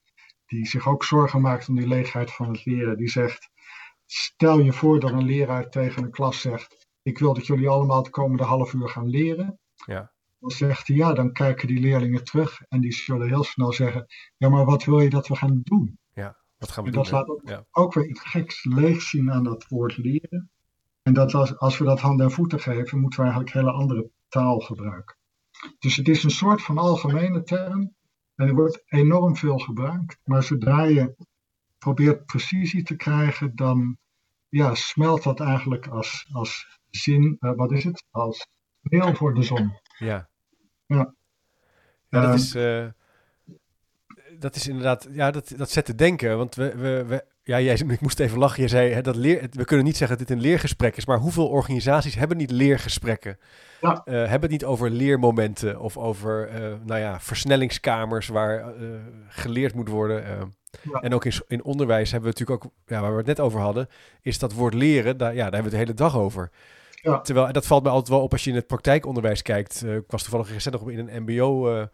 die 0.48 0.68
zich 0.68 0.88
ook 0.88 1.04
zorgen 1.04 1.42
maakt 1.42 1.70
om 1.70 1.76
die 1.76 1.88
leegheid 1.88 2.32
van 2.34 2.50
het 2.50 2.66
leren. 2.66 2.98
Die 2.98 3.10
zegt, 3.10 3.50
stel 4.06 4.60
je 4.60 4.74
voor 4.74 5.00
dat 5.00 5.12
een 5.12 5.26
leraar 5.26 5.70
tegen 5.70 6.04
een 6.04 6.12
klas 6.12 6.42
zegt, 6.42 6.88
ik 7.02 7.20
wil 7.20 7.34
dat 7.34 7.48
jullie 7.48 7.70
allemaal 7.70 7.98
het 7.98 8.10
komende 8.10 8.44
half 8.44 8.74
uur 8.74 8.90
gaan 8.90 9.10
leren. 9.10 9.60
Ja. 9.86 10.12
Dan 10.40 10.50
zegt 10.52 10.88
hij, 10.88 10.96
ja, 10.96 11.14
dan 11.14 11.32
kijken 11.32 11.68
die 11.68 11.80
leerlingen 11.80 12.24
terug 12.24 12.62
en 12.68 12.82
die 12.82 12.94
zullen 12.94 13.28
heel 13.28 13.44
snel 13.44 13.74
zeggen, 13.74 14.06
ja, 14.38 14.50
maar 14.50 14.66
wat 14.66 14.84
wil 14.84 15.00
je 15.00 15.10
dat 15.10 15.28
we 15.28 15.36
gaan 15.36 15.60
doen? 15.64 16.00
Wat 16.58 16.72
gaan 16.72 16.84
we 16.84 16.90
En 16.90 16.96
doen? 16.96 17.04
dat 17.04 17.12
laat 17.12 17.28
ook, 17.30 17.42
Ja. 17.50 17.66
ook 17.72 17.94
weer 17.94 18.06
iets 18.08 18.22
geks 18.22 18.64
leeg 18.64 19.02
zien 19.02 19.32
aan 19.32 19.44
dat 19.44 19.68
woord 19.68 19.98
leren. 19.98 20.50
En 21.02 21.14
dat 21.14 21.34
als, 21.34 21.58
als 21.58 21.78
we 21.78 21.86
dat 21.86 22.00
handen 22.00 22.26
en 22.26 22.32
voeten 22.32 22.60
geven, 22.60 23.00
moeten 23.00 23.20
we 23.20 23.26
eigenlijk 23.26 23.54
hele 23.56 23.72
andere 23.72 24.10
taal 24.28 24.60
gebruiken. 24.60 25.16
Dus 25.80 25.96
het 25.96 26.08
is 26.08 26.24
een 26.24 26.30
soort 26.30 26.62
van 26.62 26.78
algemene 26.78 27.44
term. 27.44 27.96
En 28.38 28.48
er 28.48 28.54
wordt 28.54 28.84
enorm 28.86 29.36
veel 29.36 29.58
gebruikt. 29.58 30.20
Maar 30.24 30.44
zodra 30.44 30.84
je 30.84 31.16
probeert 31.78 32.26
precisie 32.26 32.84
te 32.84 32.96
krijgen, 32.96 33.56
dan 33.56 33.98
ja, 34.50 34.76
smelt 34.76 35.24
dat 35.24 35.40
eigenlijk 35.40 35.88
als, 35.88 36.30
als 36.32 36.80
zin, 36.90 37.38
eh, 37.40 37.52
wat 37.56 37.72
is 37.72 37.84
het? 37.84 38.04
Als 38.12 38.48
meel 38.82 39.16
voor 39.16 39.34
de 39.34 39.44
zon. 39.44 39.80
Ja. 39.98 40.30
Ja. 40.86 41.16
Ja, 42.10 42.22
dat 42.22 42.24
Ehm, 42.24 42.34
is, 42.34 42.56
eh, 42.56 42.88
dat 44.40 44.56
is 44.56 44.68
inderdaad, 44.68 45.08
ja, 45.12 45.32
dat, 45.32 45.54
dat 45.58 45.70
zet 45.70 45.86
te 45.86 45.96
denken. 45.96 46.38
Want 46.38 46.56
we, 46.56 46.76
we, 46.76 47.06
we 47.06 47.26
ja, 47.48 47.60
jij, 47.60 47.76
ik 47.88 48.02
moest 48.02 48.20
even 48.20 48.38
lachen. 48.38 48.62
Je 48.62 48.68
zei, 48.68 48.94
hè, 48.94 49.02
dat 49.02 49.16
leer, 49.16 49.48
we 49.52 49.66
kunnen 49.66 49.86
niet 49.86 49.98
zeggen 49.98 50.18
dat 50.18 50.28
dit 50.28 50.38
een 50.38 50.44
leergesprek 50.44 50.98
is, 50.98 51.06
maar 51.06 51.18
hoeveel 51.18 51.48
organisaties 51.48 52.16
hebben 52.16 52.38
niet 52.38 52.52
leergesprekken? 52.52 53.38
Ja. 53.82 54.02
Eh, 54.06 54.14
hebben 54.14 54.42
het 54.42 54.52
niet 54.52 54.66
over 54.66 54.90
leermomenten 54.90 55.80
of 55.80 55.98
over, 55.98 56.48
eh, 56.48 56.62
nou 56.86 57.00
ja, 57.00 57.20
versnellingskamers 57.20 58.28
waar 58.28 58.60
eh, 58.60 58.88
geleerd 59.28 59.76
moet 59.76 59.90
worden. 59.90 60.24
Ja. 60.82 61.00
En 61.00 61.14
ook 61.14 61.26
in, 61.26 61.34
in 61.48 61.64
onderwijs 61.64 62.12
hebben 62.12 62.30
we 62.30 62.38
natuurlijk 62.40 62.66
ook, 62.66 62.72
ja, 62.86 63.02
waar 63.02 63.12
we 63.12 63.18
het 63.18 63.26
net 63.26 63.40
over 63.40 63.60
hadden, 63.60 63.88
is 64.22 64.40
dat 64.40 64.54
woord 64.54 64.74
leren, 64.74 65.18
daar, 65.18 65.36
ja, 65.36 65.44
daar 65.50 65.54
hebben 65.54 65.72
we 65.72 65.78
het 65.78 65.88
de 65.88 65.94
hele 65.94 66.12
dag 66.12 66.18
over. 66.18 66.50
Ja. 67.02 67.22
Terwijl, 67.22 67.52
dat 67.52 67.66
valt 67.66 67.84
me 67.84 67.90
altijd 67.90 68.10
wel 68.10 68.22
op 68.22 68.32
als 68.32 68.44
je 68.44 68.50
in 68.50 68.56
het 68.56 68.68
praktijkonderwijs 68.68 69.42
kijkt. 69.42 69.84
Ik 69.86 70.04
was 70.08 70.22
toevallig 70.22 70.52
recent 70.52 70.80
nog 70.80 70.90
in 70.90 71.08
een 71.08 71.24
mbo, 71.24 71.88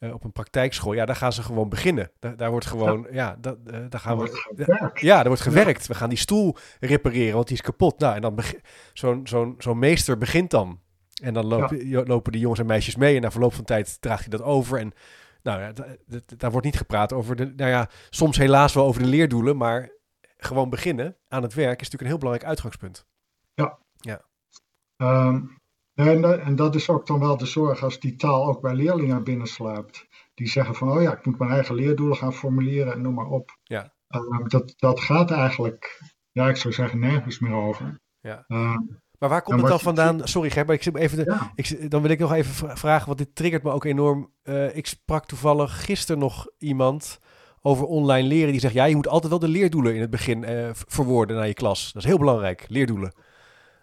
eh, 0.00 0.12
op 0.12 0.24
een 0.24 0.32
praktijkschool. 0.32 0.92
Ja, 0.92 1.04
daar 1.04 1.16
gaan 1.16 1.32
ze 1.32 1.42
gewoon 1.42 1.68
beginnen. 1.68 2.10
Daar, 2.18 2.36
daar 2.36 2.50
wordt 2.50 2.66
gewoon, 2.66 3.06
ja, 3.10 3.36
dat, 3.40 3.58
eh, 3.66 3.80
daar 3.88 4.00
gaan 4.00 4.18
we... 4.18 4.24
Ja, 5.00 5.20
er 5.20 5.26
wordt 5.26 5.42
gewerkt. 5.42 5.86
We 5.86 5.94
gaan 5.94 6.08
die 6.08 6.18
stoel 6.18 6.56
repareren, 6.80 7.34
want 7.34 7.46
die 7.48 7.56
is 7.56 7.62
kapot. 7.62 7.98
Nou, 7.98 8.14
en 8.14 8.20
dan 8.20 8.38
zo'n 8.92 9.26
zo'n 9.26 9.54
zo'n 9.58 9.78
meester 9.78 10.18
begint 10.18 10.50
dan. 10.50 10.80
En 11.22 11.34
dan 11.34 11.46
lopen, 11.46 12.06
lopen 12.06 12.32
die 12.32 12.40
jongens 12.40 12.60
en 12.60 12.66
meisjes 12.66 12.96
mee. 12.96 13.16
En 13.16 13.22
na 13.22 13.30
verloop 13.30 13.54
van 13.54 13.64
tijd 13.64 14.00
draagt 14.00 14.20
hij 14.20 14.38
dat 14.38 14.42
over. 14.46 14.78
En 14.78 14.92
nou 15.42 15.60
ja, 15.60 15.72
da- 15.72 15.86
da- 16.06 16.20
daar 16.36 16.50
wordt 16.50 16.66
niet 16.66 16.76
gepraat 16.76 17.12
over 17.12 17.36
de... 17.36 17.52
Nou 17.56 17.70
ja, 17.70 17.88
soms 18.10 18.36
helaas 18.36 18.74
wel 18.74 18.84
over 18.86 19.02
de 19.02 19.08
leerdoelen. 19.08 19.56
Maar 19.56 19.90
gewoon 20.36 20.70
beginnen 20.70 21.16
aan 21.28 21.42
het 21.42 21.54
werk 21.54 21.80
is 21.80 21.90
natuurlijk 21.90 22.02
een 22.02 22.06
heel 22.08 22.18
belangrijk 22.18 22.48
uitgangspunt. 22.50 23.06
Ehm, 24.96 25.36
en, 25.36 25.40
da- 25.40 25.59
en 25.94 26.56
dat 26.56 26.74
is 26.74 26.88
ook 26.88 27.06
dan 27.06 27.20
wel 27.20 27.36
de 27.36 27.46
zorg 27.46 27.82
als 27.82 28.00
die 28.00 28.16
taal 28.16 28.46
ook 28.46 28.60
bij 28.60 28.74
leerlingen 28.74 29.24
binnenslaapt. 29.24 30.06
Die 30.34 30.48
zeggen 30.48 30.74
van, 30.74 30.90
oh 30.90 31.02
ja, 31.02 31.12
ik 31.16 31.26
moet 31.26 31.38
mijn 31.38 31.50
eigen 31.50 31.74
leerdoelen 31.74 32.16
gaan 32.16 32.32
formuleren 32.34 32.92
en 32.92 33.00
noem 33.02 33.14
maar 33.14 33.26
op. 33.28 33.58
Ja. 33.62 33.94
Ehm, 34.08 34.48
dat, 34.48 34.74
dat 34.76 35.00
gaat 35.00 35.30
eigenlijk, 35.30 36.00
ja, 36.32 36.48
ik 36.48 36.56
zou 36.56 36.74
zeggen, 36.74 36.98
nergens 36.98 37.38
meer 37.38 37.54
over. 37.54 38.00
Ja. 38.20 38.44
Ehm, 38.48 38.78
Maar 39.18 39.28
waar 39.28 39.42
komt 39.42 39.56
En 39.56 39.62
het 39.62 39.70
dan 39.70 39.80
vandaan? 39.80 40.28
Sorry 40.28 40.50
Gert, 40.50 40.66
maar 40.66 40.76
ik 40.76 40.82
zit 40.82 40.96
even... 40.96 41.16
De, 41.18 41.24
ja, 41.24 41.52
ik, 41.54 41.90
dan 41.90 42.02
wil 42.02 42.10
ik 42.10 42.18
nog 42.18 42.32
even 42.32 42.52
vra- 42.54 42.76
vragen, 42.76 43.06
want 43.06 43.18
dit 43.18 43.34
triggert 43.34 43.62
me 43.62 43.70
ook 43.70 43.84
enorm. 43.84 44.32
Eh, 44.42 44.76
ik 44.76 44.86
sprak 44.86 45.26
toevallig 45.26 45.84
gisteren 45.84 46.20
nog 46.20 46.46
iemand 46.58 47.18
over 47.60 47.84
online 47.86 48.28
leren. 48.28 48.50
Die 48.50 48.60
zegt, 48.60 48.74
ja, 48.74 48.84
je 48.84 48.96
moet 48.96 49.08
altijd 49.08 49.30
wel 49.30 49.38
de 49.40 49.48
leerdoelen 49.48 49.94
in 49.94 50.00
het 50.00 50.10
begin 50.10 50.44
eh, 50.44 50.70
v- 50.72 50.82
verwoorden 50.86 51.36
naar 51.36 51.46
je 51.46 51.54
klas. 51.54 51.92
Dat 51.92 52.02
is 52.02 52.08
heel 52.08 52.18
belangrijk, 52.18 52.64
leerdoelen. 52.68 53.14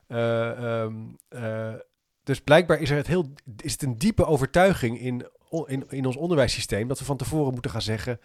Eh, 0.07 0.81
ehm, 0.81 0.93
eh, 1.27 1.73
dus 2.28 2.41
blijkbaar 2.41 2.80
is, 2.80 2.89
er 2.89 2.95
het 2.97 3.07
heel, 3.07 3.34
is 3.57 3.71
het 3.71 3.82
een 3.82 3.97
diepe 3.97 4.25
overtuiging 4.25 4.99
in, 4.99 5.25
in, 5.65 5.86
in 5.89 6.05
ons 6.05 6.15
onderwijssysteem... 6.15 6.88
dat 6.88 6.99
we 6.99 7.05
van 7.05 7.17
tevoren 7.17 7.53
moeten 7.53 7.71
gaan 7.71 7.82
zeggen 7.82 8.19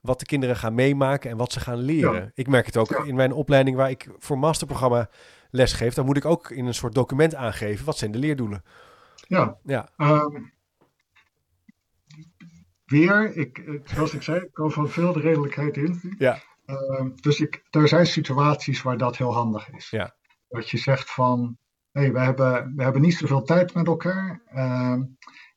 wat 0.00 0.18
de 0.18 0.24
kinderen 0.24 0.56
gaan 0.56 0.74
meemaken 0.74 1.30
en 1.30 1.36
wat 1.36 1.52
ze 1.52 1.60
gaan 1.60 1.78
leren. 1.78 2.14
Ja. 2.22 2.30
Ik 2.34 2.48
merk 2.48 2.66
het 2.66 2.76
ook 2.76 2.88
Ja. 2.90 3.04
in 3.04 3.14
mijn 3.14 3.32
opleiding 3.32 3.76
waar 3.76 3.90
ik 3.90 4.08
voor 4.18 4.38
masterprogramma 4.38 5.08
les 5.50 5.72
geef. 5.72 5.94
Dan 5.94 6.04
moet 6.04 6.16
ik 6.16 6.24
ook 6.24 6.50
in 6.50 6.66
een 6.66 6.74
soort 6.74 6.94
document 6.94 7.34
aangeven 7.34 7.84
wat 7.84 7.98
zijn 7.98 8.10
de 8.10 8.18
leerdoelen. 8.18 8.64
ja. 9.28 9.58
Ja, 9.64 9.88
Ehm, 9.96 10.42
weer, 12.86 13.36
ik, 13.36 13.58
ik- 13.58 13.88
zoals 13.88 14.14
ik 14.14 14.22
zei, 14.22 14.40
ik 14.40 14.52
kan 14.52 14.70
van 14.70 14.88
veel 14.88 15.12
de 15.12 15.20
redelijkheid 15.20 15.76
in. 15.76 16.14
Ja. 16.18 16.42
Ehm, 16.66 17.08
dus 17.14 17.40
ik, 17.40 17.62
er 17.70 17.88
zijn 17.88 18.06
situaties 18.06 18.82
waar 18.82 18.96
dat 18.98 19.16
heel 19.16 19.32
handig 19.34 19.70
is. 19.70 19.90
Ja. 19.90 20.14
Dat 20.48 20.70
je 20.70 20.78
zegt 20.78 21.10
van, 21.10 21.58
hé, 21.92 22.12
we, 22.12 22.20
hebben, 22.20 22.72
we 22.76 22.82
hebben 22.82 23.02
niet 23.02 23.14
zoveel 23.14 23.42
tijd 23.42 23.74
met 23.74 23.86
elkaar. 23.86 24.42
Ehm, 24.46 25.02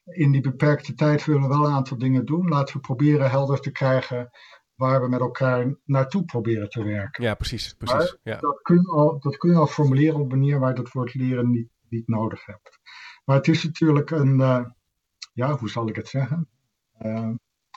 in 0.03 0.31
die 0.31 0.41
beperkte 0.41 0.93
tijd 0.93 1.25
willen 1.25 1.41
we 1.41 1.47
wel 1.47 1.65
een 1.65 1.73
aantal 1.73 1.97
dingen 1.97 2.25
doen. 2.25 2.47
Laten 2.47 2.75
we 2.75 2.81
proberen 2.81 3.29
helder 3.29 3.59
te 3.59 3.71
krijgen 3.71 4.29
waar 4.75 5.01
we 5.01 5.09
met 5.09 5.19
elkaar 5.19 5.75
naartoe 5.85 6.25
proberen 6.25 6.69
te 6.69 6.83
werken. 6.83 7.23
ja 7.23 7.33
precies. 7.33 7.73
precies. 7.73 8.17
Ja. 8.23 8.37
Dat 8.37 8.61
kun, 8.61 8.75
je 8.75 8.87
al, 8.87 9.19
dat 9.19 9.37
kun 9.37 9.51
je 9.51 9.57
al 9.57 9.67
formuleren 9.67 10.19
op 10.19 10.31
een 10.31 10.39
manier 10.39 10.59
waar 10.59 10.75
dat 10.75 10.91
woord 10.91 11.13
leren 11.13 11.51
niet 11.51 11.69
niet 11.91 12.07
nodig 12.07 12.45
hebt. 12.45 12.79
Maar 13.25 13.35
het 13.35 13.47
is 13.47 13.63
natuurlijk 13.63 14.11
een, 14.11 14.39
uh, 14.39 14.65
ja, 15.33 15.57
hoe 15.57 15.69
zal 15.69 15.87
ik 15.87 15.95
het 15.95 16.07
zeggen? 16.07 16.49
Uh, 17.01 17.29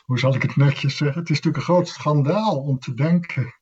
hoe 0.04 0.18
zal 0.18 0.34
ik 0.34 0.42
het 0.42 0.56
netjes 0.56 0.96
zeggen? 0.96 1.20
Het 1.20 1.30
is 1.30 1.36
natuurlijk 1.36 1.56
een 1.56 1.74
groot 1.74 1.88
schandaal 1.88 2.60
om 2.60 2.78
te 2.78 2.94
denken 2.94 3.54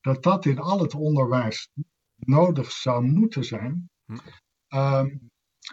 dat 0.00 0.22
dat 0.22 0.44
in 0.44 0.58
al 0.58 0.80
het 0.80 0.94
onderwijs 0.94 1.70
nodig 2.16 2.70
zou 2.70 3.04
moeten 3.04 3.44
zijn. 3.44 3.89
Hm. 4.10 4.76
Um, 4.76 5.30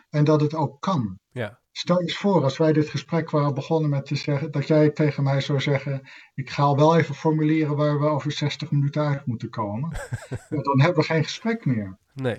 en 0.09 0.23
dat 0.23 0.41
het 0.41 0.55
ook 0.55 0.81
kan. 0.81 1.19
Ja. 1.29 1.59
Stel 1.71 2.01
eens 2.01 2.17
voor, 2.17 2.43
als 2.43 2.57
wij 2.57 2.73
dit 2.73 2.89
gesprek 2.89 3.29
waren 3.29 3.53
begonnen 3.53 3.89
met 3.89 4.05
te 4.05 4.15
zeggen, 4.15 4.51
dat 4.51 4.67
jij 4.67 4.89
tegen 4.89 5.23
mij 5.23 5.41
zou 5.41 5.59
zeggen: 5.59 6.01
Ik 6.33 6.49
ga 6.49 6.63
al 6.63 6.75
wel 6.75 6.97
even 6.97 7.15
formuleren 7.15 7.75
waar 7.75 7.99
we 7.99 8.05
over 8.05 8.31
60 8.31 8.71
minuten 8.71 9.01
uit 9.01 9.25
moeten 9.25 9.49
komen. 9.49 9.89
ja, 10.49 10.61
dan 10.61 10.81
hebben 10.81 10.99
we 10.99 11.07
geen 11.07 11.23
gesprek 11.23 11.65
meer. 11.65 11.97
Nee. 12.13 12.35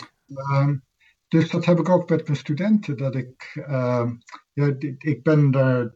Um, 0.52 0.86
dus 1.28 1.50
dat 1.50 1.64
heb 1.64 1.78
ik 1.78 1.88
ook 1.88 2.08
met 2.08 2.24
mijn 2.24 2.38
studenten. 2.38 2.96
Dat 2.96 3.14
ik, 3.14 3.52
uh, 3.68 4.10
ja, 4.52 4.74
ik 4.98 5.22
ben 5.22 5.50
daar 5.50 5.94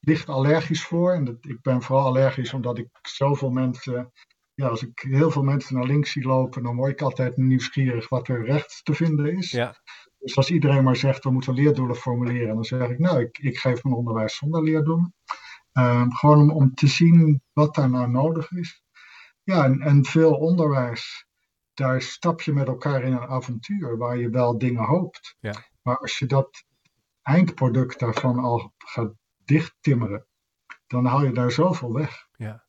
licht 0.00 0.28
allergisch 0.28 0.84
voor. 0.84 1.12
En 1.12 1.24
dat, 1.24 1.36
ik 1.40 1.62
ben 1.62 1.82
vooral 1.82 2.06
allergisch 2.06 2.52
omdat 2.52 2.78
ik 2.78 2.88
zoveel 3.02 3.50
mensen. 3.50 4.12
Ja, 4.58 4.68
als 4.68 4.82
ik 4.82 5.00
heel 5.00 5.30
veel 5.30 5.42
mensen 5.42 5.74
naar 5.74 5.86
links 5.86 6.12
zie 6.12 6.26
lopen, 6.26 6.62
dan 6.62 6.76
word 6.76 6.90
ik 6.90 7.02
altijd 7.02 7.36
nieuwsgierig 7.36 8.08
wat 8.08 8.28
er 8.28 8.44
rechts 8.44 8.82
te 8.82 8.94
vinden 8.94 9.36
is. 9.36 9.50
Ja. 9.50 9.74
Dus 10.18 10.36
als 10.36 10.50
iedereen 10.50 10.84
maar 10.84 10.96
zegt, 10.96 11.24
we 11.24 11.30
moeten 11.30 11.54
leerdoelen 11.54 11.96
formuleren, 11.96 12.54
dan 12.54 12.64
zeg 12.64 12.88
ik, 12.88 12.98
nou, 12.98 13.20
ik, 13.20 13.38
ik 13.38 13.58
geef 13.58 13.84
mijn 13.84 13.96
onderwijs 13.96 14.36
zonder 14.36 14.62
leerdoelen. 14.62 15.14
Uh, 15.72 16.04
gewoon 16.08 16.38
om, 16.38 16.50
om, 16.50 16.74
te 16.74 16.86
zien 16.86 17.42
wat 17.52 17.74
daar 17.74 17.90
nou 17.90 18.10
nodig 18.10 18.50
is. 18.50 18.82
Ja, 19.42 19.64
en, 19.64 19.80
en 19.80 20.04
veel 20.04 20.34
onderwijs, 20.34 21.26
daar 21.74 22.02
stap 22.02 22.40
je 22.40 22.52
met 22.52 22.66
elkaar 22.66 23.02
in 23.02 23.12
een 23.12 23.28
avontuur 23.28 23.96
waar 23.96 24.18
je 24.18 24.30
wel 24.30 24.58
dingen 24.58 24.84
hoopt. 24.84 25.36
Ja. 25.40 25.54
Maar 25.82 25.98
als 25.98 26.18
je 26.18 26.26
dat 26.26 26.64
eindproduct 27.22 27.98
daarvan 27.98 28.38
al 28.38 28.72
gaat 28.78 29.12
dichttimmeren, 29.44 30.26
dan 30.86 31.04
haal 31.04 31.24
je 31.24 31.32
daar 31.32 31.50
zoveel 31.50 31.92
weg. 31.92 32.28
Ja. 32.36 32.66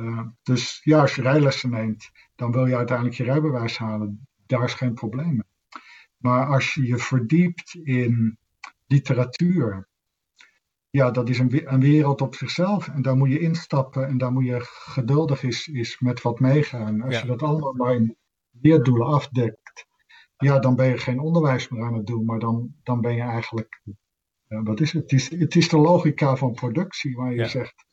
Uh, 0.00 0.20
dus 0.42 0.80
ja, 0.84 1.00
als 1.00 1.14
je 1.14 1.22
rijlessen 1.22 1.70
neemt, 1.70 2.10
dan 2.34 2.52
wil 2.52 2.66
je 2.66 2.76
uiteindelijk 2.76 3.16
je 3.16 3.24
rijbewijs 3.24 3.78
halen. 3.78 4.28
Daar 4.46 4.64
is 4.64 4.74
geen 4.74 4.94
probleem 4.94 5.30
mee. 5.30 5.82
Maar 6.16 6.46
als 6.46 6.74
je 6.74 6.86
je 6.86 6.98
verdiept 6.98 7.74
in 7.74 8.38
literatuur, 8.86 9.88
ja, 10.90 11.10
dat 11.10 11.28
is 11.28 11.38
een, 11.38 11.72
een, 11.72 11.80
wereld 11.80 12.20
op 12.20 12.34
zichzelf. 12.34 12.88
En 12.88 13.02
daar 13.02 13.16
moet 13.16 13.30
je 13.30 13.38
instappen 13.38 14.06
en 14.06 14.18
daar 14.18 14.32
moet 14.32 14.44
je 14.44 14.60
geduldig 14.60 15.42
is, 15.42 15.68
is 15.68 16.00
met 16.00 16.22
wat 16.22 16.40
meegaan. 16.40 17.02
Als 17.02 17.20
je 17.20 17.26
dat 17.26 17.42
allemaal 17.42 17.72
maar 17.72 17.94
in 17.94 18.16
leerdoelen 18.50 19.06
afdekt, 19.06 19.86
ja, 20.36 20.58
dan 20.58 20.76
ben 20.76 20.86
je 20.86 20.98
geen 20.98 21.20
onderwijs 21.20 21.68
meer 21.68 21.84
aan 21.84 21.94
het 21.94 22.06
doen, 22.06 22.24
maar 22.24 22.38
dan, 22.38 22.74
dan 22.82 23.00
ben 23.00 23.14
je 23.14 23.22
eigenlijk, 23.22 23.82
ja, 24.46 24.62
wat 24.62 24.80
is 24.80 24.92
het? 24.92 25.02
Het 25.02 25.12
is, 25.12 25.30
het 25.30 25.56
is 25.56 25.68
de 25.68 25.78
logica 25.78 26.36
van 26.36 26.52
productie, 26.52 27.16
waar 27.16 27.30
je 27.30 27.38
Ja. 27.38 27.48
zegt, 27.48 27.86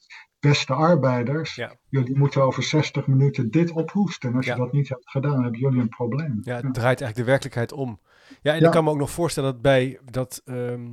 beste 0.49 0.73
arbeiders, 0.73 1.55
Ja. 1.55 1.75
jullie 1.89 2.17
moeten 2.17 2.41
over 2.41 2.63
60 2.63 3.07
minuten 3.07 3.51
dit 3.51 3.71
ophoesten. 3.71 4.29
En 4.29 4.35
als 4.35 4.45
Ja. 4.45 4.53
je 4.55 4.59
dat 4.59 4.71
niet 4.71 4.89
hebt 4.89 5.09
gedaan, 5.09 5.43
hebben 5.43 5.59
jullie 5.59 5.81
een 5.81 5.89
probleem. 5.89 6.39
Ja, 6.43 6.55
het 6.55 6.73
draait 6.73 7.01
eigenlijk 7.01 7.15
de 7.15 7.23
werkelijkheid 7.23 7.71
om. 7.71 7.99
Ja, 8.41 8.53
en 8.53 8.63
ik 8.63 8.71
kan 8.71 8.83
me 8.83 8.89
ook 8.89 8.97
nog 8.97 9.11
voorstellen 9.11 9.51
dat 9.51 9.61
bij 9.61 9.99
dat 10.11 10.41
ehm, 10.45 10.85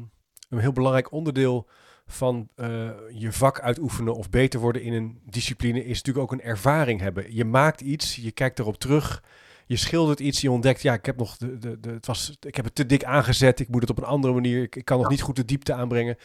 een 0.48 0.58
heel 0.58 0.72
belangrijk 0.72 1.12
onderdeel 1.12 1.68
van 2.06 2.48
eh, 2.54 2.90
je 3.08 3.32
vak 3.32 3.60
uitoefenen 3.60 4.14
of 4.14 4.30
beter 4.30 4.60
worden 4.60 4.82
in 4.82 4.92
een 4.92 5.20
discipline 5.24 5.84
is 5.84 5.96
natuurlijk 5.96 6.24
ook 6.24 6.32
een 6.32 6.46
ervaring 6.46 7.00
hebben. 7.00 7.34
Je 7.34 7.44
maakt 7.44 7.80
iets, 7.80 8.16
je 8.16 8.30
kijkt 8.30 8.58
erop 8.58 8.78
terug, 8.78 9.22
je 9.66 9.76
schildert 9.76 10.20
iets, 10.20 10.40
je 10.40 10.50
ontdekt, 10.50 10.82
ja, 10.82 10.92
ik 10.92 11.06
heb 11.06 11.16
nog 11.16 11.36
de, 11.36 11.58
de, 11.58 11.80
de, 11.80 11.90
het 11.90 12.06
was, 12.06 12.36
ik 12.40 12.54
heb 12.56 12.64
het 12.64 12.74
te 12.74 12.86
dik 12.86 13.04
aangezet, 13.04 13.60
ik 13.60 13.68
moet 13.68 13.80
het 13.80 13.90
op 13.90 13.98
een 13.98 14.04
andere 14.04 14.34
manier, 14.34 14.62
ik, 14.62 14.76
ik 14.76 14.84
kan 14.84 14.98
nog 14.98 15.08
niet 15.08 15.22
goed 15.22 15.36
de 15.36 15.44
diepte 15.44 15.72
aanbrengen. 15.74 16.16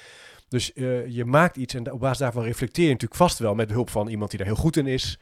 Dus 0.50 0.74
eh, 0.74 1.08
je 1.08 1.26
maakt 1.26 1.58
iets 1.58 1.74
en 1.74 1.92
op 1.92 2.00
basis 2.00 2.18
daarvan 2.18 2.44
reflecteer 2.44 2.86
je 2.86 2.92
natuurlijk 2.92 3.22
vast 3.22 3.40
wel 3.40 3.56
met 3.56 3.68
behulp 3.68 3.90
van 3.90 4.08
iemand 4.08 4.30
die 4.30 4.40
daar 4.40 4.48
heel 4.48 4.58
goed 4.58 4.78
in 4.78 4.88
is, 4.88 5.20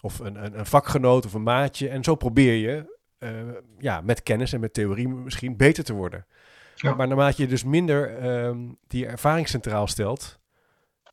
of 0.00 0.18
een, 0.18 0.44
een, 0.44 0.58
een 0.58 0.66
vakgenoot 0.66 1.26
of 1.26 1.34
een 1.34 1.42
maatje. 1.42 1.88
En 1.88 2.04
zo 2.04 2.14
probeer 2.14 2.54
je 2.54 2.96
eh, 3.18 3.30
ja, 3.78 4.00
met 4.00 4.22
kennis 4.22 4.52
en 4.52 4.60
met 4.60 4.72
theorie 4.72 5.08
misschien 5.08 5.56
beter 5.56 5.84
te 5.84 5.92
worden. 5.92 6.26
Ja. 6.74 6.94
Maar 6.94 7.08
naarmate 7.08 7.42
je 7.42 7.48
dus 7.48 7.64
minder 7.64 8.18
ehm, 8.18 8.58
die 8.86 9.06
ervaring 9.06 9.48
centraal 9.48 9.86
stelt, 9.86 10.38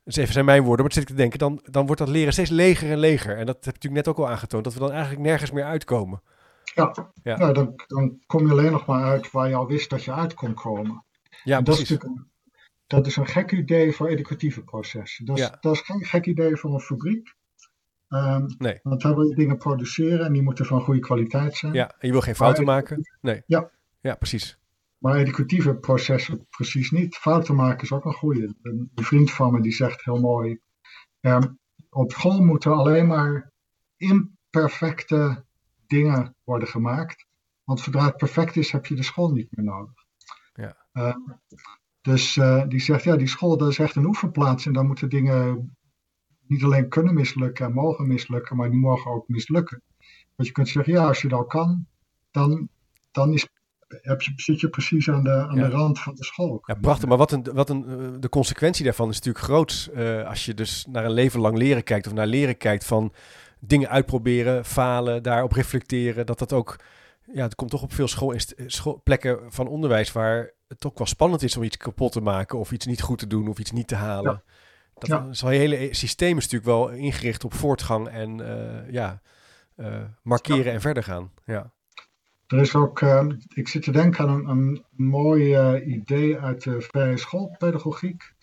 dus 0.04 0.16
even 0.16 0.34
zijn 0.34 0.46
mijn 0.46 0.64
woorden, 0.64 0.86
maar 0.86 0.94
zit 0.94 1.02
ik 1.02 1.10
te 1.10 1.16
denken, 1.16 1.40
dan, 1.40 1.60
dan 1.64 1.86
wordt 1.86 2.02
dat 2.02 2.10
leren 2.10 2.34
steeds 2.34 2.50
leger 2.50 2.92
en 2.92 2.98
leger. 2.98 3.38
En 3.38 3.46
dat 3.46 3.56
heb 3.56 3.64
je 3.64 3.72
natuurlijk 3.72 4.06
net 4.06 4.08
ook 4.08 4.18
al 4.18 4.30
aangetoond, 4.30 4.64
dat 4.64 4.74
we 4.74 4.80
dan 4.80 4.92
eigenlijk 4.92 5.22
nergens 5.22 5.52
meer 5.52 5.64
uitkomen. 5.64 6.22
Ja, 6.74 7.12
Ja. 7.24 7.38
Nou, 7.38 7.54
dan, 7.54 7.74
dan 7.88 8.20
kom 8.26 8.46
je 8.46 8.52
alleen 8.52 8.72
nog 8.72 8.86
maar 8.86 9.04
uit 9.04 9.32
waar 9.32 9.50
je 9.50 9.56
al 9.56 9.68
wist 9.68 9.90
dat 9.90 10.04
je 10.04 10.14
uit 10.14 10.34
kon 10.34 10.54
komen. 10.54 11.04
Ja, 11.44 11.58
En 11.58 11.64
dat, 11.64 11.74
is 11.74 11.80
precies. 11.80 11.90
natuurlijk 11.90 12.20
een, 12.20 12.32
dat 12.88 13.08
is 13.08 13.16
een 13.16 13.28
gek 13.28 13.52
idee 13.52 13.92
voor 13.92 14.08
educatieve 14.08 14.64
processen. 14.64 15.26
Dat 15.26 15.38
is, 15.38 15.44
Ja. 15.44 15.58
dat 15.62 15.74
is 15.74 15.82
geen 15.82 16.06
gek 16.06 16.26
idee 16.26 16.56
voor 16.56 16.74
een 16.74 16.80
fabriek. 16.80 17.36
Ehm, 18.08 18.46
Nee. 18.58 18.80
Want 18.84 19.02
daar 19.02 19.16
wil 19.16 19.24
je 19.28 19.36
dingen 19.36 19.58
produceren 19.58 20.26
en 20.26 20.34
die 20.34 20.42
moeten 20.42 20.66
van 20.66 20.82
goede 20.82 21.00
kwaliteit 21.00 21.56
zijn. 21.56 21.74
Ja, 21.74 21.88
en 22.00 22.08
je 22.08 22.12
wil 22.12 22.22
geen 22.22 22.36
fouten 22.36 22.66
maken. 22.66 23.02
Nee. 23.22 23.44
Ja. 23.46 23.72
Ja, 24.02 24.16
precies. 24.16 24.60
Maar 24.98 25.16
educatieve 25.16 25.76
processen 25.76 26.48
precies 26.50 26.92
niet. 26.92 27.16
Fouten 27.16 27.56
maken 27.56 27.84
is 27.84 27.92
ook 27.92 28.06
een 28.06 28.14
goede. 28.14 28.56
Een 28.62 28.92
vriend 28.96 29.32
van 29.32 29.54
me 29.54 29.62
die 29.62 29.72
zegt 29.74 30.04
heel 30.04 30.20
mooi. 30.20 30.60
ehm, 31.22 31.48
op 31.90 32.12
school 32.12 32.42
moeten 32.44 32.72
alleen 32.72 33.08
maar 33.08 33.52
imperfecte 33.98 35.46
dingen 35.88 36.36
worden 36.44 36.68
gemaakt. 36.68 37.26
Want 37.64 37.80
zodra 37.80 38.06
het 38.06 38.18
perfect 38.18 38.56
is, 38.56 38.72
heb 38.72 38.86
je 38.86 38.96
de 38.96 39.04
school 39.04 39.32
niet 39.32 39.48
meer 39.56 39.66
nodig. 39.66 39.94
Ja. 40.54 40.78
Ehm, 40.94 41.18
dus 42.06 42.38
eh, 42.38 42.64
die 42.68 42.80
zegt, 42.82 43.04
ja, 43.04 43.16
die 43.16 43.28
school 43.28 43.58
dat 43.58 43.70
is 43.70 43.80
echt 43.80 43.96
een 43.96 44.06
oefenplaats. 44.06 44.66
En 44.66 44.74
daar 44.74 44.86
moeten 44.86 45.10
dingen 45.10 45.76
niet 46.48 46.64
alleen 46.64 46.90
kunnen 46.90 47.14
mislukken 47.14 47.66
en 47.66 47.74
mogen 47.74 48.08
mislukken, 48.08 48.56
maar 48.56 48.70
die 48.70 48.80
mogen 48.80 49.12
ook 49.12 49.28
mislukken. 49.28 49.82
Want 50.36 50.48
je 50.48 50.54
kunt 50.54 50.68
zeggen, 50.70 50.94
ja, 50.94 51.08
als 51.08 51.22
je 51.22 51.28
dat 51.28 51.48
kan, 51.48 51.86
dan, 52.32 52.70
dan 53.12 53.34
is, 53.34 53.48
heb 53.88 54.22
je, 54.22 54.34
zit 54.36 54.60
je 54.60 54.70
precies 54.70 55.10
aan 55.10 55.24
de, 55.24 55.32
aan 55.48 55.56
Ja. 55.56 55.64
de 55.68 55.70
rand 55.76 56.00
van 56.00 56.16
de 56.16 56.24
school. 56.24 56.62
Ja, 56.66 56.74
prachtig. 56.74 57.10
Maar 57.10 57.18
wat 57.18 57.32
een, 57.32 57.44
wat 57.54 57.70
een, 57.70 57.86
eh, 57.88 58.08
de 58.20 58.30
consequentie 58.30 58.84
daarvan 58.84 59.10
is 59.10 59.16
natuurlijk 59.16 59.46
groot. 59.46 59.90
eh, 59.94 60.28
als 60.28 60.46
je 60.46 60.54
dus 60.54 60.86
naar 60.90 61.06
een 61.06 61.12
leven 61.12 61.40
lang 61.40 61.58
leren 61.58 61.84
kijkt 61.84 62.08
of 62.08 62.14
naar 62.14 62.28
leren 62.28 62.58
kijkt 62.58 62.86
van 62.86 63.14
dingen 63.60 63.90
uitproberen, 63.90 64.66
falen, 64.66 65.24
daarop 65.24 65.52
reflecteren. 65.52 66.26
Dat 66.26 66.40
dat 66.40 66.54
ook, 66.54 66.76
ja, 67.34 67.44
het 67.44 67.56
komt 67.56 67.70
toch 67.70 67.82
op 67.82 67.94
veel 67.94 68.08
school, 68.08 68.34
school, 68.68 69.02
plekken 69.04 69.52
van 69.52 69.68
onderwijs 69.68 70.12
waar 70.12 70.52
het 70.68 70.86
ook 70.86 70.98
wel 70.98 71.08
spannend 71.08 71.44
is 71.44 71.58
om 71.58 71.64
iets 71.64 71.78
kapot 71.78 72.12
te 72.12 72.22
maken 72.22 72.60
of 72.60 72.72
iets 72.72 72.86
niet 72.86 73.02
goed 73.02 73.20
te 73.20 73.28
doen 73.28 73.48
of 73.48 73.60
iets 73.60 73.72
niet 73.72 73.88
te 73.88 73.96
halen. 73.96 74.44
Dat 74.94 75.10
Ja. 75.10 75.28
is 75.32 75.42
hele 75.42 75.88
systeem 75.92 76.38
is 76.38 76.44
natuurlijk 76.44 76.72
wel 76.72 76.90
ingericht 76.90 77.44
op 77.44 77.54
voortgang 77.54 78.08
en 78.08 78.40
eh, 78.40 78.92
ja, 78.92 79.22
eh, 79.76 80.04
markeren 80.24 80.74
en 80.74 80.82
verder 80.82 81.04
gaan. 81.04 81.32
Ja. 81.46 81.74
Er 82.48 82.60
is 82.60 82.76
ook, 82.76 83.02
eh, 83.02 83.28
ik 83.54 83.68
zit 83.68 83.84
te 83.84 83.92
denken 83.92 84.28
aan 84.28 84.50
een, 84.50 84.84
een 84.98 85.06
mooi 85.06 85.70
idee 85.84 86.40
uit 86.40 86.64
de 86.64 86.82
vrije 86.82 87.18
schoolpedagogiek. 87.18 88.34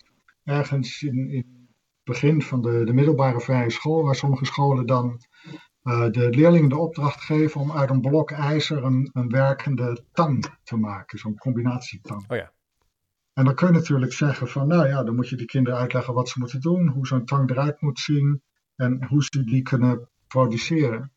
Ergens 0.43 1.01
in, 1.01 1.29
in 1.29 1.37
het 1.37 1.67
begin 2.03 2.41
van 2.41 2.61
de, 2.61 2.83
de 2.85 2.93
middelbare 2.93 3.39
vrije 3.39 3.69
school, 3.69 4.03
waar 4.03 4.15
sommige 4.15 4.45
scholen 4.45 4.85
dan 4.85 5.21
de 5.83 6.27
leerlingen 6.29 6.69
de 6.69 6.77
opdracht 6.77 7.21
geven 7.21 7.61
om 7.61 7.71
uit 7.71 7.89
een 7.89 8.01
blok 8.01 8.31
ijzer 8.31 8.83
een, 8.83 9.09
een 9.13 9.29
werkende 9.29 10.03
tang 10.11 10.45
te 10.63 10.77
maken, 10.77 11.19
zo'n 11.19 11.37
combinatietang. 11.37 12.25
Oh 12.27 12.37
ja. 12.37 12.51
En 13.33 13.45
dan 13.45 13.55
kun 13.55 13.67
je 13.67 13.73
natuurlijk 13.73 14.13
zeggen 14.13 14.47
van, 14.47 14.67
nou 14.67 14.87
ja, 14.87 15.03
dan 15.03 15.15
moet 15.15 15.29
je 15.29 15.35
de 15.35 15.45
kinderen 15.45 15.79
uitleggen 15.79 16.13
wat 16.13 16.29
ze 16.29 16.39
moeten 16.39 16.61
doen, 16.61 16.87
hoe 16.87 17.07
zo'n 17.07 17.25
tang 17.25 17.49
eruit 17.49 17.81
moet 17.81 17.99
zien 17.99 18.43
en 18.75 19.05
hoe 19.05 19.23
ze 19.23 19.43
die 19.43 19.61
kunnen 19.61 20.09
produceren. 20.27 21.11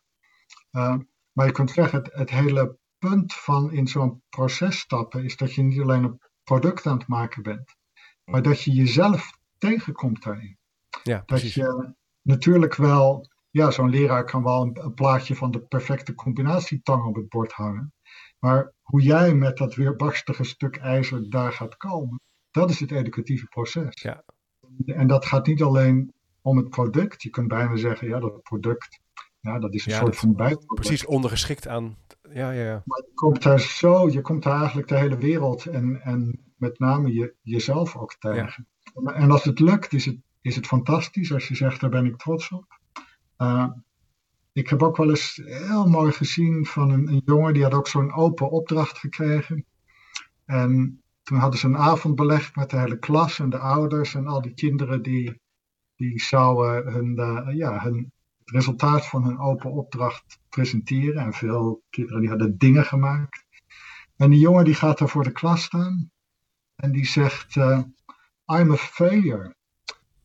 Uh, 0.73 0.97
maar 1.33 1.47
je 1.47 1.53
kunt 1.53 1.71
zeggen, 1.71 2.03
het, 2.03 2.12
het, 2.12 2.31
hele 2.31 2.79
punt 2.99 3.35
van 3.35 3.73
in 3.73 3.87
zo'n 3.87 4.23
proces 4.29 4.79
stappen 4.79 5.25
is 5.25 5.37
dat 5.37 5.55
je 5.55 5.62
niet 5.62 5.81
alleen 5.81 6.05
een 6.05 6.21
product 6.45 6.87
aan 6.87 6.99
het 6.99 7.09
maken 7.09 7.43
bent, 7.43 7.77
maar 8.25 8.43
dat 8.43 8.62
je 8.62 8.73
jezelf 8.73 9.39
tegenkomt 9.59 10.23
daarin. 10.23 10.59
Ja, 11.03 11.17
dat 11.17 11.27
precies. 11.27 11.55
je 11.55 11.95
natuurlijk 12.23 12.75
wel, 12.75 13.29
ja, 13.57 13.71
zo'n 13.71 13.91
leraar 13.91 14.25
kan 14.25 14.43
wel 14.43 14.63
een, 14.63 14.85
een, 14.85 14.95
plaatje 14.95 15.35
van 15.35 15.51
de 15.51 15.61
perfecte 15.61 16.15
combinatietang 16.15 17.05
op 17.07 17.15
het 17.15 17.29
bord 17.29 17.53
hangen. 17.53 17.93
Maar 18.39 18.73
hoe 18.83 19.03
jij 19.03 19.35
met 19.35 19.57
dat 19.57 19.75
weerbarstige 19.75 20.45
stuk 20.45 20.77
ijzer 20.77 21.31
daar 21.31 21.53
gaat 21.53 21.77
komen, 21.77 22.21
dat 22.51 22.71
is 22.71 22.81
het 22.81 22.91
educatieve 22.91 23.47
proces. 23.47 24.03
Ja. 24.03 24.23
En 24.87 25.07
dat 25.07 25.27
gaat 25.27 25.47
niet 25.47 25.63
alleen 25.63 26.13
om 26.41 26.57
het 26.57 26.69
product. 26.69 27.23
Je 27.23 27.31
kunt 27.31 27.49
bijna 27.49 27.77
zeggen, 27.77 28.09
ja, 28.09 28.21
dat 28.21 28.43
product, 28.43 29.01
ja, 29.41 29.59
dat 29.59 29.75
is 29.75 29.87
een 29.87 29.93
Ja, 29.93 29.99
soort 29.99 30.17
van 30.17 30.35
bijproduct. 30.35 30.75
Precies 30.75 31.07
ondergeschikt 31.07 31.69
aan. 31.69 31.97
Ja, 32.33 32.51
ja, 32.51 32.65
ja. 32.65 32.83
Maar 32.85 33.03
je 33.07 33.15
komt 33.15 33.43
daar 33.43 33.61
zo, 33.61 34.09
je 34.09 34.21
komt 34.21 34.43
daar 34.43 34.59
eigenlijk 34.59 34.89
de 34.89 34.99
hele 34.99 35.17
wereld 35.17 35.67
en, 35.67 36.01
en 36.03 36.41
met 36.57 36.79
name 36.79 37.13
je, 37.13 37.35
jezelf 37.43 37.97
ook 37.97 38.15
tegen. 38.19 38.67
En 39.05 39.31
als 39.31 39.45
het 39.45 39.59
lukt, 39.59 39.93
is 39.93 40.05
het, 40.05 40.19
is 40.41 40.57
het 40.57 40.67
fantastisch. 40.67 41.33
Als 41.33 41.49
je 41.49 41.55
zegt, 41.55 41.81
daar 41.81 41.91
ben 41.91 42.07
ik 42.07 42.17
trots 42.17 42.51
op. 42.51 42.76
Uh, 43.39 43.70
ik 44.53 44.68
heb 44.68 44.82
ook 44.82 44.97
wel 44.97 45.11
eens 45.11 45.41
heel 45.45 45.89
mooi 45.89 46.12
gezien 46.12 46.66
van 46.66 46.91
een, 46.91 47.09
een 47.09 47.22
jongen 47.24 47.55
die 47.55 47.62
had 47.62 47.74
ook 47.74 47.89
zo'n 47.89 48.12
open 48.12 48.51
opdracht 48.51 48.99
gekregen. 48.99 49.64
En 50.45 51.03
toen 51.22 51.39
hadden 51.39 51.61
ze 51.61 51.66
een 51.66 51.76
avond 51.76 52.14
belegd 52.14 52.57
met 52.57 52.70
de 52.70 52.78
hele 52.78 52.99
klas 52.99 53.39
en 53.39 53.51
de 53.51 53.59
ouders 53.59 54.14
en 54.14 54.26
al 54.26 54.43
die 54.43 54.55
kinderen 54.55 55.03
die, 55.03 55.41
die 55.97 56.20
zouden 56.20 56.93
hun, 56.93 57.18
uh, 57.18 57.57
ja, 57.57 57.82
hun, 57.82 58.12
het 58.39 58.51
resultaat 58.51 59.07
van 59.07 59.24
hun 59.24 59.39
open 59.39 59.70
opdracht 59.70 60.41
presenteren. 60.49 61.22
En 61.22 61.32
veel 61.32 61.82
kinderen 61.91 62.20
die 62.20 62.28
hadden 62.28 62.59
dingen 62.59 62.84
gemaakt. 62.84 63.45
En 64.16 64.30
die 64.30 64.41
jongen 64.41 64.64
die 64.64 64.74
gaat 64.74 64.99
daar 64.99 65.09
voor 65.09 65.24
de 65.24 65.32
klas 65.32 65.62
staan 65.62 66.11
en 66.76 66.93
die 66.93 67.07
zegt, 67.07 67.57
uh, 67.57 67.80
I'm 68.47 68.72
a 68.72 68.76
failure. 68.76 69.55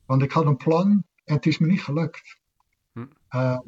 Want 0.05 0.22
ik 0.22 0.32
had 0.32 0.45
een 0.45 0.57
plan 0.57 1.03
en 1.24 1.36
het 1.36 1.45
is 1.45 1.57
me 1.57 1.68
niet 1.68 1.84
gelukt. 1.84 2.39
Hm. 3.32 3.38
Uh, 3.38 3.60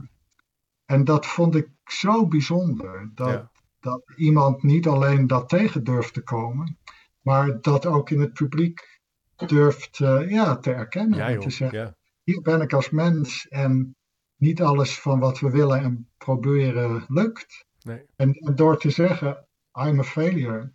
en 0.86 1.04
dat 1.04 1.26
vond 1.26 1.56
ik 1.56 1.70
zo 1.86 2.28
bijzonder. 2.28 3.12
Dat, 3.16 3.30
ja. 3.30 3.52
dat 3.80 4.04
iemand 4.16 4.64
niet 4.64 4.88
alleen 4.88 5.28
dat 5.28 5.50
tegen 5.50 5.84
durft 5.84 6.14
te 6.14 6.22
komen, 6.22 6.78
maar 7.22 7.62
dat 7.62 7.86
ook 7.86 8.10
in 8.10 8.20
het 8.20 8.34
publiek 8.34 9.02
durft 9.36 10.00
uh, 10.00 10.30
ja, 10.30 10.58
te 10.58 10.74
erkennen. 10.74 11.18
Ja, 11.18 11.40
te 11.40 11.50
zeggen, 11.50 11.80
ja. 11.80 11.96
hier 12.24 12.42
ben 12.42 12.62
ik 12.62 12.74
als 12.74 12.90
mens 12.90 13.48
en 13.48 13.96
niet 14.36 14.62
alles 14.62 15.00
van 15.00 15.20
wat 15.20 15.40
we 15.40 15.50
willen 15.50 15.82
en 15.82 16.10
proberen 16.18 17.06
lukt. 17.08 17.66
Nee. 17.82 18.06
En, 18.16 18.34
en, 18.34 18.56
door 18.56 18.78
te 18.78 18.90
zeggen, 18.90 19.48
I'm 19.74 20.00
a 20.00 20.04
failure. 20.04 20.72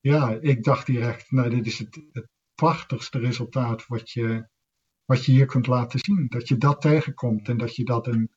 Ja, 0.00 0.38
ik 0.40 0.64
dacht 0.64 0.86
direct, 0.86 1.30
nou 1.30 1.50
dit 1.50 1.66
is 1.66 1.78
het, 1.78 2.00
het 2.12 2.28
prachtigste 2.54 3.18
resultaat 3.18 3.86
wat 3.86 4.10
je, 4.10 4.48
wat 5.10 5.24
je 5.24 5.32
hier 5.32 5.46
kunt 5.46 5.66
laten 5.66 5.98
zien. 5.98 6.26
Dat 6.28 6.48
je 6.48 6.56
dat 6.58 6.80
tegenkomt 6.80 7.48
en 7.48 7.56
dat 7.56 7.76
je 7.76 7.84
dat 7.84 8.06
een, 8.06 8.30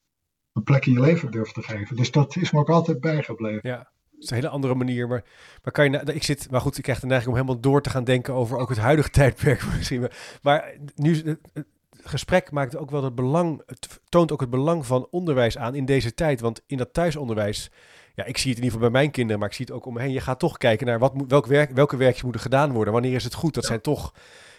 een 0.53 0.63
plek 0.63 0.86
in 0.86 0.93
je 0.93 0.99
leven 0.99 1.32
durft 1.32 1.53
te 1.53 1.61
geven. 1.61 1.95
Dus 1.95 2.11
dat 2.11 2.36
is 2.36 2.51
me 2.51 2.59
ook 2.59 2.69
altijd 2.69 2.99
bijgebleven. 2.99 3.69
Ja, 3.69 3.78
het 3.78 4.24
is 4.24 4.30
een 4.30 4.36
hele 4.36 4.49
andere 4.49 4.76
manier. 4.76 5.07
Maar, 5.07 5.24
maar 5.63 5.74
kan 5.74 5.91
je, 5.91 6.13
ik 6.13 6.24
zit, 6.24 6.51
maar 6.51 6.61
goed, 6.61 6.78
ik 6.78 6.84
krijg 6.84 6.99
de 6.99 7.05
neiging 7.05 7.32
om 7.32 7.36
helemaal 7.39 7.61
door 7.61 7.82
te 7.82 7.89
gaan 7.89 8.03
denken 8.03 8.34
over 8.34 8.57
ook 8.57 8.69
het 8.69 8.78
huidige 8.78 9.09
tijdperk 9.19 9.65
misschien. 9.76 10.09
Maar 10.41 10.76
nu, 10.95 11.38
het 11.53 11.65
gesprek 12.03 12.51
maakt 12.51 12.78
ook 12.78 12.91
wel 12.91 13.03
het 13.03 13.15
belang, 13.15 13.61
het 13.65 14.01
toont 14.09 14.32
ook 14.32 14.41
het 14.41 14.49
belang 14.49 14.86
van 14.86 15.07
onderwijs 15.11 15.57
aan 15.57 15.76
in 15.76 15.86
deze 15.86 16.13
tijd. 16.13 16.41
Want 16.41 16.61
in 16.65 16.78
dat 16.78 16.93
thuisonderwijs, 16.93 17.71
ja, 18.15 18.26
ik 18.26 18.38
zie 18.38 18.49
het 18.49 18.59
in 18.59 18.63
ieder 18.63 18.78
geval 18.78 18.91
bij 18.91 19.01
mijn 19.01 19.11
kinderen, 19.11 19.39
maar 19.39 19.49
ik 19.49 19.55
zie 19.55 19.65
het 19.65 19.76
ook 19.76 19.86
om 19.86 19.93
me 19.93 20.01
heen. 20.01 20.11
Je 20.11 20.21
gaat 20.21 20.39
toch 20.39 20.57
kijken 20.57 20.88
naar 20.88 20.99
wat, 20.99 21.13
welk 21.28 21.45
werk, 21.45 21.71
welke 21.71 21.97
werkjes 21.97 22.24
moeten 22.24 22.41
gedaan 22.41 22.71
worden. 22.71 22.93
Wanneer 22.93 23.13
is 23.13 23.24
het 23.24 23.34
goed? 23.34 23.53
Dat 23.53 23.65
zijn 23.65 23.82
toch 23.82 24.13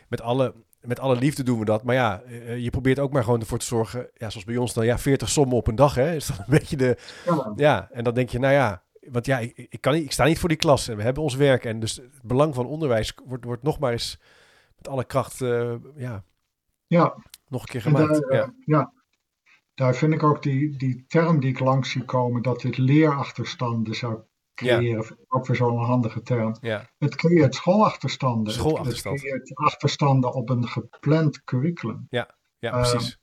met 0.08 0.20
alle 0.20 0.54
met 0.86 1.00
alle 1.00 1.16
liefde 1.16 1.42
doen 1.42 1.58
we 1.58 1.64
dat. 1.64 1.84
Maar 1.84 1.94
ja, 1.94 2.22
je 2.56 2.70
probeert 2.70 2.98
ook 2.98 3.12
maar 3.12 3.24
gewoon 3.24 3.40
ervoor 3.40 3.58
te 3.58 3.66
zorgen. 3.66 4.10
Ja, 4.14 4.30
zoals 4.30 4.44
bij 4.44 4.56
ons 4.56 4.74
dan, 4.74 4.84
ja, 4.84 4.98
40 4.98 5.28
sommen 5.28 5.56
op 5.56 5.66
een 5.66 5.74
dag, 5.74 5.94
hè. 5.94 6.14
Is 6.14 6.26
dat 6.26 6.38
een 6.38 6.44
beetje 6.58 6.76
de... 6.76 6.96
Ja, 7.24 7.52
ja 7.56 7.88
en 7.92 8.04
dan 8.04 8.14
denk 8.14 8.28
je, 8.28 8.38
nou 8.38 8.52
ja, 8.52 8.82
want 9.10 9.26
ja, 9.26 9.38
ik, 9.38 9.66
ik, 9.68 9.80
kan 9.80 9.92
niet, 9.94 10.04
ik 10.04 10.12
sta 10.12 10.24
niet 10.24 10.38
voor 10.38 10.48
die 10.48 10.58
klas 10.58 10.88
en 10.88 10.96
we 10.96 11.02
hebben 11.02 11.22
ons 11.22 11.34
werk. 11.34 11.64
En 11.64 11.80
dus 11.80 11.96
het 11.96 12.22
belang 12.22 12.54
van 12.54 12.66
onderwijs 12.66 13.14
wordt, 13.24 13.44
wordt 13.44 13.62
nog 13.62 13.78
maar 13.78 13.92
eens 13.92 14.18
met 14.76 14.88
alle 14.88 15.04
kracht, 15.04 15.40
uh, 15.40 15.74
ja, 15.96 16.24
ja, 16.86 17.16
nog 17.48 17.62
een 17.62 17.68
keer 17.68 17.80
gemaakt. 17.80 18.28
Daar, 18.28 18.36
ja. 18.36 18.54
ja. 18.64 18.92
daar 19.74 19.94
vind 19.94 20.12
ik 20.12 20.22
ook 20.22 20.42
die, 20.42 20.76
die 20.76 21.04
term 21.08 21.40
die 21.40 21.50
ik 21.50 21.58
langs 21.58 21.90
zie 21.90 22.04
komen, 22.04 22.42
dat 22.42 22.60
dit 22.60 22.78
leerachterstanden 22.78 23.94
zou 23.94 24.18
creëren. 24.54 25.04
Ja. 25.08 25.24
Ook 25.28 25.46
weer 25.46 25.56
zo'n 25.56 25.84
handige 25.84 26.22
term. 26.22 26.56
Ja. 26.60 26.90
Het 26.98 27.14
creëert 27.14 27.54
schoolachterstanden. 27.54 28.52
Schoolachterstand. 28.52 29.20
Het 29.20 29.28
creëert 29.28 29.54
achterstanden 29.54 30.34
op 30.34 30.50
een 30.50 30.68
gepland 30.68 31.44
curriculum. 31.44 32.06
Ja, 32.08 32.36
ja 32.58 32.70
precies. 32.70 33.18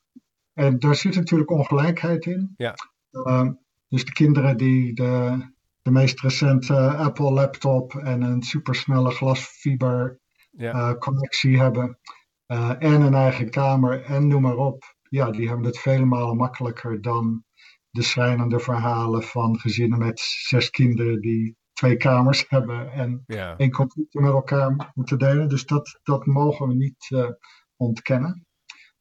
Uh, 0.53 0.65
en 0.65 0.79
daar 0.79 0.95
zit 0.95 1.15
natuurlijk 1.15 1.51
ongelijkheid 1.51 2.25
in. 2.25 2.53
Ja. 2.57 2.75
Uh, 3.11 3.49
dus 3.87 4.05
de 4.05 4.11
kinderen 4.11 4.57
die 4.57 4.93
de, 4.93 5.37
de 5.81 5.91
meest 5.91 6.21
recente 6.21 6.95
Apple 6.95 7.31
laptop 7.31 7.95
en 7.95 8.21
een 8.21 8.41
supersnelle 8.41 9.11
glasfiber 9.11 10.19
ja. 10.51 10.73
uh, 10.73 10.97
connectie 10.97 11.59
hebben. 11.59 11.99
Uh, 12.47 12.69
en 12.79 13.01
een 13.01 13.13
eigen 13.13 13.49
kamer 13.49 14.03
en 14.03 14.27
noem 14.27 14.41
maar 14.41 14.55
op. 14.57 14.95
Ja, 15.09 15.31
die 15.31 15.47
hebben 15.47 15.65
het 15.65 15.79
vele 15.79 16.05
malen 16.05 16.37
makkelijker 16.37 17.01
dan 17.01 17.43
de 17.91 18.01
schrijnende 18.01 18.59
verhalen 18.59 19.23
van 19.23 19.59
gezinnen 19.59 19.99
met 19.99 20.19
zes 20.19 20.69
kinderen 20.69 21.21
die 21.21 21.57
twee 21.73 21.97
kamers 21.97 22.45
hebben 22.47 22.91
en 22.91 23.23
ja. 23.25 23.57
één 23.57 23.71
computer 23.71 24.21
met 24.21 24.31
elkaar 24.31 24.91
moeten 24.93 25.19
delen. 25.19 25.49
Dus 25.49 25.65
dat, 25.65 25.99
dat 26.03 26.25
mogen 26.25 26.67
we 26.67 26.73
niet 26.73 27.09
uh, 27.09 27.29
ontkennen. 27.75 28.45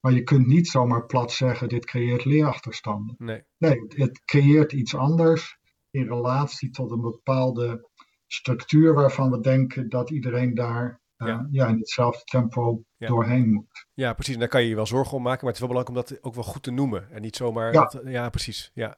Maar 0.01 0.13
je 0.13 0.23
kunt 0.23 0.47
niet 0.47 0.69
zomaar 0.69 1.07
plat 1.07 1.33
zeggen, 1.33 1.69
dit 1.69 1.85
creëert 1.85 2.25
leerachterstanden. 2.25 3.15
Nee. 3.19 3.43
nee, 3.59 3.85
het 3.89 4.25
creëert 4.25 4.73
iets 4.73 4.95
anders 4.95 5.59
in 5.91 6.07
relatie 6.07 6.71
tot 6.71 6.91
een 6.91 7.01
bepaalde 7.01 7.89
structuur 8.27 8.95
waarvan 8.95 9.31
we 9.31 9.41
denken 9.41 9.89
dat 9.89 10.11
iedereen 10.11 10.55
daar 10.55 11.00
Ja. 11.29 11.49
ja. 11.51 11.67
in 11.67 11.79
hetzelfde 11.79 12.25
tempo 12.25 12.83
Ja. 12.97 13.09
doorheen 13.09 13.53
moet. 13.53 13.87
Ja, 13.95 14.13
precies. 14.13 14.35
En 14.35 14.41
daar 14.41 14.49
kan 14.49 14.63
je 14.63 14.69
je 14.69 14.75
wel 14.75 14.87
zorgen 14.87 15.17
om 15.17 15.23
maken, 15.23 15.45
maar 15.45 15.53
het 15.55 15.63
is 15.63 15.69
wel 15.69 15.77
belangrijk 15.77 16.09
om 16.11 16.17
dat 16.17 16.25
ook 16.25 16.35
wel 16.35 16.53
goed 16.53 16.63
te 16.63 16.71
noemen. 16.71 17.11
En 17.11 17.23
niet 17.23 17.37
zomaar... 17.37 17.73
Ja. 17.73 17.81
dat- 17.91 18.03
ja 18.05 18.31
precies. 18.31 18.71
Ja. 18.75 18.97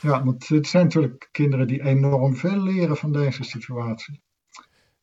Ja, 0.00 0.24
want 0.24 0.48
het 0.48 0.66
zijn 0.66 0.84
natuurlijk 0.84 1.28
kinderen 1.32 1.66
die 1.66 1.82
enorm 1.82 2.36
veel 2.36 2.62
leren 2.62 2.96
van 2.96 3.12
deze 3.12 3.42
situatie. 3.44 4.22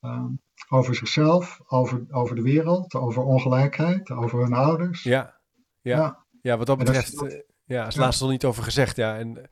Ehm, 0.01 0.27
over 0.69 0.95
zichzelf, 0.95 1.59
over, 1.67 2.05
over 2.09 2.35
de 2.35 2.41
wereld, 2.41 2.93
over 2.93 3.23
ongelijkheid, 3.23 4.11
over 4.11 4.39
hun 4.39 4.53
ouders. 4.53 5.03
Ja. 5.03 5.39
Ja. 5.81 6.25
Ja. 6.41 6.57
Wat 6.57 6.67
dat 6.67 6.77
betreft, 6.77 7.19
dat- 7.19 7.31
eh, 7.31 7.39
ja, 7.63 7.87
is 7.87 7.95
laatst 7.95 8.21
nog 8.21 8.29
niet 8.29 8.45
over 8.45 8.63
gezegd, 8.63 8.95
ja. 8.95 9.17
En, 9.17 9.49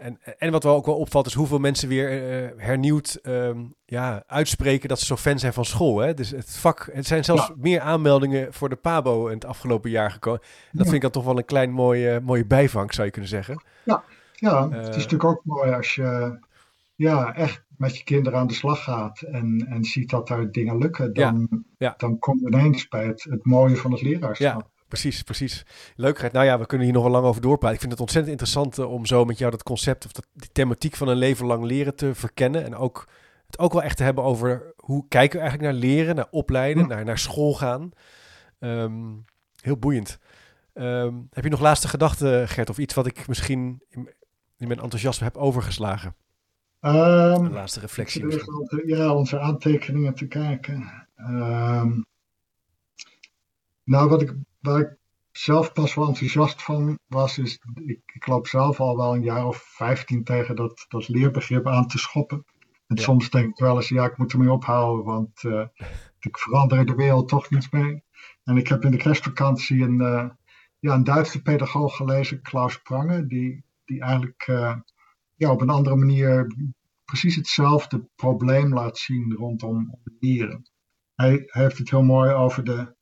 en, 0.00 0.18
en 0.38 0.50
wat 0.50 0.62
wel 0.62 0.74
ook 0.74 0.86
wel 0.86 0.96
opvalt, 0.96 1.26
is 1.26 1.34
hoeveel 1.34 1.58
mensen 1.58 1.88
weer 1.88 2.08
eh, 2.10 2.50
hernieuwd 2.56 3.18
ehm, 3.22 3.64
ja, 3.84 4.22
uitspreken 4.26 4.88
dat 4.88 4.98
ze 4.98 5.04
zo 5.06 5.16
fan 5.16 5.38
zijn 5.38 5.52
van 5.52 5.64
school. 5.64 5.98
Hè? 5.98 6.14
Dus 6.14 6.30
het 6.30 6.56
vak, 6.56 6.88
het 6.92 7.06
zijn 7.06 7.24
zelfs 7.24 7.46
Ja. 7.46 7.54
meer 7.58 7.80
aanmeldingen 7.80 8.52
voor 8.52 8.68
de 8.68 8.76
PABO 8.76 9.26
in 9.26 9.34
het 9.34 9.44
afgelopen 9.44 9.90
jaar 9.90 10.10
gekomen. 10.10 10.40
En 10.40 10.48
dat 10.72 10.72
Ja. 10.72 10.82
vind 10.82 10.94
ik 10.94 11.00
dan 11.02 11.10
toch 11.10 11.24
wel 11.24 11.38
een 11.38 11.44
klein 11.44 11.70
mooie, 11.70 12.20
mooie 12.20 12.46
bijvang, 12.46 12.94
zou 12.94 13.06
je 13.06 13.12
kunnen 13.12 13.30
zeggen. 13.30 13.62
Ja, 13.84 14.02
Eh. 14.40 14.70
het 14.70 14.88
is 14.88 15.02
natuurlijk 15.02 15.24
ook 15.24 15.40
mooi 15.44 15.72
als 15.72 15.94
je 15.94 16.38
ja, 16.94 17.34
echt 17.34 17.62
met 17.76 17.96
je 17.98 18.04
kinderen 18.04 18.38
aan 18.38 18.46
de 18.46 18.54
slag 18.54 18.84
gaat 18.84 19.20
en, 19.20 19.66
en 19.70 19.84
ziet 19.84 20.10
dat 20.10 20.28
daar 20.28 20.50
dingen 20.50 20.78
lukken. 20.78 21.12
Dan, 21.14 21.64
ja. 21.78 21.94
dan 21.96 22.18
kom 22.18 22.38
je 22.40 22.46
ineens 22.46 22.88
bij 22.88 23.06
het, 23.06 23.26
het 23.30 23.44
mooie 23.44 23.76
van 23.76 23.92
het 23.92 24.02
leraarschap. 24.02 24.68
Precies, 24.88 25.22
precies. 25.22 25.66
Leukheid. 25.96 26.32
Nou 26.32 26.44
ja, 26.46 26.58
we 26.58 26.66
kunnen 26.66 26.86
hier 26.86 26.94
nog 26.94 27.04
wel 27.04 27.12
lang 27.12 27.24
over 27.26 27.40
doorpraten. 27.42 27.74
Ik 27.74 27.80
vind 27.80 27.92
het 27.92 28.00
ontzettend 28.00 28.32
interessant 28.32 28.78
eh, 28.78 28.92
om 28.92 29.06
zo 29.06 29.24
met 29.24 29.38
jou 29.38 29.50
dat 29.50 29.62
concept 29.62 30.04
of 30.04 30.12
dat, 30.12 30.26
die 30.34 30.48
thematiek 30.52 30.96
van 30.96 31.08
een 31.08 31.16
leven 31.16 31.46
lang 31.46 31.64
leren 31.64 31.94
te 31.96 32.14
verkennen. 32.14 32.64
En 32.64 32.74
ook 32.76 33.08
het 33.46 33.58
ook 33.58 33.72
wel 33.72 33.82
echt 33.82 33.96
te 33.96 34.02
hebben 34.02 34.24
over 34.24 34.72
hoe 34.76 35.04
kijken 35.08 35.38
we 35.38 35.44
eigenlijk 35.46 35.72
naar 35.72 35.80
leren, 35.80 36.14
naar 36.14 36.26
opleiden, 36.30 36.82
Ja. 36.82 36.88
naar, 36.88 37.04
naar 37.04 37.18
school 37.18 37.54
gaan. 37.54 37.90
Ehm, 38.58 39.02
heel 39.60 39.76
boeiend. 39.76 40.18
Ehm, 40.72 41.14
heb 41.30 41.44
je 41.44 41.50
nog 41.50 41.60
laatste 41.60 41.88
gedachten, 41.88 42.48
Gert, 42.48 42.70
of 42.70 42.78
iets 42.78 42.94
wat 42.94 43.06
ik 43.06 43.28
misschien 43.28 43.82
in, 43.88 44.10
in 44.56 44.68
mijn 44.68 44.80
enthousiasme 44.80 45.24
heb 45.24 45.36
overgeslagen? 45.36 46.14
Ehm, 46.80 47.44
Een 47.44 47.52
laatste 47.52 47.80
reflectie. 47.80 48.24
ja, 48.86 49.14
onze 49.14 49.38
aantekeningen 49.40 50.14
te 50.14 50.26
kijken. 50.26 51.06
Ehm, 51.16 52.00
nou, 53.84 54.08
wat 54.08 54.22
ik, 54.22 54.34
waar 54.60 54.80
ik 54.80 54.96
zelf 55.32 55.72
pas 55.72 55.94
wel 55.94 56.06
enthousiast 56.06 56.62
van 56.62 56.98
was, 57.06 57.38
is 57.38 57.58
ik, 57.74 58.00
ik 58.14 58.26
loop 58.26 58.46
zelf 58.46 58.80
al 58.80 58.96
wel 58.96 59.14
een 59.14 59.22
jaar 59.22 59.46
of 59.46 59.56
vijftien 59.56 60.24
tegen 60.24 60.56
dat, 60.56 60.84
dat 60.88 61.08
leerbegrip 61.08 61.66
aan 61.66 61.86
te 61.86 61.98
schoppen. 61.98 62.44
En 62.86 62.96
Ja. 62.96 63.02
soms 63.02 63.30
denk 63.30 63.48
ik 63.48 63.58
wel 63.58 63.76
eens, 63.76 63.88
ja, 63.88 64.04
ik 64.04 64.16
moet 64.16 64.32
ermee 64.32 64.52
ophouden, 64.52 65.04
want 65.04 65.44
eh, 65.44 65.66
ik 66.18 66.38
verander 66.38 66.86
de 66.86 66.94
wereld 66.94 67.28
toch 67.28 67.50
niet 67.50 67.72
mee. 67.72 68.02
En 68.44 68.56
ik 68.56 68.68
heb 68.68 68.84
in 68.84 68.90
de 68.90 68.96
kerstvakantie 68.96 69.82
een, 69.82 70.00
eh, 70.00 70.28
ja, 70.78 70.94
een 70.94 71.04
Duitse 71.04 71.42
pedagoog 71.42 71.96
gelezen, 71.96 72.42
Klaus 72.42 72.82
Prange, 72.82 73.26
die, 73.26 73.64
die 73.84 74.00
eigenlijk 74.00 74.44
eh, 74.46 74.76
ja, 75.34 75.50
op 75.50 75.60
een 75.60 75.70
andere 75.70 75.96
manier 75.96 76.54
precies 77.04 77.36
hetzelfde 77.36 78.08
probleem 78.16 78.74
laat 78.74 78.98
zien 78.98 79.34
rondom 79.34 79.98
leren. 80.20 80.70
Hij, 81.14 81.30
hij 81.46 81.62
heeft 81.62 81.78
het 81.78 81.90
heel 81.90 82.02
mooi 82.02 82.32
over 82.32 82.64
de, 82.64 82.96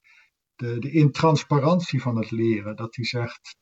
de, 0.56 0.78
de 0.78 0.90
intransparantie 0.90 2.02
van 2.02 2.16
het 2.16 2.30
leren. 2.30 2.76
Dat 2.76 2.96
hij 2.96 3.04
zegt, 3.04 3.56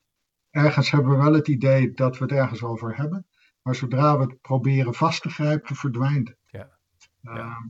ergens 0.50 0.90
hebben 0.90 1.10
we 1.10 1.22
wel 1.22 1.32
het 1.32 1.48
idee 1.48 1.92
dat 1.92 2.18
we 2.18 2.24
het 2.24 2.32
ergens 2.32 2.62
over 2.62 2.96
hebben, 2.96 3.26
maar 3.62 3.74
zodra 3.74 4.18
we 4.18 4.24
het 4.24 4.40
proberen 4.40 4.94
vast 4.94 5.22
te 5.22 5.30
grijpen, 5.30 5.76
verdwijnt 5.76 6.28
het. 6.28 6.38
Ja. 6.50 6.78
Ja. 7.20 7.36
Ehm, 7.36 7.68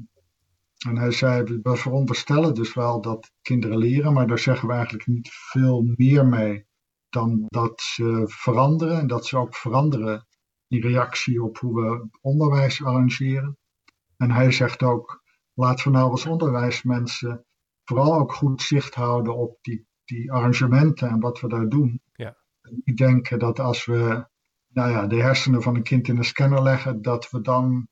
en 0.89 0.97
hij 0.97 1.11
zei, 1.11 1.61
we 1.63 1.77
veronderstellen 1.77 2.55
dus 2.55 2.75
wel 2.75 3.01
dat 3.01 3.33
kinderen 3.43 3.79
leren, 3.79 4.13
maar 4.13 4.27
daar 4.27 4.39
zeggen 4.39 4.69
we 4.69 4.75
eigenlijk 4.75 5.07
niet 5.07 5.29
veel 5.33 5.93
meer 5.97 6.27
mee 6.27 6.67
dan 7.09 7.45
dat 7.47 7.81
ze 7.81 8.23
veranderen 8.27 8.99
en 8.99 9.07
dat 9.07 9.27
ze 9.27 9.37
ook 9.37 9.55
veranderen 9.55 10.27
in 10.69 10.81
reactie 10.81 11.43
op 11.43 11.59
hoe 11.59 11.81
we 11.81 12.09
onderwijs 12.21 12.85
arrangeren. 12.85 13.59
En 14.17 14.31
hij 14.31 14.51
zegt 14.51 14.83
ook, 14.83 15.23
laten 15.55 15.85
we 15.85 15.99
nou 15.99 16.11
als 16.11 16.27
onderwijsmensen 16.27 17.45
vooral 17.85 18.15
ook 18.15 18.33
goed 18.33 18.63
zicht 18.63 18.95
houden 18.95 19.37
op 19.37 19.59
die, 19.63 19.87
die 20.05 20.33
arrangementen 20.33 21.09
en 21.09 21.21
wat 21.21 21.41
we 21.41 21.49
daar 21.49 21.69
doen. 21.69 22.01
Ja. 22.13 22.37
Niet 22.85 22.97
denken 22.97 23.39
dat 23.39 23.59
als 23.59 23.85
we 23.85 24.27
nou 24.69 24.91
ja, 24.91 25.07
de 25.07 25.17
hersenen 25.23 25.63
van 25.63 25.75
een 25.75 25.83
kind 25.83 26.09
in 26.09 26.17
een 26.17 26.25
scanner 26.25 26.63
leggen, 26.63 27.03
dat 27.03 27.31
we 27.31 27.41
dan 27.41 27.89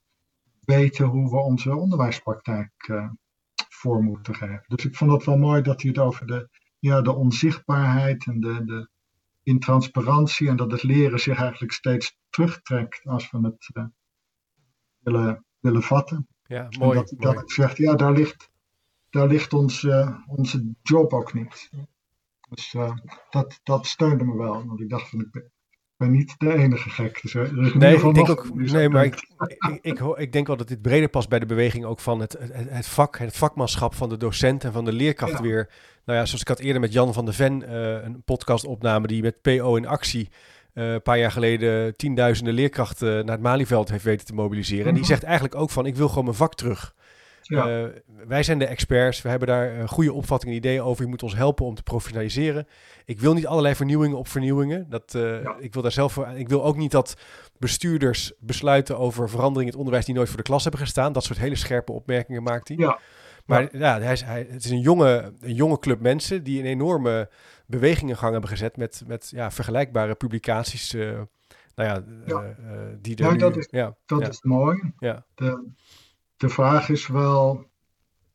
weten 0.64 1.06
hoe 1.06 1.30
we 1.30 1.36
onze 1.36 1.76
onderwijspraktijk 1.76 2.88
uh, 2.90 3.10
voor 3.68 4.02
moeten 4.02 4.34
geven. 4.34 4.64
Dus 4.66 4.84
ik 4.84 4.96
vond 4.96 5.12
het 5.12 5.24
wel 5.24 5.38
mooi 5.38 5.62
dat 5.62 5.82
u 5.82 5.88
het 5.88 5.98
over 5.98 6.26
de, 6.26 6.48
ja, 6.78 7.02
de 7.02 7.12
onzichtbaarheid 7.12 8.26
en 8.26 8.40
de, 8.40 8.64
de 8.64 8.88
intransparantie 9.42 10.48
en 10.48 10.56
dat 10.56 10.70
het 10.70 10.82
leren 10.82 11.18
zich 11.18 11.38
eigenlijk 11.38 11.72
steeds 11.72 12.18
terugtrekt 12.30 13.00
als 13.04 13.30
we 13.30 13.38
het 13.38 13.70
uh, 13.74 13.84
willen, 14.98 15.44
willen 15.60 15.82
vatten. 15.82 16.28
Ja, 16.42 16.66
mooi. 16.78 16.98
En 16.98 17.04
dat, 17.04 17.20
dat 17.20 17.42
ik 17.42 17.50
zeg, 17.50 17.76
ja, 17.76 17.94
daar 17.94 18.12
ligt, 18.12 18.50
daar 19.12 19.26
ligt 19.26 19.52
ons, 19.52 19.82
uh, 19.82 20.18
onze 20.26 20.74
job 20.82 21.12
ook 21.12 21.34
niet. 21.34 21.70
Dus 22.48 22.74
uh, 22.74 22.92
dat, 23.30 23.60
dat 23.62 23.86
steunde 23.86 24.24
me 24.24 24.36
wel. 24.36 24.66
Want 24.66 24.80
ik 24.80 24.88
dacht 24.88 25.08
van, 25.08 25.20
ik 25.20 25.50
ben, 25.96 26.10
niet 26.10 26.34
de 26.38 26.54
enige 26.54 26.90
gek. 26.90 27.22
Dus 27.22 27.34
er 27.34 27.42
is 27.42 27.74
nee, 27.74 27.94
ik 27.96 28.14
denk 28.14 28.28
ook, 28.28 28.54
nee, 28.54 28.88
maar 28.88 29.04
ik, 29.04 29.14
ik, 29.58 29.78
ik, 29.82 30.00
ik, 30.00 30.32
denk 30.32 30.46
wel 30.46 30.56
dat 30.56 30.68
dit 30.68 30.82
breder 30.82 31.08
past 31.08 31.28
bij 31.28 31.38
de 31.38 31.46
beweging 31.46 31.84
ook 31.84 32.00
van 32.00 32.20
het, 32.20 32.36
het, 32.38 32.70
het 32.70 32.86
vak, 32.86 33.18
het 33.18 33.36
vakmanschap 33.36 33.94
van 33.94 34.08
de 34.08 34.16
docent 34.16 34.64
en 34.64 34.72
van 34.72 34.84
de 34.84 34.92
leerkracht 34.92 35.32
ja. 35.32 35.42
weer. 35.42 35.70
Nou 36.04 36.18
ja, 36.18 36.24
zoals 36.24 36.40
ik 36.40 36.48
had 36.48 36.58
eerder 36.58 36.80
met 36.80 36.92
Jan 36.92 37.12
van 37.12 37.24
de 37.24 37.32
Ven 37.32 37.62
uh, 37.62 38.04
een 38.04 38.22
podcast 38.22 38.64
opname 38.64 39.06
die 39.06 39.22
met 39.22 39.40
PO 39.40 39.76
in 39.76 39.86
actie 39.86 40.28
uh, 40.74 40.92
een 40.92 41.02
paar 41.02 41.18
jaar 41.18 41.32
geleden 41.32 41.96
tienduizenden 41.96 42.54
leerkrachten 42.54 43.24
naar 43.24 43.34
het 43.34 43.44
Malieveld 43.44 43.90
heeft 43.90 44.04
weten 44.04 44.26
te 44.26 44.34
mobiliseren. 44.34 44.82
Mm 44.82 44.88
-hmm. 44.88 44.94
En 44.94 45.00
die 45.00 45.10
zegt 45.10 45.22
eigenlijk 45.22 45.54
ook 45.54 45.70
van, 45.70 45.86
ik 45.86 45.96
wil 45.96 46.08
gewoon 46.08 46.24
mijn 46.24 46.36
vak 46.36 46.54
terug. 46.54 46.94
Ja. 47.52 47.82
Uh, 47.82 47.88
wij 48.26 48.42
zijn 48.42 48.58
de 48.58 48.66
experts, 48.66 49.22
we 49.22 49.28
hebben 49.28 49.48
daar 49.48 49.76
uh, 49.76 49.88
goede 49.88 50.12
opvattingen 50.12 50.54
en 50.54 50.60
ideeën 50.60 50.82
over. 50.82 51.04
Je 51.04 51.10
moet 51.10 51.22
ons 51.22 51.34
helpen 51.34 51.66
om 51.66 51.74
te 51.74 51.82
professionaliseren. 51.82 52.66
Ik 53.04 53.20
wil 53.20 53.34
niet 53.34 53.46
allerlei 53.46 53.74
vernieuwingen 53.74 54.18
op 54.18 54.28
vernieuwingen. 54.28 54.86
Dat, 54.88 55.12
ja. 55.12 55.56
Ik 55.58 55.72
wil 55.72 55.82
daar 55.82 55.92
zelf 55.92 56.12
voor. 56.12 56.28
Ik 56.28 56.48
wil 56.48 56.64
ook 56.64 56.76
niet 56.76 56.90
dat 56.90 57.16
bestuurders 57.58 58.32
besluiten 58.38 58.98
over 58.98 59.28
veranderingen 59.28 59.62
in 59.62 59.68
het 59.68 59.78
onderwijs 59.78 60.04
die 60.04 60.14
nooit 60.14 60.28
voor 60.28 60.36
de 60.36 60.42
klas 60.42 60.62
hebben 60.62 60.80
gestaan. 60.80 61.12
Dat 61.12 61.24
soort 61.24 61.38
hele 61.38 61.54
scherpe 61.54 61.92
opmerkingen 61.92 62.42
maakt 62.42 62.68
hij. 62.68 62.76
Ja. 62.76 62.98
Maar 63.46 63.76
ja, 63.76 64.00
hij 64.00 64.12
is, 64.12 64.22
hij, 64.22 64.46
het 64.50 64.64
is 64.64 64.70
een 64.70 64.80
jonge, 64.80 65.32
een 65.40 65.54
jonge 65.54 65.78
club 65.78 66.00
mensen 66.00 66.44
die 66.44 66.58
een 66.58 66.66
enorme 66.66 67.30
beweging 67.66 68.10
in 68.10 68.16
gang 68.16 68.32
hebben 68.32 68.50
gezet 68.50 68.76
met, 68.76 69.02
met 69.06 69.30
ja, 69.34 69.50
vergelijkbare 69.50 70.14
publicaties. 70.14 70.94
Uh, 70.94 71.20
nou 71.74 71.88
ja, 71.88 72.04
ja. 72.26 72.56
Uh, 72.60 72.80
die 73.00 73.22
nu, 73.22 73.36
dat, 73.36 73.56
is, 73.56 73.68
ja, 73.70 73.96
dat 74.06 74.20
ja. 74.20 74.28
is 74.28 74.42
mooi. 74.42 74.92
Ja. 74.98 75.26
De, 75.34 75.70
de 76.42 76.48
vraag 76.48 76.88
is 76.88 77.06
wel 77.06 77.70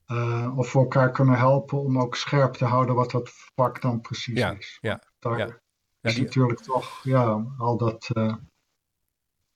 uh, 0.08 0.58
of 0.58 0.74
we 0.74 0.80
elkaar 0.80 1.12
kunnen 1.12 1.38
helpen 1.38 1.80
om 1.80 2.00
ook 2.00 2.16
scherp 2.16 2.54
te 2.54 2.66
houden 2.66 2.96
wat 2.96 3.12
dat 3.12 3.30
vak 3.56 3.82
dan 3.82 4.02
precies 4.02 4.40
ja, 4.40 4.52
is. 4.52 4.78
Ja, 4.82 5.02
Daar 5.20 5.38
ja. 5.38 5.60
is 6.02 6.16
die- 6.16 6.24
natuurlijk 6.24 6.60
toch 6.60 7.00
ja, 7.04 7.46
al 7.58 7.78
dat. 7.78 8.10
eh, 8.14 8.36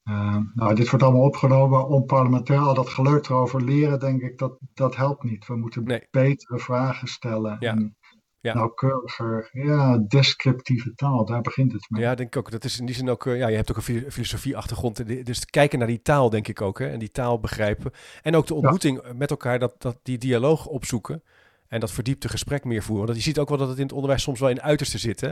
eh, 0.03 0.37
nou, 0.53 0.75
dit 0.75 0.89
wordt 0.89 1.05
allemaal 1.05 1.21
opgenomen 1.25 1.87
onparlementair. 1.87 2.59
Al 2.59 2.73
dat 2.73 2.89
geleuter 2.89 3.35
over 3.35 3.63
leren, 3.63 3.99
denk 3.99 4.21
ik, 4.21 4.37
dat, 4.37 4.57
dat 4.73 4.95
helpt 4.95 5.23
niet. 5.23 5.47
We 5.47 5.55
moeten 5.55 5.83
Nee. 5.83 6.07
betere 6.11 6.59
vragen 6.59 7.07
stellen. 7.07 7.57
Ja, 7.59 7.71
En 7.71 7.97
ja. 8.41 8.53
nauwkeuriger, 8.53 9.49
ja, 9.51 9.97
descriptieve 9.97 10.93
taal, 10.95 11.25
daar 11.25 11.41
begint 11.41 11.71
het 11.71 11.85
mee. 11.89 12.01
Ja, 12.01 12.15
denk 12.15 12.35
ik 12.35 12.37
ook. 12.37 12.51
Dat 12.51 12.63
is 12.63 12.79
in 12.79 12.85
die 12.85 12.95
zin 12.95 13.09
ook. 13.09 13.25
eh, 13.25 13.37
ja, 13.37 13.47
je 13.47 13.55
hebt 13.55 13.69
ook 13.71 13.77
een 13.77 13.83
fi- 13.83 14.11
filosofie-achtergrond. 14.11 15.07
De- 15.07 15.23
Dus 15.23 15.45
kijken 15.45 15.79
naar 15.79 15.87
die 15.87 16.01
taal, 16.01 16.29
denk 16.29 16.47
ik 16.47 16.61
ook. 16.61 16.79
Hè? 16.79 16.87
En 16.87 16.99
die 16.99 17.11
taal 17.11 17.39
begrijpen. 17.39 17.91
En 18.21 18.35
ook 18.35 18.47
de 18.47 18.53
ontmoeting 18.53 19.01
met 19.15 19.29
elkaar, 19.29 19.59
dat, 19.59 19.75
dat 19.81 19.99
die 20.03 20.17
dialoog 20.17 20.65
opzoeken. 20.65 21.23
En 21.67 21.79
dat 21.79 21.91
verdiepte 21.91 22.29
gesprek 22.29 22.63
meer 22.63 22.83
voeren. 22.83 23.05
Want 23.05 23.17
je 23.17 23.23
ziet 23.23 23.39
ook 23.39 23.49
wel 23.49 23.57
dat 23.57 23.67
het 23.69 23.77
in 23.77 23.83
het 23.83 23.93
onderwijs 23.93 24.23
soms 24.23 24.39
wel 24.39 24.49
in 24.49 24.61
uiterste 24.61 24.97
zit. 24.97 25.21
Hè? 25.21 25.31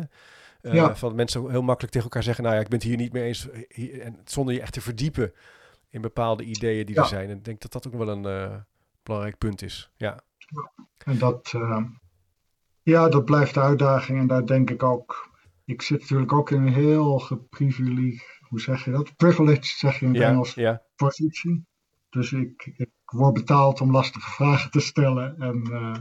Eh, 0.61 0.73
Ja. 0.73 0.95
Van 0.95 1.15
mensen 1.15 1.49
heel 1.49 1.61
makkelijk 1.61 1.93
tegen 1.93 2.07
elkaar 2.07 2.23
zeggen: 2.23 2.43
Nou 2.43 2.55
ja, 2.55 2.61
ik 2.61 2.67
ben 2.67 2.77
het 2.79 2.87
hier 2.87 2.97
niet 2.97 3.13
mee 3.13 3.23
eens. 3.23 3.47
Hier- 3.67 4.01
en 4.01 4.19
zonder 4.25 4.53
je 4.53 4.61
echt 4.61 4.73
te 4.73 4.81
verdiepen 4.81 5.33
in 5.89 6.01
bepaalde 6.01 6.43
ideeën 6.43 6.85
die 6.85 6.95
Ja. 6.95 7.01
er 7.01 7.07
zijn. 7.07 7.29
En 7.29 7.37
ik 7.37 7.43
denk 7.45 7.61
dat 7.61 7.71
dat 7.71 7.87
ook 7.87 7.93
wel 7.95 8.07
een 8.09 8.25
eh, 8.25 8.55
belangrijk 9.03 9.37
punt 9.37 9.61
is. 9.61 9.91
Ja, 9.95 10.19
En 11.05 11.17
dat, 11.17 11.51
eh, 11.53 11.83
ja, 12.83 13.09
dat 13.09 13.25
blijft 13.25 13.53
de 13.53 13.59
uitdaging. 13.61 14.19
En 14.19 14.27
daar 14.27 14.45
denk 14.45 14.69
ik 14.69 14.83
ook. 14.83 15.29
Ik 15.65 15.81
zit 15.81 15.99
natuurlijk 15.99 16.33
ook 16.33 16.51
in 16.51 16.61
een 16.61 16.73
heel 16.73 17.19
geprivilegeerd, 17.19 18.39
hoe 18.47 18.59
zeg 18.59 18.85
je 18.85 18.91
dat? 18.91 19.15
Privileged, 19.15 19.65
zeg 19.65 19.99
je 19.99 20.05
in 20.05 20.11
het 20.11 20.21
ja, 20.21 20.29
Engels, 20.29 20.53
ja, 20.53 20.81
positie. 20.95 21.65
Dus 22.09 22.31
ik, 22.31 22.73
ik 22.77 22.89
word 23.05 23.33
betaald 23.33 23.81
om 23.81 23.91
lastige 23.91 24.31
vragen 24.31 24.71
te 24.71 24.79
stellen 24.79 25.39
en 25.39 25.63
eh 25.71 25.97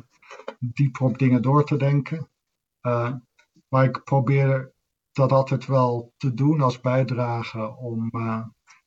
dieper 0.59 1.03
op 1.03 1.19
dingen 1.19 1.43
door 1.43 1.65
te 1.65 1.77
denken. 1.77 2.29
Eh, 2.81 3.13
maar 3.69 3.85
ik 3.85 4.05
probeer 4.05 4.73
dat 5.13 5.33
altijd 5.33 5.67
wel 5.67 6.13
te 6.17 6.35
doen 6.35 6.61
als 6.61 6.81
bijdrage 6.81 7.77
om 7.77 8.09
eh, 8.11 8.43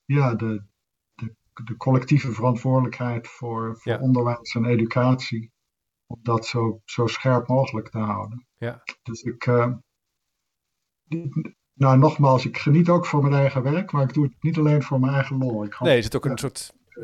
ja, 0.05 0.35
de, 0.35 0.63
de, 1.15 1.35
de 1.63 1.77
collectieve 1.77 2.31
verantwoordelijkheid 2.31 3.27
voor, 3.27 3.77
voor 3.77 3.91
Ja. 3.91 3.99
onderwijs 3.99 4.55
en 4.55 4.65
educatie, 4.65 5.51
om 6.14 6.20
dat 6.22 6.45
zo, 6.45 6.82
zo 6.86 7.07
scherp 7.07 7.47
mogelijk 7.47 7.89
te 7.89 7.97
houden. 7.97 8.47
ja. 8.57 8.84
Dus 9.03 9.22
ik, 9.22 9.45
eh, 9.47 9.72
nou 11.74 11.97
nogmaals, 11.97 12.45
ik 12.45 12.57
geniet 12.57 12.89
ook 12.89 13.05
voor 13.05 13.22
mijn 13.22 13.34
eigen 13.34 13.64
werk, 13.64 13.91
maar 13.91 14.03
ik 14.03 14.14
doe 14.14 14.24
het 14.24 14.34
niet 14.43 14.57
alleen 14.57 14.84
voor 14.84 14.99
mijn 14.99 15.14
eigen 15.14 15.38
lol. 15.38 15.64
Ik 15.64 15.80
Nee, 15.80 15.97
er 15.97 16.03
zit 16.03 16.16
ook 16.16 16.26
een 16.26 16.38
soort. 16.38 16.74
eh, 16.88 17.01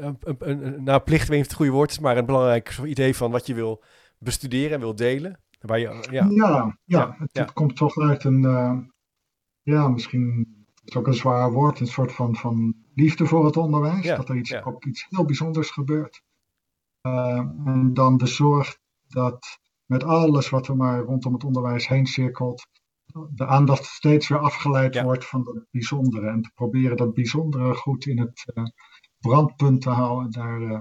een, 0.00 0.16
een, 0.20 0.36
een, 0.38 0.66
een- 0.66 0.82
nou, 0.84 1.00
plicht, 1.00 1.28
weet 1.28 1.36
niet 1.36 1.40
of 1.46 1.46
het 1.46 1.56
goede 1.56 1.72
woord 1.72 1.90
is, 1.90 1.98
maar 1.98 2.16
een 2.16 2.26
belangrijk 2.26 2.70
soort 2.70 2.88
idee 2.88 3.16
van 3.16 3.30
wat 3.30 3.46
je 3.46 3.54
wil 3.54 3.82
bestuderen 4.18 4.72
en 4.74 4.80
wil 4.80 4.94
delen. 4.94 5.40
Waar 5.60 5.78
je, 5.78 5.84
ja, 5.84 6.00
Ja, 6.10 6.28
ja, 6.30 6.78
Ja, 6.84 7.14
het, 7.18 7.28
ja. 7.32 7.42
het 7.42 7.52
komt 7.52 7.76
toch 7.76 7.96
uit 7.98 8.24
een, 8.24 8.44
eh, 8.44 8.78
ja, 9.62 9.88
misschien 9.88 10.46
is 10.74 10.82
het 10.84 10.96
ook 10.96 11.06
een 11.06 11.14
zwaar 11.14 11.52
woord, 11.52 11.80
een 11.80 11.86
soort 11.86 12.12
van, 12.12 12.36
van 12.36 12.74
liefde 12.94 13.26
voor 13.26 13.44
het 13.44 13.56
onderwijs. 13.56 14.06
Dat 14.06 14.28
er 14.28 14.36
iets, 14.36 14.62
ook 14.64 14.84
iets 14.84 15.06
heel 15.08 15.24
bijzonders 15.24 15.70
gebeurt. 15.70 16.22
Eh, 17.00 17.38
en 17.64 17.90
dan 17.94 18.16
de 18.16 18.26
zorg 18.26 18.78
dat 19.06 19.58
met 19.86 20.04
alles 20.04 20.48
wat 20.48 20.68
er 20.68 20.76
maar 20.76 21.00
rondom 21.00 21.32
het 21.32 21.44
onderwijs 21.44 21.88
heen 21.88 22.06
cirkelt, 22.06 22.66
de 23.30 23.46
aandacht 23.46 23.84
steeds 23.84 24.28
weer 24.28 24.38
afgeleid 24.38 24.94
Ja. 24.94 25.04
wordt 25.04 25.26
van 25.26 25.40
het 25.46 25.66
bijzondere. 25.70 26.28
En 26.28 26.42
te 26.42 26.50
proberen 26.54 26.96
dat 26.96 27.14
bijzondere 27.14 27.74
goed 27.74 28.06
in 28.06 28.18
het 28.18 28.52
eh, 28.54 28.64
brandpunt 29.18 29.80
te 29.82 29.90
houden. 29.90 30.30
Daar, 30.30 30.62
eh, 30.62 30.80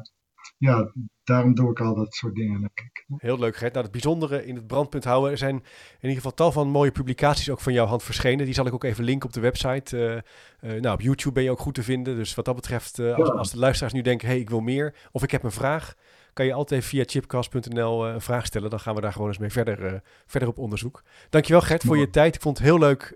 ja, 0.58 0.92
daarom 1.24 1.56
doe 1.56 1.70
ik 1.72 1.80
al 1.80 1.96
dat 1.96 2.14
soort 2.14 2.36
dingen, 2.36 2.60
denk 2.60 2.80
ik. 2.80 3.06
heel 3.18 3.40
leuk, 3.40 3.56
Gert. 3.56 3.72
Nou, 3.74 3.84
het 3.84 3.92
bijzondere 3.94 4.46
in 4.46 4.56
het 4.56 4.68
brandpunt 4.68 5.04
houden. 5.04 5.32
Er 5.32 5.38
zijn 5.38 5.56
in 5.56 5.64
ieder 6.02 6.16
geval 6.16 6.34
tal 6.34 6.52
van 6.52 6.68
mooie 6.70 6.92
publicaties 6.92 7.50
ook 7.50 7.60
van 7.60 7.74
jouw 7.74 7.86
hand 7.86 8.04
verschenen. 8.04 8.46
Die 8.46 8.54
zal 8.54 8.66
ik 8.66 8.74
ook 8.74 8.84
even 8.84 9.04
linken 9.04 9.28
op 9.28 9.34
de 9.34 9.40
website. 9.40 9.98
Eh, 9.98 10.76
eh, 10.76 10.82
nou, 10.82 10.94
op 10.94 11.02
YouTube 11.02 11.34
ben 11.34 11.44
je 11.44 11.52
ook 11.52 11.60
goed 11.60 11.74
te 11.74 11.84
vinden. 11.84 12.16
Dus 12.16 12.36
wat 12.36 12.46
dat 12.46 12.56
betreft, 12.56 13.00
eh, 13.00 13.16
als, 13.16 13.28
Ja. 13.28 13.34
als 13.34 13.52
de 13.52 13.58
luisteraars 13.60 13.94
nu 13.94 14.02
denken, 14.02 14.28
hey, 14.28 14.40
ik 14.40 14.50
wil 14.50 14.60
meer. 14.60 14.96
Of 15.12 15.24
ik 15.24 15.32
heb 15.32 15.44
een 15.44 15.52
vraag. 15.52 15.94
Kan 16.34 16.46
je 16.46 16.54
altijd 16.54 16.86
via 16.86 17.04
chipcast.nl 17.08 18.08
een 18.08 18.22
vraag 18.22 18.46
stellen. 18.46 18.70
Dan 18.70 18.80
gaan 18.80 18.96
we 18.96 19.02
daar 19.02 19.12
gewoon 19.12 19.28
eens 19.28 19.38
mee 19.38 19.50
verder, 19.52 20.02
verder 20.26 20.50
op 20.50 20.58
onderzoek. 20.58 21.04
Dankjewel 21.30 21.62
Gert 21.62 21.84
voor 21.84 21.98
je 21.98 22.10
tijd. 22.10 22.36
Ik 22.36 22.42
vond 22.42 22.58
het 22.58 22.68
heel 22.68 22.80
leuk 22.80 23.16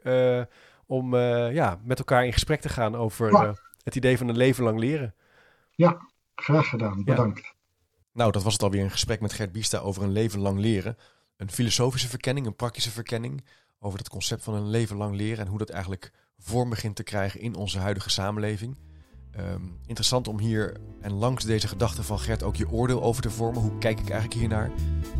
om 0.85 1.15
ja, 1.51 1.79
met 1.83 1.99
elkaar 1.99 2.25
in 2.25 2.33
gesprek 2.33 2.61
te 2.61 2.69
gaan 2.69 2.95
over 2.95 3.31
Ja. 3.31 3.55
het 3.83 3.95
idee 3.95 4.17
van 4.17 4.27
een 4.27 4.37
leven 4.37 4.63
lang 4.63 4.79
leren. 4.79 5.15
Graag 6.35 6.69
gedaan, 6.69 7.03
bedankt. 7.03 7.53
Nou, 8.13 8.31
dat 8.31 8.43
was 8.43 8.53
het 8.53 8.63
alweer 8.63 8.83
een 8.83 8.91
gesprek 8.91 9.21
met 9.21 9.33
Gert 9.33 9.51
Biesta 9.51 9.77
over 9.77 10.03
een 10.03 10.11
leven 10.11 10.39
lang 10.39 10.59
leren. 10.59 10.97
Een 11.37 11.51
filosofische 11.51 12.07
verkenning, 12.07 12.45
een 12.45 12.55
praktische 12.55 12.91
verkenning 12.91 13.43
over 13.79 13.99
het 13.99 14.09
concept 14.09 14.43
van 14.43 14.53
een 14.53 14.69
leven 14.69 14.97
lang 14.97 15.15
leren 15.15 15.45
en 15.45 15.47
hoe 15.47 15.57
dat 15.57 15.69
eigenlijk 15.69 16.11
vorm 16.37 16.69
begint 16.69 16.95
te 16.95 17.03
krijgen 17.03 17.39
in 17.39 17.55
onze 17.55 17.79
huidige 17.79 18.09
samenleving. 18.09 18.77
Ehm, 19.31 19.61
interessant 19.85 20.27
om 20.27 20.39
hier 20.39 20.77
en 21.01 21.11
langs 21.11 21.45
deze 21.45 21.67
gedachten 21.67 22.03
van 22.03 22.19
Gert 22.19 22.43
ook 22.43 22.55
je 22.55 22.69
oordeel 22.69 23.03
over 23.03 23.21
te 23.21 23.29
vormen. 23.29 23.61
Hoe 23.61 23.77
kijk 23.77 23.99
ik 23.99 24.09
eigenlijk 24.09 24.39
hiernaar? 24.39 24.71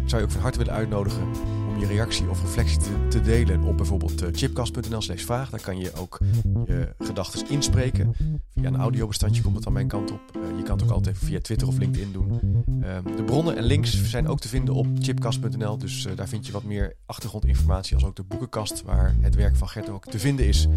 Ik 0.03 0.09
zou 0.09 0.22
je 0.22 0.28
ook 0.28 0.34
van 0.34 0.41
harte 0.41 0.57
willen 0.57 0.74
uitnodigen 0.74 1.28
om 1.68 1.70
je 1.82 1.88
reactie 1.88 2.29
of 2.29 2.41
reflectie 2.41 3.07
te, 3.09 3.21
delen 3.21 3.63
op 3.63 3.77
bijvoorbeeld 3.77 4.23
uh, 4.23 4.29
chipcast.nl 4.32 5.01
slash 5.01 5.23
vraag. 5.23 5.49
Daar 5.49 5.61
kan 5.61 5.79
je 5.79 5.91
ook 5.93 6.19
je 6.65 6.93
gedachten 6.99 7.49
inspreken. 7.49 8.13
Via 8.55 8.67
een 8.67 8.75
audiobestandje 8.75 9.41
komt 9.41 9.55
het 9.55 9.67
aan 9.67 9.73
mijn 9.73 9.88
kant 9.88 10.11
op. 10.11 10.21
Uh, 10.38 10.57
je 10.57 10.63
kan 10.63 10.75
het 10.75 10.86
ook 10.86 10.91
altijd 10.91 11.17
via 11.17 11.39
Twitter 11.39 11.67
of 11.67 11.77
LinkedIn 11.77 12.11
doen. 12.11 12.39
Uh, 12.84 13.15
de 13.15 13.23
bronnen 13.23 13.57
en 13.57 13.63
links 13.63 14.09
zijn 14.09 14.27
ook 14.27 14.39
te 14.39 14.47
vinden 14.47 14.73
op 14.73 14.88
chipcast.nl. 14.99 15.77
Dus 15.77 16.05
uh, 16.05 16.11
daar 16.15 16.27
vind 16.27 16.45
je 16.45 16.51
wat 16.51 16.63
meer 16.63 16.95
achtergrondinformatie 17.05 17.95
als 17.95 18.05
ook 18.05 18.15
de 18.15 18.23
boekenkast 18.23 18.84
waar 18.84 19.15
het 19.19 19.36
werk 19.36 19.55
van 19.55 19.69
Gert 19.69 19.89
ook 19.89 20.05
te 20.05 20.19
vinden 20.19 20.47
is. 20.47 20.67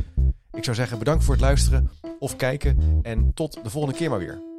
Ik 0.52 0.64
zou 0.64 0.76
zeggen 0.76 0.98
bedankt 0.98 1.24
voor 1.24 1.34
het 1.34 1.42
luisteren 1.42 1.90
of 2.18 2.36
kijken 2.36 2.78
en 3.02 3.34
tot 3.34 3.58
de 3.62 3.70
volgende 3.70 3.96
keer 3.98 4.10
maar 4.10 4.18
weer. 4.18 4.53